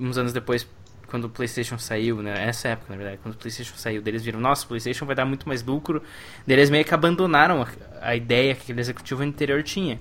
uns 0.00 0.18
anos 0.18 0.32
depois, 0.32 0.66
quando 1.10 1.24
o 1.24 1.28
PlayStation 1.28 1.76
saiu, 1.76 2.22
né? 2.22 2.46
Essa 2.46 2.68
época, 2.68 2.92
na 2.92 2.96
verdade, 2.96 3.18
quando 3.22 3.34
o 3.34 3.38
PlayStation 3.38 3.74
saiu, 3.76 4.00
deles 4.00 4.22
viram, 4.22 4.40
nossa, 4.40 4.64
o 4.64 4.68
PlayStation 4.68 5.04
vai 5.04 5.16
dar 5.16 5.24
muito 5.24 5.46
mais 5.48 5.62
lucro. 5.62 6.02
Eles 6.46 6.70
meio 6.70 6.84
que 6.84 6.94
abandonaram 6.94 7.62
a, 7.62 7.68
a 8.00 8.16
ideia 8.16 8.54
que 8.54 8.62
aquele 8.62 8.80
executivo 8.80 9.22
anterior 9.22 9.62
tinha. 9.62 9.98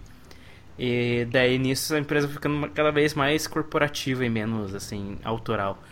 E 0.77 1.27
daí 1.29 1.57
nisso 1.57 1.93
a 1.95 1.99
empresa 1.99 2.27
ficando 2.27 2.69
cada 2.69 2.91
vez 2.91 3.13
mais 3.13 3.47
corporativa 3.47 4.23
e 4.23 4.29
menos, 4.29 4.73
assim, 4.73 5.17
autoral. 5.23 5.83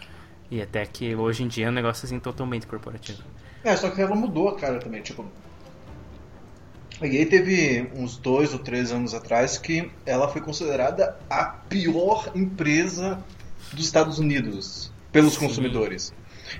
E 0.49 0.61
até 0.61 0.86
que 0.86 1.13
hoje 1.13 1.43
em 1.43 1.47
dia 1.47 1.65
é 1.65 1.70
um 1.70 1.74
negócio 1.74 2.05
assim 2.05 2.20
totalmente 2.20 2.65
corporativo. 2.65 3.22
É, 3.63 3.76
só 3.76 3.89
que 3.89 4.01
ela 4.01 4.15
mudou 4.15 4.47
a 4.49 4.55
cara 4.55 4.80
também, 4.80 5.01
tipo. 5.01 5.26
A 7.01 7.05
EA 7.05 7.28
teve 7.28 7.91
uns 7.93 8.18
dois 8.18 8.53
ou 8.53 8.59
três 8.59 8.91
anos 8.91 9.13
atrás 9.13 9.57
que 9.57 9.91
ela 10.05 10.28
foi 10.30 10.41
considerada 10.41 11.18
a 11.30 11.45
pior 11.45 12.32
empresa 12.34 13.24
dos 13.74 13.86
Estados 13.86 14.18
Unidos 14.18 14.91
pelos 15.11 15.37
consumidores. 15.37 16.13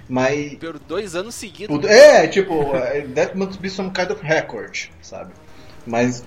Mas. 0.10 0.56
Por 0.56 0.80
dois 0.80 1.16
anos 1.16 1.36
seguidos. 1.36 1.84
É, 1.86 2.28
tipo, 2.28 2.72
that 3.16 3.38
must 3.38 3.60
be 3.60 3.70
some 3.70 3.92
kind 3.92 4.10
of 4.12 4.22
record, 4.26 4.90
sabe? 5.02 5.32
Mas 5.86 6.24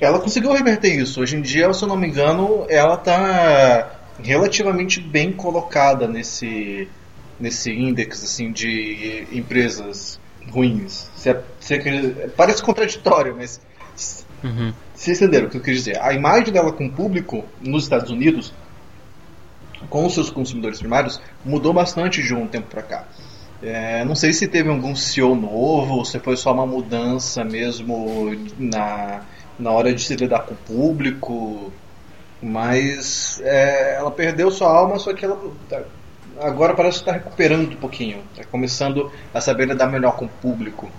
ela 0.00 0.18
conseguiu 0.18 0.52
reverter 0.52 0.94
isso. 0.98 1.20
Hoje 1.20 1.36
em 1.36 1.42
dia, 1.42 1.72
se 1.72 1.82
eu 1.82 1.88
não 1.88 1.96
me 1.96 2.08
engano, 2.08 2.64
ela 2.68 2.96
tá 2.96 3.92
relativamente 4.22 5.00
bem 5.00 5.32
colocada 5.32 6.06
nesse 6.08 6.88
nesse 7.38 7.70
índice 7.70 8.24
assim 8.24 8.50
de 8.50 9.26
empresas 9.30 10.18
ruins. 10.50 11.08
Se 11.14 11.30
é- 11.30 11.40
se 11.60 11.74
é- 11.74 12.28
parece 12.36 12.60
contraditório, 12.62 13.36
mas 13.36 13.60
Uhum. 14.42 14.72
vocês 14.94 15.20
entenderam 15.22 15.46
o 15.46 15.50
que 15.50 15.56
eu 15.56 15.60
quis 15.62 15.76
dizer. 15.76 16.00
A 16.00 16.12
imagem 16.12 16.52
dela 16.52 16.72
com 16.72 16.86
o 16.86 16.90
público 16.92 17.44
nos 17.60 17.84
Estados 17.84 18.10
Unidos, 18.10 18.52
com 19.88 20.06
os 20.06 20.14
seus 20.14 20.30
consumidores 20.30 20.78
primários, 20.78 21.20
mudou 21.44 21.72
bastante 21.72 22.22
de 22.22 22.34
um 22.34 22.48
tempo 22.48 22.68
pra 22.68 22.82
cá. 22.82 23.08
É, 23.60 24.04
não 24.04 24.14
sei 24.14 24.32
se 24.32 24.48
teve 24.48 24.68
algum 24.68 24.94
CEO 24.94 25.34
novo, 25.34 25.94
ou 25.94 26.04
se 26.04 26.20
foi 26.20 26.36
só 26.36 26.52
uma 26.52 26.66
mudança 26.66 27.44
mesmo 27.44 28.30
na, 28.56 29.26
na 29.58 29.72
hora 29.72 29.92
de 29.94 30.02
se 30.02 30.14
lidar 30.16 30.40
com 30.46 30.54
o 30.54 30.56
público, 30.56 31.72
mas 32.40 33.40
é, 33.42 33.96
ela 33.96 34.10
perdeu 34.12 34.50
sua 34.50 34.68
alma, 34.72 34.98
só 34.98 35.14
que 35.14 35.24
ela 35.24 35.36
tá- 35.68 35.84
agora 36.40 36.74
parece 36.74 36.98
que 36.98 37.02
está 37.02 37.12
recuperando 37.12 37.72
um 37.72 37.76
pouquinho, 37.80 38.28
está 38.32 38.44
começando 38.44 39.10
a 39.34 39.40
saber 39.40 39.66
lidar 39.68 39.88
melhor 39.88 40.16
com 40.16 40.26
o 40.26 40.28
público. 40.28 40.92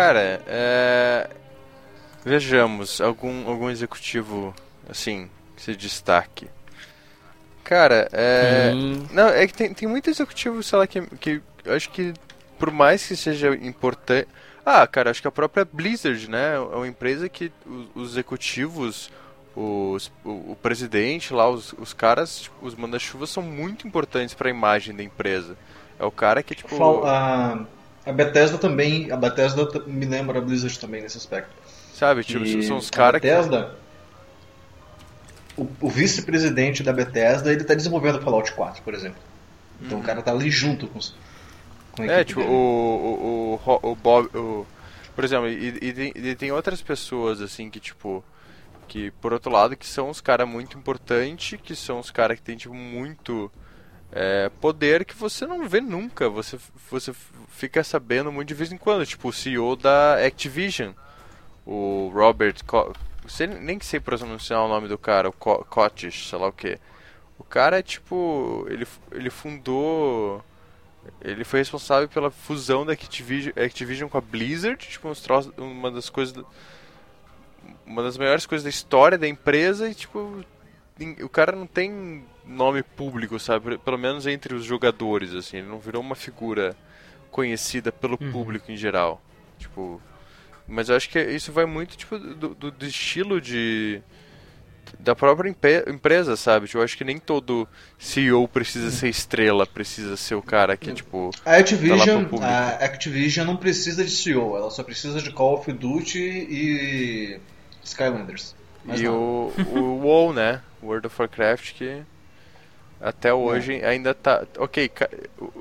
Cara, 0.00 0.42
é... 0.46 1.30
vejamos 2.24 3.00
algum 3.00 3.48
algum 3.48 3.68
executivo 3.70 4.54
assim 4.88 5.28
que 5.56 5.62
se 5.62 5.76
destaque. 5.76 6.48
Cara, 7.64 8.08
é 8.12 8.72
Hum. 8.74 9.06
não 9.12 9.28
é 9.28 9.46
que 9.46 9.54
tem, 9.54 9.72
tem 9.74 9.88
muito 9.88 10.08
executivo, 10.10 10.62
sei 10.62 10.78
lá 10.78 10.86
que 10.86 11.02
que 11.16 11.42
eu 11.64 11.74
acho 11.74 11.90
que 11.90 12.14
por 12.58 12.70
mais 12.70 13.06
que 13.06 13.16
seja 13.16 13.54
importante, 13.54 14.28
ah, 14.64 14.86
cara, 14.86 15.10
acho 15.10 15.22
que 15.22 15.28
a 15.28 15.32
própria 15.32 15.64
Blizzard, 15.70 16.28
né, 16.28 16.54
é 16.56 16.58
uma 16.58 16.86
empresa 16.88 17.28
que 17.28 17.50
os, 17.66 17.86
os 17.94 18.10
executivos 18.12 19.10
os, 19.56 20.10
o, 20.24 20.52
o 20.52 20.58
presidente 20.62 21.32
lá, 21.34 21.48
os, 21.48 21.72
os 21.74 21.92
caras, 21.92 22.40
tipo, 22.42 22.54
os 22.64 22.74
manda-chuvas 22.74 23.30
são 23.30 23.42
muito 23.42 23.86
importantes 23.86 24.34
para 24.34 24.48
a 24.48 24.50
imagem 24.50 24.94
da 24.94 25.02
empresa. 25.02 25.56
É 25.98 26.04
o 26.04 26.10
cara 26.10 26.42
que, 26.42 26.54
tipo. 26.54 26.74
Fal- 26.76 27.04
A, 27.06 27.58
a 28.10 28.12
Bethesda 28.12 28.58
também, 28.58 29.10
a 29.10 29.16
Bethesda 29.16 29.66
me 29.86 30.04
lembra 30.04 30.38
a 30.38 30.42
Blizzard 30.42 30.78
também 30.78 31.00
nesse 31.00 31.16
aspecto. 31.16 31.50
Sabe, 31.94 32.24
tipo, 32.24 32.44
E 32.44 32.62
são 32.62 32.76
os 32.76 32.90
caras 32.90 33.20
que. 33.20 33.26
Bethesda, 33.26 33.76
o, 35.56 35.68
o 35.80 35.88
vice-presidente 35.88 36.82
da 36.82 36.92
Bethesda, 36.92 37.52
ele 37.52 37.64
tá 37.64 37.74
desenvolvendo 37.74 38.20
Fallout 38.20 38.52
4, 38.52 38.82
por 38.82 38.94
exemplo. 38.94 39.20
Então 39.80 40.00
o 40.00 40.02
cara 40.02 40.22
tá 40.22 40.32
ali 40.32 40.50
junto 40.50 40.86
com, 40.88 40.98
os, 40.98 41.14
com 41.92 42.02
a 42.02 42.06
Uhum. 42.06 42.10
É, 42.10 42.24
tipo, 42.24 42.40
dele. 42.40 42.52
o, 42.52 43.60
o, 43.64 43.70
o, 43.70 43.90
o 43.92 43.96
Bob. 43.96 44.28
O, 44.36 44.66
por 45.14 45.24
exemplo, 45.24 45.48
e, 45.48 45.78
e 45.80 45.92
tem, 45.92 46.12
e 46.14 46.34
tem 46.34 46.52
outras 46.52 46.82
pessoas, 46.82 47.40
assim, 47.40 47.70
que, 47.70 47.78
tipo. 47.78 48.24
Que, 48.88 49.12
por 49.12 49.32
outro 49.32 49.52
lado, 49.52 49.76
que 49.76 49.86
são 49.86 50.10
os 50.10 50.20
caras 50.20 50.48
muito 50.48 50.76
importantes, 50.76 51.60
que 51.62 51.76
são 51.76 52.00
os 52.00 52.10
caras 52.10 52.36
que 52.38 52.42
tem, 52.42 52.56
tipo, 52.56 52.74
muito 52.74 53.50
é, 54.12 54.50
poder 54.60 55.04
que 55.04 55.14
você 55.14 55.46
não 55.46 55.68
vê 55.68 55.80
nunca. 55.80 56.28
Você, 56.28 56.58
você 56.90 57.12
fica 57.48 57.82
sabendo 57.84 58.32
muito 58.32 58.48
de 58.48 58.54
vez 58.54 58.72
em 58.72 58.76
quando. 58.76 59.06
Tipo, 59.06 59.28
o 59.28 59.32
CEO 59.32 59.76
da 59.76 60.24
Activision, 60.24 60.92
o 61.64 62.10
Robert. 62.12 62.56
Co 62.66 62.92
sei, 63.28 63.46
nem 63.46 63.78
sei 63.80 64.00
pronunciar 64.00 64.64
o 64.64 64.68
nome 64.68 64.88
do 64.88 64.98
cara, 64.98 65.28
o 65.28 65.32
Co 65.32 65.64
sei 66.10 66.38
lá 66.38 66.48
o 66.48 66.52
que. 66.52 66.78
O 67.38 67.44
cara 67.44 67.78
é 67.78 67.82
tipo. 67.82 68.66
Ele, 68.68 68.86
ele 69.12 69.30
fundou. 69.30 70.44
Ele 71.22 71.44
foi 71.44 71.60
responsável 71.60 72.08
pela 72.08 72.30
fusão 72.30 72.84
da 72.84 72.92
Activision, 72.92 73.54
Activision 73.56 74.08
com 74.08 74.18
a 74.18 74.20
Blizzard, 74.20 74.86
tipo, 74.86 75.08
uns 75.08 75.20
troços- 75.22 75.52
uma 75.56 75.90
das 75.90 76.10
coisas. 76.10 76.44
Uma 77.86 78.02
das 78.02 78.18
maiores 78.18 78.44
coisas 78.46 78.64
da 78.64 78.70
história 78.70 79.16
da 79.16 79.28
empresa 79.28 79.88
e, 79.88 79.94
tipo. 79.94 80.44
O 81.22 81.28
cara 81.30 81.52
não 81.52 81.66
tem 81.66 82.26
nome 82.50 82.82
público, 82.82 83.38
sabe? 83.38 83.78
Pelo 83.78 83.98
menos 83.98 84.26
entre 84.26 84.54
os 84.54 84.64
jogadores, 84.64 85.34
assim. 85.34 85.58
Ele 85.58 85.68
não 85.68 85.78
virou 85.78 86.02
uma 86.02 86.14
figura 86.14 86.76
conhecida 87.30 87.90
pelo 87.92 88.18
público 88.18 88.70
em 88.70 88.76
geral. 88.76 89.20
Tipo. 89.58 90.00
Mas 90.66 90.88
eu 90.88 90.96
acho 90.96 91.08
que 91.08 91.20
isso 91.20 91.52
vai 91.52 91.64
muito, 91.66 91.96
tipo, 91.96 92.18
do, 92.18 92.54
do- 92.54 92.70
do 92.70 92.86
estilo 92.86 93.40
de 93.40 94.00
da 94.98 95.14
própria 95.14 95.54
empresa, 95.88 96.36
sabe? 96.36 96.66
Tipo, 96.66 96.78
eu 96.78 96.82
acho 96.82 96.96
que 96.96 97.04
nem 97.04 97.18
todo 97.18 97.68
CEO 97.98 98.46
precisa 98.48 98.90
ser 98.90 99.08
estrela, 99.08 99.66
precisa 99.66 100.16
ser 100.16 100.34
o 100.34 100.42
cara 100.42 100.76
que, 100.76 100.92
tipo... 100.92 101.30
A 101.44 101.56
Activision, 101.56 102.24
tá 102.24 102.46
a 102.46 102.84
Activision 102.84 103.46
não 103.46 103.56
precisa 103.56 104.04
de 104.04 104.10
CEO, 104.10 104.56
ela 104.56 104.70
só 104.70 104.82
precisa 104.82 105.20
de 105.20 105.30
Call 105.30 105.54
of 105.54 105.72
Duty 105.72 106.18
e 106.18 107.40
Skylanders. 107.84 108.54
Mas 108.84 109.00
e 109.00 109.04
não. 109.04 109.14
o, 109.14 109.52
o 109.74 109.98
WoW, 110.00 110.32
né? 110.32 110.60
World 110.82 111.06
of 111.06 111.16
Warcraft, 111.20 111.74
que 111.74 112.02
até 113.00 113.32
hoje 113.32 113.82
ainda 113.84 114.14
tá... 114.14 114.44
Ok, 114.58 114.90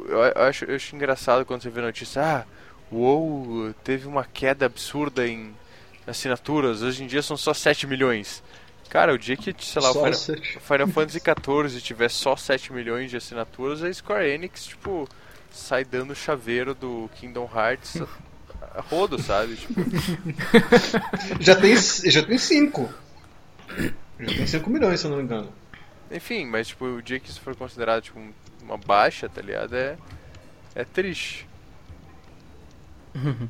eu, 0.07 0.21
acho, 0.43 0.65
eu 0.65 0.75
acho 0.75 0.95
engraçado 0.95 1.45
quando 1.45 1.61
você 1.63 1.69
vê 1.69 1.81
notícia, 1.81 2.21
ah, 2.21 2.45
o 2.91 2.97
WoW 2.97 3.73
teve 3.83 4.07
uma 4.07 4.25
queda 4.25 4.65
absurda 4.65 5.27
em 5.27 5.53
assinaturas, 6.05 6.81
hoje 6.81 7.03
em 7.03 7.07
dia 7.07 7.21
são 7.21 7.37
só 7.37 7.53
7 7.53 7.87
milhões. 7.87 8.43
Cara, 8.89 9.13
o 9.13 9.17
dia 9.19 9.37
que, 9.37 9.53
sei 9.63 9.81
lá, 9.81 9.91
o 9.91 9.93
Final, 9.93 10.11
o 10.11 10.59
Final 10.59 10.87
Fantasy 10.87 11.19
XIV 11.19 11.81
tiver 11.81 12.09
só 12.09 12.35
7 12.35 12.73
milhões 12.73 13.11
de 13.11 13.17
assinaturas, 13.17 13.83
a 13.83 13.93
Square 13.93 14.27
Enix, 14.27 14.65
tipo, 14.65 15.07
sai 15.51 15.85
dando 15.85 16.15
chaveiro 16.15 16.73
do 16.73 17.09
Kingdom 17.15 17.47
Hearts 17.53 18.01
a, 18.01 18.79
a 18.79 18.81
rodo, 18.81 19.21
sabe? 19.21 19.55
Tipo, 19.55 19.79
Já 21.39 21.55
tem, 21.55 21.75
já 21.77 22.23
tem 22.23 22.37
cinco. 22.39 22.89
Já 24.19 24.35
tem 24.35 24.47
5 24.47 24.69
milhões, 24.69 24.99
se 24.99 25.05
eu 25.05 25.11
não 25.11 25.17
me 25.17 25.23
engano. 25.23 25.49
Enfim, 26.11 26.45
mas 26.45 26.67
tipo, 26.69 26.85
o 26.85 27.01
dia 27.01 27.19
que 27.19 27.29
isso 27.29 27.41
for 27.41 27.55
considerado 27.55 28.01
tipo, 28.01 28.19
um- 28.19 28.33
uma 28.63 28.77
baixa, 28.77 29.27
tá 29.29 29.41
ligado? 29.41 29.75
É, 29.75 29.97
é 30.75 30.83
triste. 30.85 31.47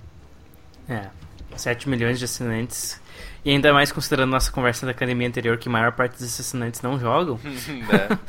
É. 0.88 1.08
7 1.56 1.88
milhões 1.88 2.18
de 2.18 2.26
assinantes. 2.26 3.00
E 3.46 3.52
ainda 3.52 3.72
mais 3.72 3.92
considerando 3.92 4.32
nossa 4.32 4.52
conversa 4.52 4.86
da 4.88 4.92
academia 4.92 5.28
anterior, 5.28 5.58
que 5.58 5.70
a 5.70 5.72
maior 5.72 5.92
parte 5.92 6.14
dos 6.18 6.40
assinantes 6.40 6.82
não 6.82 7.00
jogam. 7.00 7.40
né? 7.44 8.20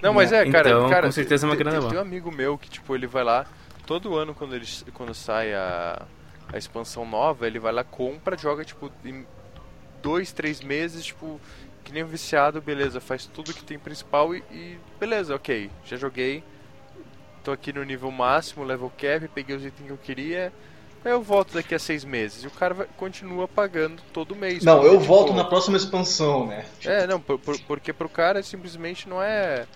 Não, 0.00 0.14
mas 0.14 0.30
é, 0.32 0.48
cara, 0.48 0.70
Então, 0.70 0.88
cara 0.88 1.06
com 1.06 1.12
certeza 1.12 1.46
é 1.46 1.50
uma 1.50 1.56
grana 1.56 1.78
boa. 1.80 1.90
tem 1.90 1.98
um 1.98 2.02
amigo 2.02 2.30
meu 2.30 2.56
que, 2.56 2.68
tipo, 2.70 2.94
ele 2.94 3.06
vai 3.08 3.24
lá, 3.24 3.46
todo 3.84 4.14
ano 4.16 4.32
quando, 4.32 4.54
ele, 4.54 4.66
quando 4.94 5.12
sai 5.12 5.52
a, 5.54 6.02
a 6.52 6.56
expansão 6.58 7.04
nova, 7.04 7.46
ele 7.48 7.58
vai 7.58 7.72
lá, 7.72 7.82
compra, 7.82 8.36
joga, 8.38 8.64
tipo, 8.64 8.92
em 9.04 9.26
dois, 10.00 10.30
três 10.32 10.60
meses, 10.60 11.04
tipo, 11.06 11.40
que 11.90 11.94
nem 11.94 12.04
um 12.04 12.06
viciado, 12.06 12.60
beleza, 12.62 13.00
faz 13.00 13.26
tudo 13.26 13.52
que 13.52 13.64
tem 13.64 13.78
principal 13.78 14.34
e, 14.34 14.38
e 14.50 14.78
beleza, 14.98 15.34
ok, 15.34 15.68
já 15.84 15.96
joguei, 15.96 16.42
tô 17.44 17.50
aqui 17.50 17.72
no 17.72 17.82
nível 17.82 18.10
máximo, 18.12 18.64
level 18.64 18.90
cap, 18.96 19.26
peguei 19.28 19.56
os 19.56 19.64
itens 19.64 19.86
que 19.86 19.92
eu 19.92 19.98
queria, 19.98 20.52
aí 21.04 21.10
eu 21.10 21.20
volto 21.20 21.52
daqui 21.52 21.74
a 21.74 21.78
seis 21.80 22.04
meses. 22.04 22.44
E 22.44 22.46
o 22.46 22.50
cara 22.50 22.74
vai, 22.74 22.86
continua 22.96 23.48
pagando 23.48 24.00
todo 24.12 24.36
mês. 24.36 24.64
Não, 24.64 24.84
eu 24.84 25.00
volto 25.00 25.28
tipo, 25.28 25.38
na 25.38 25.44
próxima 25.44 25.76
expansão, 25.76 26.46
né? 26.46 26.64
é, 26.84 27.06
não, 27.08 27.20
por, 27.20 27.38
por- 27.40 27.58
porque 27.62 27.92
pro 27.92 28.08
cara 28.08 28.40
simplesmente 28.42 29.08
não 29.08 29.20
é, 29.20 29.66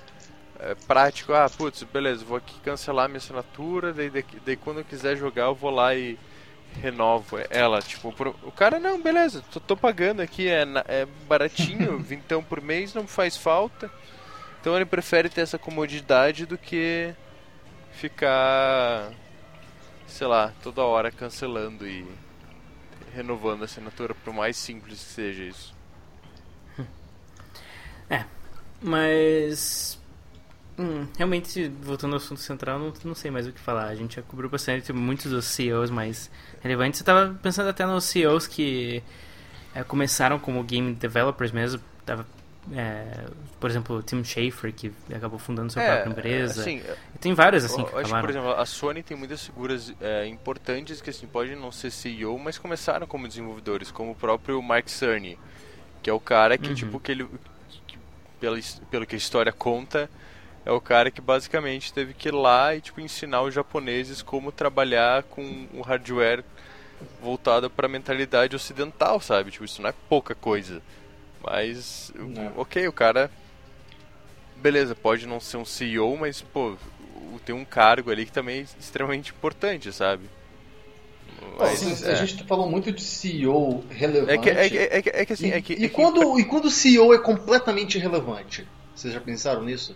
é 0.61 0.75
prático. 0.87 1.33
Ah, 1.33 1.51
putz, 1.51 1.83
beleza, 1.83 2.25
vou 2.25 2.37
aqui 2.37 2.55
cancelar 2.61 3.09
minha 3.09 3.19
assinatura, 3.19 3.93
daí, 3.93 4.09
daí, 4.09 4.25
daí 4.47 4.57
quando 4.57 4.79
eu 4.79 4.85
quiser 4.85 5.17
jogar 5.17 5.47
eu 5.47 5.55
vou 5.55 5.71
lá 5.71 5.95
e 5.97 6.17
renovo 6.81 7.39
ela. 7.51 7.81
Tipo, 7.83 8.12
pro- 8.12 8.37
o 8.43 8.53
cara, 8.53 8.79
não, 8.79 9.01
beleza, 9.01 9.43
tô, 9.53 9.61
tô 9.61 9.77
pagando 9.77 10.20
aqui, 10.22 10.49
é, 10.49 10.64
é 10.87 11.07
baratinho, 11.29 11.99
vintão 12.03 12.43
por 12.43 12.61
mês, 12.61 12.95
não 12.95 13.07
faz 13.07 13.37
falta. 13.37 13.91
Então 14.61 14.75
ele 14.77 14.85
prefere 14.87 15.29
ter 15.29 15.43
essa 15.43 15.59
comodidade 15.59 16.47
do 16.47 16.57
que 16.57 17.14
ficar, 17.93 19.12
sei 20.07 20.27
lá, 20.27 20.53
toda 20.62 20.83
hora 20.83 21.11
cancelando 21.11 21.87
e 21.87 22.07
renovando 23.14 23.62
a 23.62 23.64
assinatura, 23.66 24.14
por 24.14 24.33
mais 24.33 24.57
simples 24.57 24.99
que 24.99 25.05
seja 25.12 25.45
isso. 25.45 25.75
Mas. 28.81 29.99
Hum, 30.79 31.07
realmente, 31.16 31.68
voltando 31.83 32.12
ao 32.12 32.16
assunto 32.18 32.41
central, 32.41 32.79
não, 32.79 32.93
não 33.05 33.14
sei 33.14 33.31
mais 33.31 33.47
o 33.47 33.53
que 33.53 33.61
falar. 33.61 33.87
A 33.87 33.95
gente 33.95 34.16
já 34.16 34.22
cobriu 34.22 34.49
bastante 34.51 34.93
muitos 34.93 35.31
dos 35.31 35.45
CEOs 35.47 35.91
mais 35.91 36.31
relevantes. 36.62 37.01
Eu 37.01 37.07
tava 37.07 37.35
pensando 37.43 37.68
até 37.68 37.85
nos 37.87 38.05
CEOs 38.05 38.47
que 38.47 39.03
é, 39.75 39.83
começaram 39.85 40.39
como 40.39 40.62
game 40.64 40.95
developers 40.95 41.53
mesmo. 41.53 41.81
Tava, 42.05 42.27
é, 42.72 43.27
por 43.61 43.68
exemplo, 43.70 43.97
o 43.97 44.03
Tim 44.03 44.22
Schafer, 44.25 44.72
que 44.72 44.93
acabou 45.14 45.39
fundando 45.39 45.72
sua 45.72 45.83
própria 45.83 46.11
empresa. 46.11 46.61
assim, 46.62 46.83
E 47.14 47.18
tem 47.18 47.35
vários 47.35 47.64
assim 47.64 47.85
que 47.85 47.95
acho 47.97 48.12
que, 48.14 48.20
por 48.20 48.31
exemplo, 48.31 48.51
a 48.53 48.66
Sony 48.66 49.03
tem 49.03 49.16
muitas 49.16 49.45
figuras 49.47 49.93
é, 50.01 50.27
importantes 50.27 51.01
que 51.01 51.11
assim, 51.11 51.27
podem 51.27 51.57
não 51.57 51.70
ser 51.72 51.91
CEO, 51.91 52.39
mas 52.39 52.57
começaram 52.59 53.07
como 53.07 53.29
desenvolvedores, 53.29 53.91
como 53.91 54.12
o 54.12 54.14
próprio 54.14 54.61
Mark 54.62 54.89
Cerny, 54.89 55.39
que 56.03 56.09
é 56.11 56.12
o 56.12 56.20
cara 56.20 56.57
que, 56.59 56.68
Uhum. 56.68 56.75
tipo, 56.75 57.01
que 57.01 57.12
ele, 57.12 57.27
que, 57.87 57.99
pelo, 58.41 58.59
pelo 58.91 59.07
que 59.07 59.14
a 59.14 59.18
história 59.18 59.53
conta, 59.53 60.09
é 60.65 60.73
o 60.73 60.81
cara 60.81 61.11
que 61.11 61.21
basicamente 61.21 61.93
teve 61.93 62.15
que 62.15 62.29
ir 62.29 62.33
lá 62.35 62.75
e 62.75 62.81
tipo, 62.81 63.01
ensinar 63.01 63.43
os 63.43 63.53
japoneses 63.55 64.23
como 64.23 64.51
trabalhar 64.53 65.23
com 65.25 65.43
um 65.75 65.81
hardware 65.83 66.45
voltado 67.23 67.69
para 67.69 67.87
a 67.87 67.89
mentalidade 67.89 68.57
ocidental, 68.57 69.21
sabe? 69.21 69.51
Tipo, 69.51 69.65
isso 69.65 69.83
não 69.83 69.91
é 69.91 69.95
pouca 70.09 70.35
coisa. 70.35 70.81
Mas, 71.43 72.11
Não. 72.15 72.53
ok, 72.57 72.89
o 72.89 72.93
cara 72.93 73.31
beleza, 74.57 74.95
pode 74.95 75.27
não 75.27 75.41
ser 75.41 75.59
um 75.59 75.65
CEO, 75.65 76.17
mas, 76.17 76.41
pô, 76.41 76.77
o- 77.17 77.39
tem 77.45 77.55
um 77.55 77.65
cargo 77.65 78.11
ali 78.11 78.25
que 78.25 78.33
também 78.33 78.61
é 78.61 78.67
extremamente 78.81 79.31
importante, 79.33 79.93
sabe? 79.93 80.25
Mas, 81.59 81.83
Assim, 81.83 82.07
é. 82.07 82.12
A 82.12 82.15
gente 82.15 82.45
falou 82.45 82.69
muito 82.71 82.91
de 82.91 83.03
CEO 83.03 83.85
É 83.91 83.95
relevante. 83.95 84.39
que, 84.39 84.51
é, 84.51 84.69
que, 84.69 84.79
é, 84.79 85.03
que, 85.03 85.09
é 85.11 85.27
que 85.27 85.33
assim, 85.33 85.49
e, 85.49 85.53
é 85.53 85.61
que, 85.61 85.75
e 85.75 85.85
é 85.85 85.89
quando, 85.89 86.39
e 86.41 86.45
quando 86.45 86.67
o 86.67 86.71
CEO 86.71 87.12
é 87.12 87.19
completamente 87.19 87.99
irrelevante? 87.99 88.67
Vocês 88.95 89.12
já 89.12 89.21
pensaram 89.21 89.62
nisso? 89.62 89.95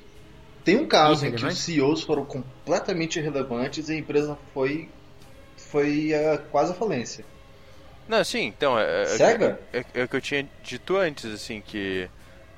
Tem 0.68 0.76
um 0.76 0.86
caso 0.86 1.24
em 1.24 1.32
que 1.32 1.46
os? 1.46 1.56
CEOs 1.56 2.02
foram 2.02 2.26
completamente 2.26 3.18
irrelevantes 3.18 3.88
e 3.88 3.92
a 3.94 3.96
empresa 3.96 4.36
foi, 4.52 4.86
foi 5.56 6.12
a, 6.12 6.36
quase 6.36 6.72
a 6.72 6.74
falência. 6.74 7.24
Não, 8.06 8.22
sim, 8.22 8.44
então, 8.44 8.78
é, 8.78 9.00
é, 9.00 9.06
Sega? 9.06 9.58
é, 9.72 9.82
é 9.94 10.04
o 10.04 10.08
que 10.08 10.16
eu 10.16 10.20
tinha 10.20 10.46
dito 10.62 10.98
antes, 10.98 11.24
assim, 11.24 11.62
que 11.62 12.06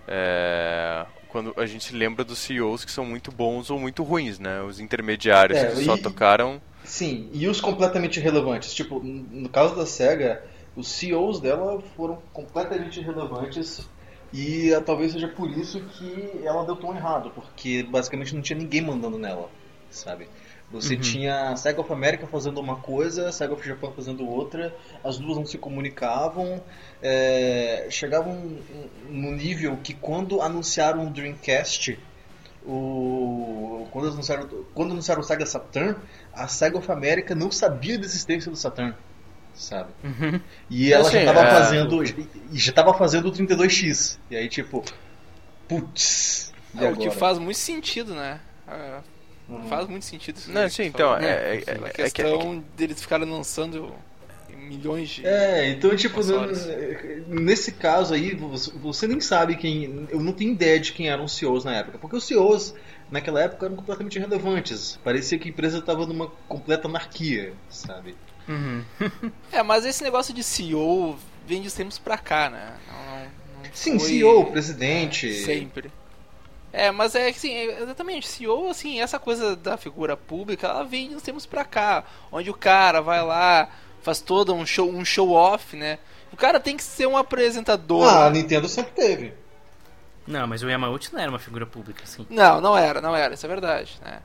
é, 0.09 1.07
quando 1.29 1.55
a 1.57 1.65
gente 1.67 1.85
se 1.85 1.95
lembra 1.95 2.25
dos 2.25 2.41
CEOs 2.41 2.85
que 2.85 2.91
são 2.91 3.05
muito 3.05 3.31
bons 3.31 3.71
ou 3.71 3.79
muito 3.79 4.03
ruins, 4.03 4.41
né? 4.41 4.61
Os 4.61 4.81
intermediários 4.81 5.57
É, 5.57 5.67
que 5.67 5.85
só 5.85 5.95
e- 5.95 6.03
tocaram... 6.03 6.61
Sim, 6.83 7.31
e 7.33 7.47
os 7.47 7.61
completamente 7.61 8.19
irrelevantes? 8.19 8.75
Tipo, 8.75 8.99
no 9.01 9.49
caso 9.49 9.77
da 9.77 9.87
SEGA, 9.87 10.43
os 10.75 10.89
CEOs 10.89 11.39
dela 11.39 11.81
foram 11.97 12.19
completamente 12.33 12.99
irrelevantes 12.99 13.89
e 14.33 14.73
ah, 14.75 14.81
talvez 14.83 15.13
seja 15.13 15.29
por 15.29 15.51
isso 15.51 15.85
que 15.87 16.41
ela 16.45 16.65
deu 16.65 16.77
tão 16.77 16.95
errado, 16.95 17.31
porque 17.33 17.83
basicamente 17.83 18.35
não 18.35 18.43
tinha 18.43 18.59
ninguém 18.59 18.81
mandando 18.83 19.19
nela, 19.19 19.51
sabe? 19.89 20.31
Você 20.71 20.97
Uhum. 20.97 21.01
tinha 21.01 21.51
a 21.51 21.57
SEGA 21.57 21.81
of 21.81 21.93
America 21.93 22.27
fazendo 22.29 22.61
uma 22.61 22.81
coisa, 22.81 23.29
a 23.29 23.33
SEGA 23.33 23.55
of 23.55 23.67
Japan 23.67 23.93
fazendo 23.93 24.27
outra, 24.27 24.77
as 25.03 25.19
duas 25.19 25.37
não 25.37 25.45
se 25.45 25.59
comunicavam, 25.59 26.65
é, 27.03 27.89
chegavam 27.91 28.65
no 29.09 29.33
nível 29.33 29.79
que 29.83 29.95
quando 29.95 30.41
anunciaram 30.41 31.07
o 31.09 31.11
Dreamcast, 31.13 31.99
o, 32.63 33.89
quando, 33.91 34.09
anunciaram, 34.09 34.49
quando 34.75 34.93
anunciaram 34.93 35.21
o 35.23 35.25
Sega 35.25 35.47
Saturn, 35.47 35.97
a 36.33 36.47
Sega 36.49 36.79
of 36.79 36.91
America 36.93 37.35
não 37.35 37.51
sabia 37.51 37.99
da 37.99 38.05
existência 38.05 38.51
do 38.51 38.57
Saturn, 38.57 38.95
sabe? 39.61 39.91
Uhum. 40.03 40.41
E 40.69 40.93
ela 40.93 41.07
Assim, 41.09 41.19
já 41.25 41.33
tava 41.33 41.47
é. 41.47 41.51
fazendo, 41.51 42.05
e 42.05 42.59
já 42.59 42.73
tava 42.73 42.95
fazendo 42.95 43.29
o 43.29 43.33
32X. 43.33 44.19
E 44.31 44.37
aí 44.37 44.49
tipo, 44.49 44.85
putz. 45.69 46.53
É, 46.77 46.89
o 46.91 46.97
que 46.97 47.03
agora? 47.05 47.11
faz 47.13 47.39
muito 47.39 47.59
sentido, 47.59 48.15
né? 48.15 48.41
É, 48.69 48.99
Uhum. 49.49 49.69
Faz 49.69 49.89
muito 49.89 50.05
sentido 50.05 50.37
isso. 50.37 50.53
Não, 50.53 50.69
sim, 50.69 50.85
tu 50.85 50.89
então, 50.95 51.09
falou. 51.09 51.25
é, 51.25 51.33
é, 51.33 51.33
A 51.33 51.73
é, 51.73 51.87
é 51.87 51.91
que- 51.91 52.03
questão 52.13 52.63
deles 52.77 53.01
ficarem 53.01 53.29
lançando 53.29 53.93
milhões 54.49 55.09
de. 55.09 55.27
É, 55.27 55.69
então, 55.71 55.97
tipo, 55.97 56.21
nesse 57.27 57.73
caso 57.73 58.15
aí, 58.15 58.33
você 58.37 58.71
você 58.79 59.09
nem 59.09 59.21
sabe 59.21 59.57
quem. 59.57 60.07
Eu 60.09 60.21
não 60.21 60.33
tenho 60.33 60.53
ideia 60.53 60.79
de 60.79 60.93
quem 60.93 61.09
eram 61.11 61.25
os 61.25 61.33
CEOs 61.37 61.65
na 61.65 61.75
época, 61.75 61.99
porque 61.99 62.15
os 62.15 62.23
CEOs 62.23 62.75
naquela 63.11 63.43
época 63.43 63.67
eram 63.67 63.75
completamente 63.75 64.17
irrelevantes. 64.21 64.97
Parecia 65.03 65.37
que 65.37 65.49
a 65.49 65.51
empresa 65.51 65.79
estava 65.79 66.07
numa 66.07 66.29
completa 66.49 66.87
anarquia, 66.87 67.53
sabe? 67.69 68.15
Uhum. 68.51 68.85
É, 69.53 69.63
mas 69.63 69.85
esse 69.87 70.03
negócio 70.03 70.35
de 70.35 70.43
CEO 70.43 71.17
vem 71.47 71.63
de 71.63 71.71
tempos 71.73 71.99
pra 71.99 72.19
cá, 72.19 72.51
né? 72.51 72.75
Não, 72.89 72.95
não- 73.17 73.25
não 73.65 73.71
Sim, 73.73 73.99
foi 73.99 74.09
CEO, 74.09 74.47
presidente. 74.47 75.33
Sempre. 75.45 75.91
É, 76.73 76.91
mas 76.91 77.15
é 77.15 77.31
que 77.33 77.39
assim, 77.39 77.53
exatamente, 77.53 78.29
CEO, 78.29 78.69
assim, 78.71 79.01
essa 79.01 79.19
coisa 79.19 79.57
da 79.57 79.77
figura 79.77 80.17
pública, 80.17 80.69
ela 80.69 80.85
vem 80.85 81.09
de 81.09 81.17
uns 81.17 81.23
tempos 81.23 81.47
pra 81.47 81.65
cá, 81.65 82.05
onde 82.31 82.49
o 82.51 82.55
cara 82.55 83.01
vai 83.01 83.23
lá, 83.25 83.69
faz 84.03 84.21
todo 84.21 84.55
um 84.55 84.65
show, 84.65 84.89
um 84.89 85.05
show 85.05 85.31
off, 85.33 85.77
né? 85.77 85.99
O 86.33 86.37
cara 86.37 86.61
tem 86.61 86.77
que 86.77 86.83
ser 86.83 87.07
um 87.07 87.17
apresentador. 87.17 88.05
Ah, 88.09 88.27
a 88.27 88.31
Nintendo 88.31 88.69
sempre 88.69 88.93
teve. 88.93 89.35
Não, 90.27 90.47
mas 90.47 90.63
o 90.63 90.69
Yamauchi 90.71 91.13
não 91.13 91.21
era 91.21 91.31
uma 91.31 91.41
figura 91.41 91.67
pública, 91.67 92.05
assim. 92.05 92.25
Não, 92.31 92.61
não 92.61 92.77
era, 92.79 93.01
não 93.01 93.17
era, 93.17 93.35
isso 93.35 93.45
é 93.47 93.49
verdade, 93.49 93.99
né? 94.05 94.21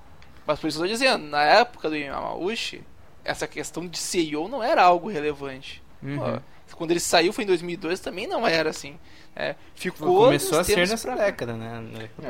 Mas 0.46 0.60
por 0.60 0.68
isso 0.68 0.78
eu 0.78 0.84
tô 0.84 0.88
dizendo, 0.88 1.26
na 1.26 1.42
época 1.42 1.90
do 1.90 1.96
Yamauchi, 1.96 2.84
essa 3.26 3.48
questão 3.48 3.86
de 3.88 3.98
CEO 3.98 4.48
não 4.48 4.64
era 4.64 4.82
algo 4.84 5.10
relevante. 5.10 5.82
Uhum. 6.02 6.18
Pô, 6.18 6.76
quando 6.78 6.92
ele 6.92 7.00
saiu 7.00 7.34
foi 7.34 7.44
em 7.44 7.48
2002 7.48 8.00
também 8.00 8.28
não 8.28 8.48
era 8.48 8.70
assim. 8.70 8.98
É, 9.38 9.54
ficou 9.76 10.26
Começou 10.26 10.60
a 10.60 10.64
ser 10.64 10.78
nessa 10.78 10.98
pra 11.14 11.26
década, 11.26 11.54
né? 11.58 11.84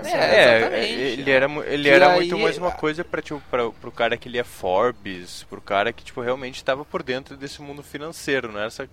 É, 0.04 0.08
É, 0.08 0.58
exatamente. 0.58 0.92
ele 0.94 1.32
era, 1.32 1.46
ele 1.68 1.90
era 1.90 2.10
aí- 2.10 2.16
muito 2.16 2.40
mais 2.40 2.58
uma 2.58 2.72
coisa 2.72 3.04
pra, 3.04 3.22
tipo, 3.22 3.40
pro 3.80 3.92
cara 3.92 4.18
que 4.18 4.28
lia 4.28 4.44
Forbes, 4.44 5.44
pro 5.44 5.62
cara 5.62 5.94
que, 5.94 6.04
tipo, 6.04 6.20
realmente 6.22 6.56
estava 6.56 6.84
por 6.84 7.04
dentro 7.04 7.38
desse 7.38 7.62
mundo 7.62 7.84
financeiro, 7.84 8.52
não 8.52 8.58
era 8.58 8.68
essa, 8.68 8.90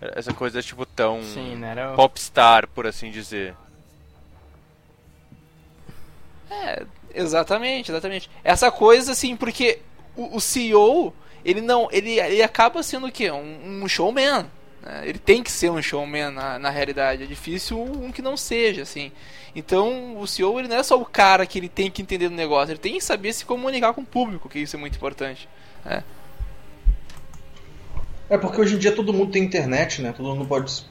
essa 0.00 0.32
coisa, 0.32 0.62
tipo, 0.62 0.86
tão 0.86 1.22
Sim, 1.24 1.60
era 1.64 1.92
o... 1.92 1.96
popstar, 1.96 2.68
por 2.68 2.86
assim 2.86 3.10
dizer. 3.10 3.54
É, 6.50 6.84
exatamente, 7.14 7.90
exatamente. 7.90 8.30
Essa 8.42 8.70
coisa 8.70 9.12
assim, 9.12 9.36
porque 9.36 9.80
o, 10.16 10.36
o 10.36 10.40
CEO, 10.40 11.12
ele 11.44 11.60
não, 11.60 11.88
ele, 11.90 12.18
ele 12.20 12.42
acaba 12.42 12.82
sendo 12.82 13.06
o 13.06 13.12
quê? 13.12 13.30
Um, 13.30 13.82
um 13.82 13.88
showman. 13.88 14.46
né? 14.82 15.02
Ele 15.04 15.18
tem 15.18 15.42
que 15.42 15.50
ser 15.50 15.70
um 15.70 15.80
showman 15.80 16.30
na, 16.30 16.58
na 16.58 16.70
realidade. 16.70 17.22
É 17.22 17.26
difícil 17.26 17.80
um 17.80 18.12
que 18.12 18.22
não 18.22 18.36
seja, 18.36 18.82
assim. 18.82 19.12
Então, 19.54 20.18
o 20.18 20.26
CEO 20.26 20.58
ele 20.58 20.68
não 20.68 20.76
é 20.76 20.82
só 20.82 21.00
o 21.00 21.04
cara 21.04 21.44
que 21.46 21.58
ele 21.58 21.68
tem 21.68 21.90
que 21.90 22.02
entender 22.02 22.28
do 22.28 22.34
negócio, 22.34 22.72
ele 22.72 22.78
tem 22.78 22.94
que 22.94 23.00
saber 23.00 23.32
se 23.32 23.44
comunicar 23.44 23.92
com 23.92 24.02
o 24.02 24.06
público, 24.06 24.48
que 24.48 24.60
isso 24.60 24.76
é 24.76 24.78
muito 24.78 24.96
importante. 24.96 25.48
né? 25.84 26.04
É 28.28 28.38
porque 28.38 28.60
hoje 28.60 28.76
em 28.76 28.78
dia 28.78 28.92
todo 28.92 29.12
mundo 29.12 29.32
tem 29.32 29.42
internet, 29.42 30.00
né? 30.00 30.14
Todo 30.16 30.28
mundo 30.28 30.46
pode, 30.46 30.84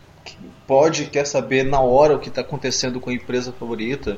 pode 0.68 1.06
quer 1.06 1.26
saber 1.26 1.64
na 1.64 1.80
hora 1.80 2.16
o 2.16 2.20
que 2.20 2.28
está 2.28 2.42
acontecendo 2.42 3.00
com 3.00 3.10
a 3.10 3.14
empresa 3.14 3.54
favorita. 3.54 4.18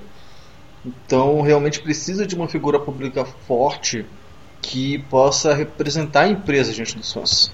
Então 0.84 1.40
realmente 1.42 1.80
precisa 1.82 2.26
de 2.26 2.34
uma 2.34 2.48
figura 2.48 2.80
pública 2.80 3.24
forte 3.24 4.08
que 4.62 5.00
possa 5.10 5.54
representar 5.54 6.22
a 6.22 6.28
empresa 6.28 6.72
diante 6.72 6.96
dos 6.98 7.12
fãs. 7.12 7.52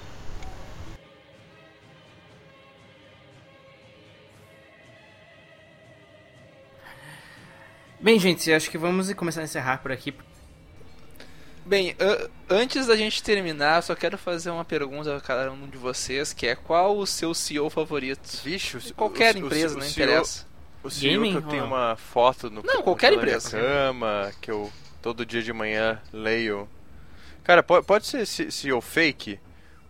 Bem, 8.00 8.18
gente, 8.18 8.52
acho 8.52 8.70
que 8.70 8.78
vamos 8.78 9.12
começar 9.14 9.40
a 9.40 9.44
encerrar 9.44 9.78
por 9.78 9.90
aqui. 9.90 10.14
Bem, 11.66 11.94
antes 12.48 12.86
da 12.86 12.96
gente 12.96 13.22
terminar, 13.22 13.82
só 13.82 13.94
quero 13.94 14.16
fazer 14.16 14.50
uma 14.50 14.64
pergunta 14.64 15.16
a 15.16 15.20
cada 15.20 15.50
um 15.52 15.66
de 15.68 15.76
vocês, 15.76 16.32
que 16.32 16.46
é 16.46 16.54
qual 16.54 16.96
o 16.96 17.06
seu 17.06 17.34
CEO 17.34 17.68
favorito? 17.68 18.40
Vixe, 18.42 18.76
o- 18.78 18.94
qualquer 18.94 19.34
o- 19.34 19.38
empresa, 19.40 19.74
o 19.74 19.78
não 19.80 19.86
CEO 19.86 19.90
interessa. 20.06 20.46
O 20.82 20.88
CEO 20.90 21.12
Gaming 21.14 21.32
que 21.32 21.36
eu 21.38 21.42
tenho 21.42 21.64
uma 21.66 21.96
foto 21.96 22.48
no 22.48 22.62
Não, 22.62 22.82
qualquer 22.82 23.12
empresa. 23.12 23.50
cama, 23.50 24.32
que 24.40 24.50
eu 24.50 24.72
todo 25.02 25.26
dia 25.26 25.42
de 25.42 25.52
manhã 25.52 26.00
leio. 26.12 26.66
Cara, 27.48 27.62
pode, 27.62 27.86
pode 27.86 28.06
ser 28.06 28.26
CEO 28.26 28.78
fake? 28.82 29.40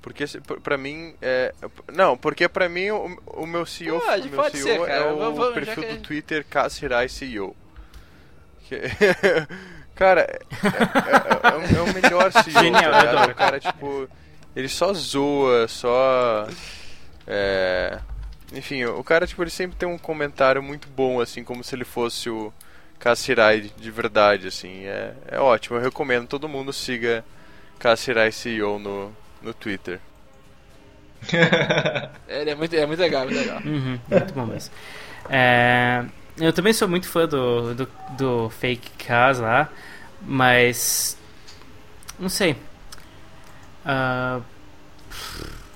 Porque 0.00 0.24
pra 0.62 0.78
mim 0.78 1.12
é. 1.20 1.52
Não, 1.92 2.16
porque 2.16 2.48
pra 2.48 2.68
mim 2.68 2.88
o, 2.92 3.20
o 3.26 3.46
meu 3.46 3.66
CEO, 3.66 3.98
Pode, 4.00 4.28
o 4.28 4.30
meu 4.30 4.36
pode 4.42 4.56
CEO 4.56 4.68
ser, 4.68 4.78
cara. 4.86 4.92
é 5.06 5.12
o 5.12 5.16
Vamos- 5.18 5.54
perfil 5.54 5.82
que- 5.82 5.92
do 5.94 6.02
Twitter 6.02 6.46
Cassirai 6.48 7.08
CEO. 7.08 7.56
Que- 8.68 8.80
cara, 9.96 10.20
é, 10.20 10.38
é- 10.38 11.48
é 11.50 11.56
o- 11.56 11.86
é 11.88 11.90
o 11.90 11.94
melhor 11.94 12.30
CEO, 12.32 12.62
Genial, 12.62 12.92
tá 12.92 13.00
adoro. 13.10 13.32
O 13.32 13.34
cara, 13.34 13.58
tipo, 13.58 14.08
ele 14.54 14.68
só 14.68 14.92
zoa, 14.94 15.66
só. 15.66 16.46
É. 17.26 17.98
Enfim, 18.52 18.84
o 18.84 19.02
cara, 19.02 19.26
tipo, 19.26 19.42
ele 19.42 19.50
sempre 19.50 19.76
tem 19.76 19.88
um 19.88 19.98
comentário 19.98 20.62
muito 20.62 20.86
bom, 20.88 21.20
assim, 21.20 21.42
como 21.42 21.62
se 21.64 21.74
ele 21.74 21.84
fosse 21.84 22.30
o 22.30 22.52
Kassirai 23.00 23.60
de 23.76 23.90
verdade, 23.90 24.46
assim. 24.46 24.84
É, 24.86 25.12
é 25.26 25.38
ótimo, 25.40 25.76
eu 25.76 25.82
recomendo 25.82 26.28
todo 26.28 26.48
mundo 26.48 26.72
siga 26.72 27.24
Kassirai 27.78 28.32
CEO 28.32 28.78
no, 28.78 29.12
no 29.42 29.54
Twitter. 29.54 30.00
É, 31.32 32.10
ele 32.40 32.50
é 32.50 32.54
muito, 32.54 32.74
é 32.74 32.86
muito 32.86 33.00
legal, 33.00 33.24
muito 33.24 33.38
legal. 33.38 33.60
Uhum, 33.64 33.98
muito 34.08 34.34
bom 34.34 34.46
mesmo. 34.46 34.72
É, 35.28 36.04
eu 36.38 36.52
também 36.52 36.72
sou 36.72 36.88
muito 36.88 37.08
fã 37.08 37.26
do, 37.26 37.74
do, 37.74 37.88
do 38.16 38.50
Fake 38.50 38.90
Cas 39.04 39.38
lá, 39.40 39.68
mas. 40.22 41.18
Não 42.18 42.28
sei. 42.28 42.56
Ah, 43.84 44.40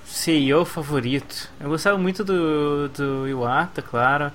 CEO 0.04 0.64
favorito. 0.64 1.50
Eu 1.58 1.70
gostava 1.70 1.98
muito 1.98 2.22
do, 2.22 2.88
do 2.90 3.26
Iwata, 3.28 3.82
claro. 3.82 4.30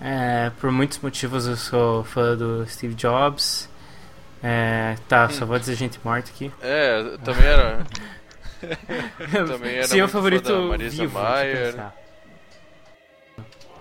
É, 0.00 0.50
por 0.60 0.72
muitos 0.72 0.98
motivos 0.98 1.46
eu 1.46 1.56
sou 1.56 2.04
fã 2.04 2.36
do 2.36 2.66
Steve 2.66 2.94
Jobs. 2.94 3.69
É, 4.42 4.96
tá, 5.08 5.28
só 5.28 5.44
vou 5.44 5.58
dizer 5.58 5.74
gente 5.74 6.00
morta 6.04 6.30
aqui. 6.30 6.50
É, 6.62 7.00
eu 7.00 7.18
também 7.18 7.44
era. 7.46 7.84
Também 9.46 9.76
era 9.76 9.88
fã 10.06 10.12
favorito 10.12 10.52
Marisa 10.68 11.02
vivo, 11.02 11.18
pensar. 11.72 11.96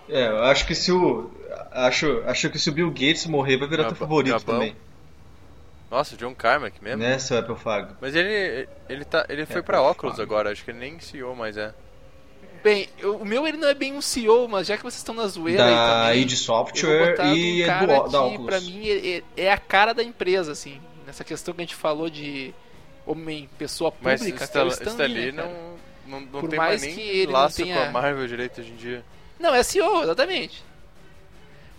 É, 0.08 0.28
eu 0.28 0.44
acho 0.46 0.66
que 0.66 0.74
se 0.74 0.92
o. 0.92 1.30
Acho, 1.72 2.24
acho 2.26 2.50
que 2.50 2.58
se 2.58 2.70
o 2.70 2.74
Bill 2.74 2.90
Gates 2.90 3.26
morrer, 3.28 3.58
vai 3.58 3.68
virar 3.68 3.84
teu 3.84 3.92
Gaba- 3.94 4.00
favorito 4.00 4.40
Gabão. 4.40 4.56
também. 4.60 4.76
Nossa, 5.92 6.16
John 6.16 6.34
Carmack 6.36 6.82
mesmo? 6.84 7.02
Né, 7.02 7.18
seu 7.20 7.38
Apple 7.40 7.56
Fago? 7.56 7.96
Mas 8.00 8.16
ele, 8.16 8.68
ele, 8.88 9.04
tá, 9.06 9.26
ele 9.28 9.46
foi 9.46 9.60
É, 9.60 9.62
pra 9.62 9.78
pode 9.80 9.90
óculos 9.92 10.20
agora, 10.20 10.52
acho 10.52 10.64
que 10.64 10.72
ele 10.72 10.80
nem 10.80 11.00
CEO 11.00 11.36
mais 11.36 11.58
é. 11.58 11.74
Bem, 12.64 12.90
eu- 13.00 13.16
o 13.18 13.26
meu 13.26 13.48
ele 13.48 13.58
não 13.58 13.68
é 13.70 13.74
bem 13.74 13.94
um 13.94 14.02
CEO, 14.02 14.48
mas 14.50 14.68
já 14.68 14.76
que 14.76 14.84
vocês 14.84 14.98
estão 14.98 15.16
na 15.16 15.26
zoeira 15.28 15.64
aí 15.66 15.74
Da 15.74 16.04
também, 16.04 16.22
id 16.22 16.32
eu 16.32 16.38
vou 16.38 16.46
Software 16.46 17.16
e 17.36 17.62
um 17.64 17.66
é 17.66 17.78
do, 17.80 18.04
que, 18.04 18.10
da 18.12 18.24
Oculus. 18.24 18.46
pra 18.46 18.62
mim, 18.62 18.82
é, 18.90 19.24
é 19.38 19.52
a 19.52 19.58
cara 19.58 19.94
da 19.94 20.04
empresa, 20.04 20.52
assim. 20.52 20.80
Nessa 21.08 21.24
questão 21.24 21.54
que 21.54 21.62
a 21.62 21.64
gente 21.64 21.76
falou 21.76 22.10
de 22.10 22.54
homem, 23.06 23.50
pessoa 23.58 23.94
Mas 24.02 24.20
pública, 24.20 24.44
isso 24.44 24.52
que 24.52 24.58
é 24.58 24.62
o 24.62 24.68
tá, 24.68 24.74
Stan 24.74 24.86
isso 24.90 24.98
tá 24.98 25.04
Lee, 25.06 25.18
ali 25.30 25.32
né, 25.32 25.44
não, 26.06 26.20
não, 26.20 26.26
não 26.34 26.42
Por 26.42 26.50
tem 26.50 26.58
mais 26.60 26.82
mais 26.82 26.94
que 26.96 27.02
nem 27.02 27.10
ele 27.10 27.26
não 27.32 27.40
laço 27.40 27.56
tenha- 27.58 27.76
com 27.76 27.82
a 27.84 27.92
Marvel 27.92 28.28
direito 28.28 28.62
hoje 28.62 28.72
em 28.72 28.76
dia. 28.76 29.04
Não, 29.40 29.56
é 29.56 29.64
CEO, 29.64 30.04
exatamente. 30.04 30.64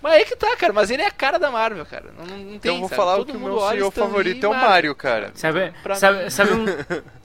Mas 0.03 0.15
aí 0.15 0.25
que 0.25 0.35
tá, 0.35 0.57
cara. 0.57 0.73
Mas 0.73 0.91
ele 0.91 1.03
é 1.03 1.07
a 1.07 1.11
cara 1.11 1.39
da 1.39 1.51
Marvel, 1.51 1.85
cara. 1.85 2.07
Não, 2.17 2.25
não 2.25 2.37
tem, 2.37 2.55
Então 2.57 2.75
eu 2.75 2.81
vou 2.81 2.89
sabe? 2.89 2.97
falar 2.97 3.17
Todo 3.17 3.27
que 3.33 3.37
o 3.37 3.41
mundo 3.41 3.51
meu 3.53 3.59
olha 3.59 3.79
CEO 3.81 3.91
favorito 3.91 4.45
é 4.45 4.49
o 4.49 4.55
Mario, 4.55 4.95
cara. 4.95 5.31
Sabe, 5.35 5.75
Pra 5.83 5.95
sabe, 5.95 6.25
mim- 6.25 6.31
sabe 6.31 6.53
um. 6.55 6.65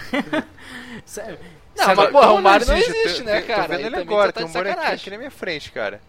sabe, 1.04 1.38
Não, 1.76 1.84
sabe- 1.84 1.96
mas 2.02 2.10
porra, 2.10 2.32
o 2.32 2.42
Mario 2.42 2.66
não 2.66 2.76
existe? 2.76 2.96
existe, 2.98 3.22
né, 3.24 3.40
tô- 3.40 3.46
cara? 3.46 3.62
Tô 3.62 3.68
vendo 3.76 3.86
ele 3.86 3.96
agora, 3.96 4.32
tá 4.32 4.40
tem 4.40 4.44
um 4.44 4.48
de 4.48 4.52
bonequinho 4.54 4.76
sacanagem. 4.76 5.00
aqui 5.02 5.10
na 5.10 5.18
minha 5.18 5.30
frente, 5.30 5.72
cara. 5.72 6.00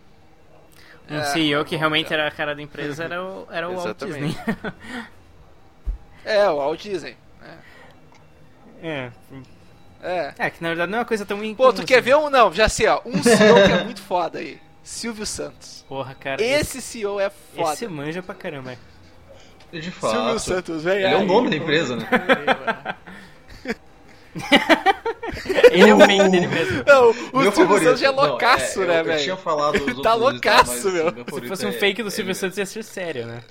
Um 1.09 1.23
CEO 1.23 1.63
que 1.63 1.75
realmente 1.77 2.13
era 2.13 2.27
a 2.27 2.31
cara 2.31 2.53
da 2.53 2.61
empresa 2.61 3.05
era 3.05 3.23
o, 3.23 3.47
era 3.49 3.69
o 3.69 3.75
Walt. 3.75 3.97
Disney. 4.03 4.35
É, 6.25 6.49
o 6.49 6.57
Walt 6.57 6.81
Disney. 6.81 7.15
é. 8.83 9.09
É. 10.03 10.33
é, 10.37 10.49
que 10.49 10.61
na 10.61 10.69
verdade 10.69 10.91
não 10.91 10.97
é 10.99 11.01
uma 11.01 11.05
coisa 11.07 11.25
tão 11.25 11.37
Pô, 11.37 11.43
incomum 11.43 11.73
tu 11.73 11.85
quer 11.85 11.95
assim. 11.95 12.03
ver 12.03 12.15
um. 12.17 12.29
Não, 12.29 12.51
já 12.53 12.67
sei, 12.69 12.87
ó. 12.87 13.01
Um 13.05 13.23
CEO 13.23 13.55
que 13.55 13.71
é 13.71 13.83
muito 13.83 14.01
foda 14.01 14.39
aí. 14.39 14.59
Silvio 14.83 15.25
Santos. 15.25 15.83
Porra, 15.87 16.13
cara. 16.15 16.41
Esse 16.43 16.81
CEO 16.81 17.19
é 17.19 17.29
foda. 17.29 17.73
Esse 17.73 17.87
manja 17.87 18.21
pra 18.21 18.35
caramba. 18.35 18.75
De 19.71 19.81
Silvio 19.81 19.99
fato. 19.99 20.39
Santos, 20.39 20.83
velho. 20.83 21.05
Ele 21.05 21.13
é 21.13 21.17
o 21.17 21.25
nome 21.25 21.49
da 21.49 21.57
pô. 21.57 21.63
empresa, 21.63 21.95
né? 21.95 22.05
Ele 25.71 25.89
é 25.89 25.93
o 25.93 25.97
main 25.97 26.29
dele 26.29 26.47
mesmo. 26.47 26.83
Não, 26.85 27.09
o 27.11 27.13
Meu 27.13 27.51
Silvio 27.51 27.51
favorito. 27.53 27.83
Santos 27.85 27.99
já 27.99 28.07
é 28.07 28.11
Não, 28.11 28.23
loucaço, 28.23 28.81
eu- 28.81 28.87
né, 28.87 28.99
Eu 28.99 29.03
tinha 29.03 29.15
velho? 29.17 29.37
falado 29.37 29.75
os 29.75 29.79
Tá 29.81 29.87
outros 29.87 30.03
dois, 30.03 30.33
loucaço, 30.33 30.91
meu. 30.91 31.11
meu 31.11 31.25
Se 31.41 31.47
fosse 31.47 31.65
um 31.65 31.69
é- 31.69 31.73
fake 31.73 32.01
do 32.01 32.07
é 32.07 32.11
Silvio 32.11 32.35
Santos 32.35 32.57
ia 32.57 32.65
ser 32.65 32.83
sério, 32.83 33.25
né? 33.25 33.41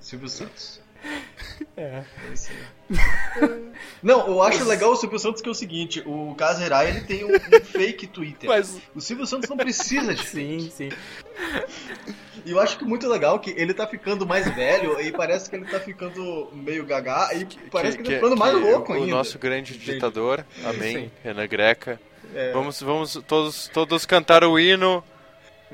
Silvio 0.00 0.28
Santos. 0.28 0.80
É. 1.76 2.02
Não, 4.02 4.26
eu 4.26 4.42
acho 4.42 4.64
legal 4.64 4.92
o 4.92 4.96
Silvio 4.96 5.18
Santos 5.18 5.42
que 5.42 5.48
é 5.48 5.50
o 5.50 5.54
seguinte, 5.54 6.02
o 6.06 6.34
Kazerai 6.34 6.88
ele 6.88 7.00
tem 7.02 7.24
um, 7.24 7.34
um 7.34 7.64
fake 7.64 8.06
Twitter. 8.06 8.48
Mas 8.48 8.80
O 8.94 9.00
Silvio 9.00 9.26
Santos 9.26 9.48
não 9.48 9.56
precisa 9.56 10.14
de 10.14 10.24
Sim, 10.26 10.70
sim. 10.70 10.88
E 12.44 12.50
eu 12.50 12.60
acho 12.60 12.78
que 12.78 12.84
muito 12.84 13.06
legal 13.08 13.38
que 13.38 13.50
ele 13.50 13.74
tá 13.74 13.86
ficando 13.86 14.26
mais 14.26 14.48
velho 14.54 15.00
e 15.00 15.12
parece 15.12 15.50
que 15.50 15.56
ele 15.56 15.66
tá 15.66 15.78
ficando 15.80 16.48
meio 16.52 16.84
gaga 16.86 17.34
e 17.34 17.44
parece 17.70 17.98
que, 17.98 18.02
ele 18.04 18.10
tá 18.10 18.24
ficando 18.26 18.38
mais 18.38 18.54
louco 18.54 18.92
o 18.92 18.96
ainda. 18.96 19.10
nosso 19.10 19.38
grande 19.38 19.76
ditador, 19.76 20.44
amém, 20.64 20.96
Sim. 20.96 21.10
Renan 21.22 21.46
Greca. 21.46 22.00
É. 22.34 22.52
Vamos, 22.52 22.80
vamos 22.80 23.22
todos, 23.26 23.68
todos 23.68 24.06
cantar 24.06 24.44
o 24.44 24.58
hino, 24.58 25.02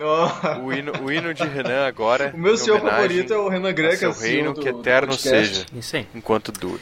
Ó, 0.01 0.59
o 0.63 0.73
hino, 0.73 0.93
o 1.03 1.13
hino 1.13 1.35
de 1.35 1.45
Renan 1.45 1.87
agora. 1.87 2.33
O 2.35 2.39
meu 2.39 2.57
senhor 2.57 2.81
favorito 2.81 3.33
é 3.33 3.37
o 3.37 3.49
Renan 3.49 3.73
Greca, 3.73 3.97
seu 3.97 4.13
reino, 4.13 4.55
do- 4.55 4.61
que 4.63 4.73
do 4.73 4.81
eterno 4.81 5.09
podcast. 5.13 5.55
seja, 5.55 5.67
Isso 5.75 5.97
aí. 5.97 6.07
enquanto 6.15 6.51
dure. 6.53 6.81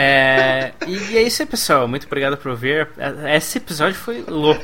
É, 0.00 0.72
e 0.86 1.18
é 1.18 1.22
isso 1.22 1.42
aí, 1.42 1.46
pessoal. 1.48 1.86
Muito 1.86 2.06
obrigado 2.06 2.36
por 2.36 2.54
ver. 2.56 2.88
Esse 3.34 3.58
episódio 3.58 3.94
foi 3.98 4.22
louco. 4.22 4.62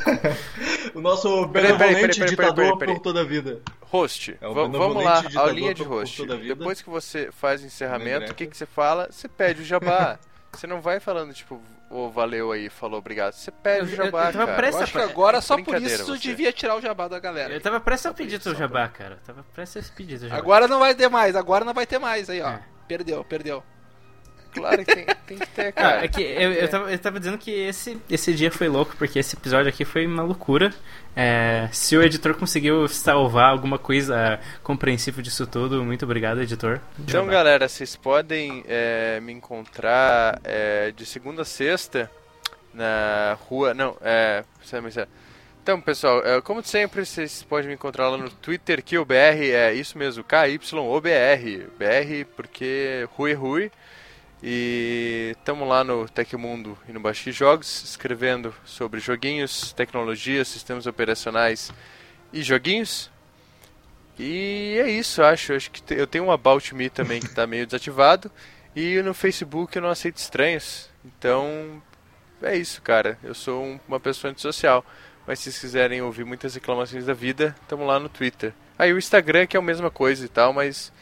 O 0.94 1.00
nosso 1.00 1.48
Peraí, 1.48 1.72
peraí, 1.76 1.94
benevolente 1.94 2.18
peraí, 2.20 2.36
peraí, 2.36 2.50
ditador 2.50 2.78
por 2.78 2.98
toda 3.00 3.20
a 3.20 3.24
vida. 3.24 3.60
Host, 3.82 4.36
É 4.40 4.46
o 4.48 4.54
va- 4.54 4.62
vamos 4.66 5.04
lá, 5.04 5.20
ditador 5.20 5.48
aulinha 5.48 5.74
de 5.74 5.82
host. 5.82 6.22
a. 6.22 6.36
Depois 6.36 6.80
que 6.82 6.88
você 6.88 7.30
faz 7.30 7.62
o 7.62 7.66
encerramento, 7.66 8.32
o 8.32 8.34
que, 8.34 8.46
que 8.46 8.56
você 8.56 8.66
fala? 8.66 9.08
Você 9.10 9.28
pede 9.28 9.62
o 9.62 9.64
jabá. 9.64 10.18
você 10.52 10.66
não 10.66 10.80
vai 10.80 10.98
falando, 11.00 11.34
tipo, 11.34 11.60
ô, 11.90 12.08
valeu 12.08 12.50
aí, 12.50 12.70
falou 12.70 12.98
obrigado. 12.98 13.34
Você 13.34 13.50
pede 13.50 13.82
o 13.82 13.84
Eu- 13.84 13.90
eu- 13.90 13.96
jabá, 14.06 14.28
eu 14.28 14.32
tava 14.32 14.46
cara. 14.46 14.56
prestes 14.56 14.76
eu 14.80 14.84
acho 14.84 14.92
que 14.92 14.98
agora 15.12 15.40
só 15.42 15.56
por 15.62 15.80
isso 15.82 16.06
você. 16.06 16.18
devia 16.28 16.52
tirar 16.52 16.76
o 16.76 16.80
jabá 16.80 17.08
da 17.08 17.20
galera. 17.20 17.52
Eu 17.52 17.60
tava 17.60 17.78
prestes 17.78 18.06
a 18.06 18.14
pedir 18.14 18.40
só 18.40 18.54
jabá, 18.54 18.88
cara. 18.88 19.14
Eu 19.20 19.26
tava 19.34 19.44
prestes 19.54 19.90
a 19.90 19.94
pedir 19.94 20.18
teu 20.18 20.28
jabá. 20.28 20.40
Agora 20.40 20.66
não 20.66 20.78
vai 20.80 20.94
ter 20.94 21.08
mais, 21.10 21.36
agora 21.36 21.64
não 21.64 21.74
vai 21.74 21.86
ter 21.86 21.98
mais 21.98 22.30
aí, 22.30 22.40
ó. 22.40 22.48
É. 22.50 22.60
Perdeu, 22.88 23.22
perdeu. 23.24 23.62
Claro 24.56 24.84
que 24.84 24.94
tem, 24.94 25.06
tem 25.26 25.38
que 25.38 25.46
ter, 25.48 25.66
Ah, 25.68 25.72
cara. 25.72 26.04
é 26.04 26.08
que 26.08 26.22
eu, 26.22 26.52
eu, 26.52 26.68
tava, 26.68 26.90
eu 26.92 26.98
tava 26.98 27.18
dizendo 27.18 27.38
que 27.38 27.50
esse, 27.50 27.98
esse 28.10 28.32
dia 28.34 28.50
foi 28.50 28.68
louco, 28.68 28.94
porque 28.96 29.18
esse 29.18 29.36
episódio 29.36 29.68
aqui 29.68 29.84
foi 29.84 30.06
uma 30.06 30.22
loucura. 30.22 30.72
É, 31.14 31.68
se 31.72 31.96
o 31.96 32.02
editor 32.02 32.34
conseguiu 32.34 32.86
salvar 32.88 33.50
alguma 33.50 33.78
coisa 33.78 34.38
compreensível 34.62 35.22
disso 35.22 35.46
tudo, 35.46 35.82
muito 35.84 36.04
obrigado, 36.04 36.42
editor. 36.42 36.80
Então, 36.98 37.22
Jabá. 37.22 37.32
galera, 37.32 37.68
vocês 37.68 37.96
podem 37.96 38.64
é, 38.68 39.18
me 39.20 39.32
encontrar 39.32 40.40
é, 40.44 40.92
de 40.92 41.06
segunda 41.06 41.42
a 41.42 41.44
sexta 41.44 42.10
na 42.74 43.36
rua. 43.48 43.72
Não, 43.72 43.96
é. 44.02 44.44
dizer. 44.88 45.08
Então, 45.62 45.80
pessoal, 45.80 46.24
é, 46.24 46.40
como 46.42 46.62
sempre, 46.62 47.04
vocês 47.04 47.42
podem 47.42 47.66
me 47.68 47.74
encontrar 47.74 48.08
lá 48.08 48.16
no 48.16 48.30
Twitter, 48.30 48.84
que 48.84 48.96
o 48.98 49.04
BR 49.04 49.50
é 49.52 49.74
isso 49.74 49.98
mesmo, 49.98 50.22
KYOBR. 50.22 51.66
BR 51.76 52.24
porque 52.36 53.08
Rui 53.16 53.32
é 53.32 53.34
Rui. 53.34 53.72
E 54.42 55.34
estamos 55.38 55.66
lá 55.66 55.82
no 55.82 56.08
Tecmundo 56.08 56.78
e 56.88 56.92
no 56.92 57.00
Baixi 57.00 57.32
Jogos, 57.32 57.82
escrevendo 57.84 58.54
sobre 58.64 59.00
joguinhos, 59.00 59.72
tecnologias, 59.72 60.46
sistemas 60.48 60.86
operacionais 60.86 61.72
e 62.32 62.42
joguinhos. 62.42 63.10
E 64.18 64.78
é 64.82 64.90
isso, 64.90 65.22
acho. 65.22 65.52
Acho 65.54 65.70
que 65.70 65.82
eu 65.94 66.06
tenho 66.06 66.24
um 66.24 66.30
About 66.30 66.74
Me 66.74 66.88
também 66.90 67.20
que 67.20 67.26
está 67.26 67.46
meio 67.46 67.66
desativado. 67.66 68.30
E 68.74 69.00
no 69.02 69.14
Facebook 69.14 69.74
eu 69.76 69.82
não 69.82 69.88
aceito 69.90 70.18
estranhos. 70.18 70.90
Então, 71.04 71.82
é 72.42 72.56
isso, 72.56 72.80
cara. 72.82 73.18
Eu 73.22 73.34
sou 73.34 73.64
um- 73.64 73.80
uma 73.88 73.98
pessoa 74.00 74.30
antissocial. 74.30 74.84
Mas 75.26 75.38
se 75.40 75.44
vocês 75.44 75.58
quiserem 75.60 76.02
ouvir 76.02 76.24
muitas 76.24 76.54
reclamações 76.54 77.06
da 77.06 77.12
vida, 77.14 77.56
estamos 77.62 77.86
lá 77.86 77.98
no 77.98 78.08
Twitter. 78.08 78.52
Aí 78.78 78.92
o 78.92 78.98
Instagram 78.98 79.46
que 79.46 79.56
é 79.56 79.60
a 79.60 79.62
mesma 79.62 79.90
coisa 79.90 80.24
e 80.24 80.28
tal, 80.28 80.52
mas. 80.52 80.92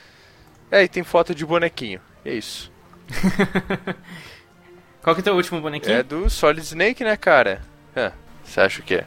É, 0.71 0.83
e 0.85 0.89
tem 0.89 1.03
foto 1.05 1.35
de 1.35 1.45
bonequinho. 1.45 2.01
É 2.25 2.33
isso. 2.33 2.73
Qual 5.03 5.15
que 5.15 5.21
é 5.21 5.23
o 5.23 5.25
teu 5.25 5.35
último 5.35 5.61
bonequinho? 5.61 5.99
É 5.99 6.03
do 6.03 6.31
Solid 6.31 6.63
Snake, 6.63 7.05
né, 7.05 7.17
cara? 7.17 7.61
É, 7.95 8.13
você 8.43 8.61
acha 8.61 8.83
que 8.83 8.95
é? 8.95 9.05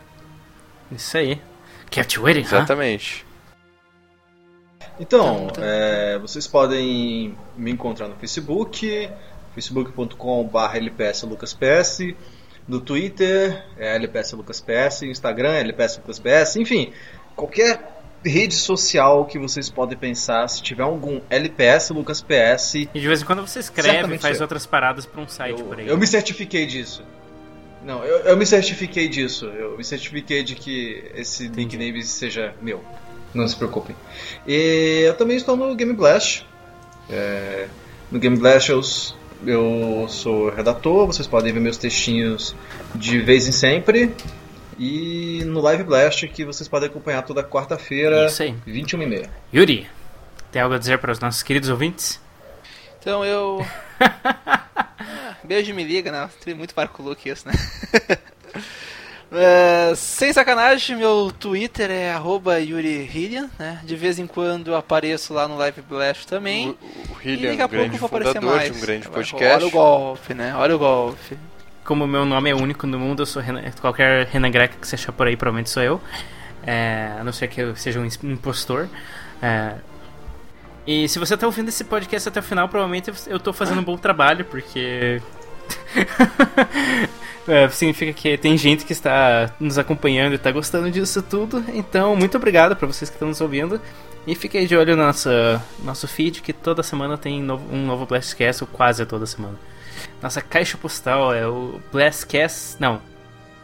Isso 0.91 1.18
aí. 1.18 1.41
Kept 1.89 2.20
waiting, 2.20 2.41
huh? 2.41 2.45
Exatamente. 2.45 3.26
Então, 5.00 5.48
é, 5.60 6.18
vocês 6.20 6.48
podem 6.48 7.36
me 7.56 7.72
encontrar 7.72 8.08
no 8.08 8.16
Facebook, 8.16 9.10
facebook.com.br 9.54 10.78
lpslucasps. 10.78 12.16
No 12.68 12.82
Twitter 12.82 13.66
é 13.78 13.95
LPS 13.95 14.34
Lucas 14.34 14.60
PS, 14.60 15.04
Instagram 15.04 15.54
é 15.54 15.60
LPS 15.62 15.98
Lucas 15.98 16.20
PS, 16.20 16.58
enfim, 16.58 16.91
qualquer 17.34 17.97
rede 18.28 18.55
social 18.55 19.25
que 19.25 19.39
vocês 19.39 19.69
podem 19.69 19.97
pensar, 19.97 20.47
se 20.47 20.61
tiver 20.61 20.84
algum 20.84 21.19
LPS 21.30 21.89
Lucas 21.91 22.21
PS, 22.21 22.75
E 22.75 22.86
de 22.93 23.07
vez 23.07 23.21
em 23.21 23.25
quando 23.25 23.45
você 23.45 23.59
escreve, 23.59 23.89
Certamente 23.91 24.21
faz 24.21 24.38
eu. 24.38 24.43
outras 24.43 24.65
paradas 24.65 25.05
pra 25.05 25.21
um 25.21 25.28
site 25.28 25.59
eu, 25.59 25.65
por 25.65 25.80
aí. 25.80 25.88
eu 25.88 25.97
me 25.97 26.05
certifiquei 26.07 26.65
disso. 26.65 27.03
Não, 27.84 28.03
eu, 28.03 28.17
eu 28.19 28.38
me 28.38 28.45
certifiquei 28.45 29.07
disso. 29.07 29.45
Eu 29.45 29.78
me 29.78 29.84
certifiquei 29.84 30.43
de 30.43 30.55
que 30.55 31.03
esse 31.15 31.47
nickname 31.47 32.03
seja 32.03 32.53
meu. 32.61 32.84
Não 33.34 33.47
se 33.47 33.55
preocupem. 33.55 33.95
E 34.47 35.03
eu 35.05 35.13
também 35.15 35.38
estou 35.38 35.55
no 35.55 35.73
Game 35.75 35.93
Blast. 35.93 36.45
É, 37.09 37.67
no 38.11 38.19
Game 38.19 38.36
Blast 38.38 38.69
eu, 38.69 38.82
eu 39.45 40.05
sou 40.09 40.49
redator, 40.49 41.05
vocês 41.07 41.28
podem 41.28 41.53
ver 41.53 41.59
meus 41.59 41.78
textinhos 41.78 42.55
de 42.95 43.19
vez 43.19 43.47
em 43.47 43.51
sempre. 43.51 44.11
E 44.78 45.43
no 45.45 45.59
Live 45.61 45.84
Blast 45.84 46.28
que 46.28 46.45
vocês 46.45 46.67
podem 46.67 46.88
acompanhar 46.88 47.23
toda 47.23 47.43
quarta-feira, 47.43 48.28
Isso 48.28 48.43
aí. 48.43 48.55
21h30. 48.67 49.30
Yuri, 49.53 49.88
tem 50.51 50.61
algo 50.61 50.75
a 50.75 50.78
dizer 50.78 50.99
para 50.99 51.11
os 51.11 51.19
nossos 51.19 51.41
queridos 51.43 51.69
ouvintes? 51.69 52.19
Então 52.99 53.25
eu. 53.25 53.65
Beijo 55.43 55.73
me 55.73 55.84
liga, 55.84 56.11
né? 56.11 56.30
Tem 56.43 56.53
muito 56.53 56.73
Luke 56.99 57.30
isso, 57.30 57.47
né? 57.47 57.53
É, 59.30 59.93
sem 59.93 60.32
sacanagem, 60.32 60.95
meu 60.95 61.34
Twitter 61.38 61.91
é 61.91 62.13
arroba 62.13 62.59
Yuri 62.61 63.09
Hillian, 63.13 63.49
né? 63.59 63.82
De 63.84 63.93
vez 63.95 64.17
em 64.17 64.25
quando 64.25 64.69
eu 64.69 64.75
apareço 64.75 65.34
lá 65.34 65.47
no 65.47 65.57
Live 65.57 65.82
Blast 65.82 66.25
também. 66.25 66.69
O, 66.69 66.71
o 66.71 67.17
e 67.21 67.34
Hillian, 67.34 67.49
daqui 67.49 67.61
a 67.61 67.65
um 67.65 67.67
pouco 67.67 67.75
grande 67.75 67.95
eu 67.95 67.99
vou 67.99 68.07
aparecer 68.07 68.41
mais. 68.41 68.71
de 68.71 68.78
um 68.78 68.82
grande 68.82 69.07
Olha 69.07 69.13
podcast. 69.15 69.65
o 69.65 69.69
golpe, 69.69 70.34
né? 70.34 70.55
Olha 70.55 70.75
o 70.75 70.80
golpe. 70.80 71.38
Como 71.88 72.06
meu 72.06 72.26
nome 72.26 72.50
é 72.50 72.54
único 72.54 72.86
no 72.86 73.00
mundo, 73.00 73.22
eu 73.22 73.26
sou 73.26 73.42
Renan, 73.42 73.62
qualquer 73.80 74.28
Renan 74.28 74.52
Greca 74.52 74.76
que 74.78 74.86
você 74.86 74.96
achar 74.96 75.14
por 75.14 75.26
aí, 75.26 75.38
provavelmente 75.38 75.70
sou 75.70 75.82
eu. 75.82 76.02
É, 76.62 77.14
a 77.18 77.24
não 77.24 77.32
ser 77.32 77.48
que 77.48 77.62
eu 77.62 77.78
seja 77.78 77.98
um 77.98 78.06
impostor. 78.30 78.90
É, 79.42 79.76
e 80.86 81.08
se 81.08 81.18
você 81.18 81.38
tá 81.38 81.46
ouvindo 81.46 81.70
esse 81.70 81.86
podcast 81.86 82.28
até 82.28 82.42
o 82.42 82.44
final, 82.44 82.68
provavelmente 82.68 83.10
eu 83.28 83.40
tô 83.40 83.54
fazendo 83.54 83.80
um 83.80 83.84
bom 83.84 83.98
trabalho, 83.98 84.44
porque. 84.44 85.22
É, 87.50 87.70
significa 87.70 88.12
que 88.12 88.38
tem 88.38 88.58
gente 88.58 88.84
que 88.84 88.92
está 88.92 89.56
nos 89.58 89.78
acompanhando 89.78 90.34
e 90.34 90.38
tá 90.38 90.52
gostando 90.52 90.92
disso 90.92 91.22
tudo. 91.22 91.64
Então, 91.70 92.14
muito 92.14 92.36
obrigado 92.36 92.76
para 92.76 92.86
vocês 92.86 93.10
que 93.10 93.16
estão 93.16 93.30
nos 93.30 93.40
ouvindo. 93.40 93.80
E 94.28 94.36
fique 94.36 94.58
aí 94.58 94.68
de 94.68 94.76
olho 94.76 94.98
no 94.98 95.04
nosso, 95.04 95.30
nosso 95.82 96.10
feed, 96.10 96.42
que 96.42 96.52
toda 96.52 96.84
semana 96.84 97.18
tem 97.18 97.42
um 97.42 97.86
novo 97.86 98.06
Blastcast, 98.06 98.66
ou 98.66 98.68
quase 98.68 99.06
toda 99.06 99.26
semana. 99.26 99.58
Nossa 100.22 100.41
caixa 100.41 100.78
postal 100.78 101.34
é 101.34 101.48
o 101.48 101.82
Blastcast. 101.91 102.78
Não. 102.80 103.02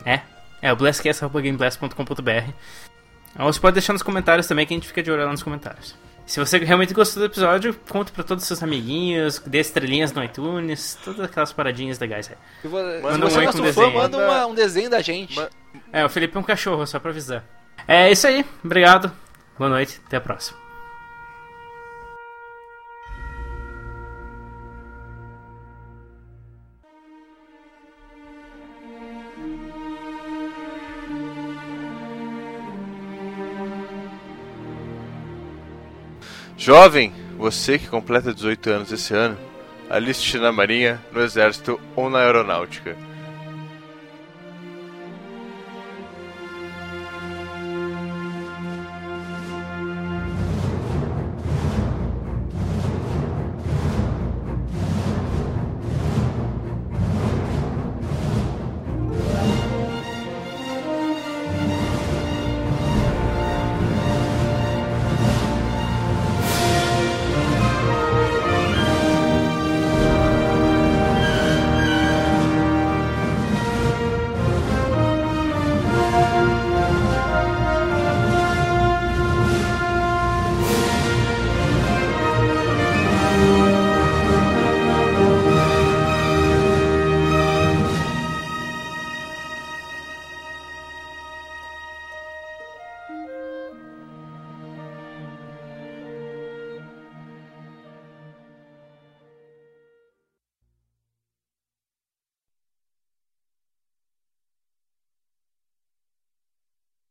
É? 0.06 0.22
É 0.62 0.72
o 0.72 0.76
blastcast.gameblast.com.br. 0.76 2.52
Ou 3.40 3.52
você 3.52 3.60
pode 3.60 3.74
deixar 3.74 3.94
nos 3.94 4.04
comentários 4.04 4.48
também, 4.48 4.66
que 4.66 4.74
a 4.74 4.78
gente 4.78 4.88
fica 4.88 5.02
de 5.04 5.12
olho 5.12 5.26
lá 5.26 5.32
nos 5.32 5.44
comentários. 5.44 5.96
Se 6.26 6.40
você 6.40 6.58
realmente 6.60 6.94
gostou 6.94 7.22
do 7.22 7.26
episódio, 7.26 7.74
conte 7.90 8.12
pra 8.12 8.24
todos 8.24 8.44
os 8.44 8.48
seus 8.48 8.64
amiguinhos, 8.64 9.40
dê 9.46 9.60
estrelinhas 9.60 10.14
no 10.14 10.24
iTunes, 10.24 10.98
todas 11.04 11.20
aquelas 11.20 11.52
paradinhas 11.52 12.00
legais 12.00 12.30
aí. 12.30 12.38
Se 12.62 12.68
vo- 12.70 12.78
se 12.78 13.02
Manda 13.02 13.30
você 13.30 13.38
um 13.40 13.42
é 13.42 13.46
nosso 13.46 13.58
com 13.58 13.64
fã, 13.66 13.82
desenho. 13.82 13.94
manda 13.98 14.18
uma- 14.18 14.46
um 14.46 14.54
desenho 14.56 14.90
da 14.90 15.02
gente. 15.02 15.36
Ma- 15.36 15.50
É, 15.92 16.06
o 16.06 16.10
Felipe 16.10 16.38
é 16.38 16.40
um 16.40 16.44
cachorro, 16.44 16.86
só 16.88 16.98
pra 17.00 17.12
avisar. 17.12 17.44
É 17.86 18.10
isso 18.10 18.26
aí, 18.26 18.46
obrigado, 18.64 19.12
boa 19.58 19.70
noite, 19.70 20.00
até 20.08 20.16
a 20.16 20.22
próxima. 20.22 20.58
Jovem, 36.64 37.12
você 37.38 37.78
que 37.78 37.90
completa 37.90 38.34
18 38.34 38.70
anos 38.70 38.92
esse 38.94 39.14
ano, 39.14 39.38
aliste-se 39.90 40.38
na 40.38 40.50
Marinha, 40.50 40.98
no 41.12 41.20
Exército 41.20 41.78
ou 41.94 42.10
na 42.10 42.20
Aeronáutica. 42.20 42.96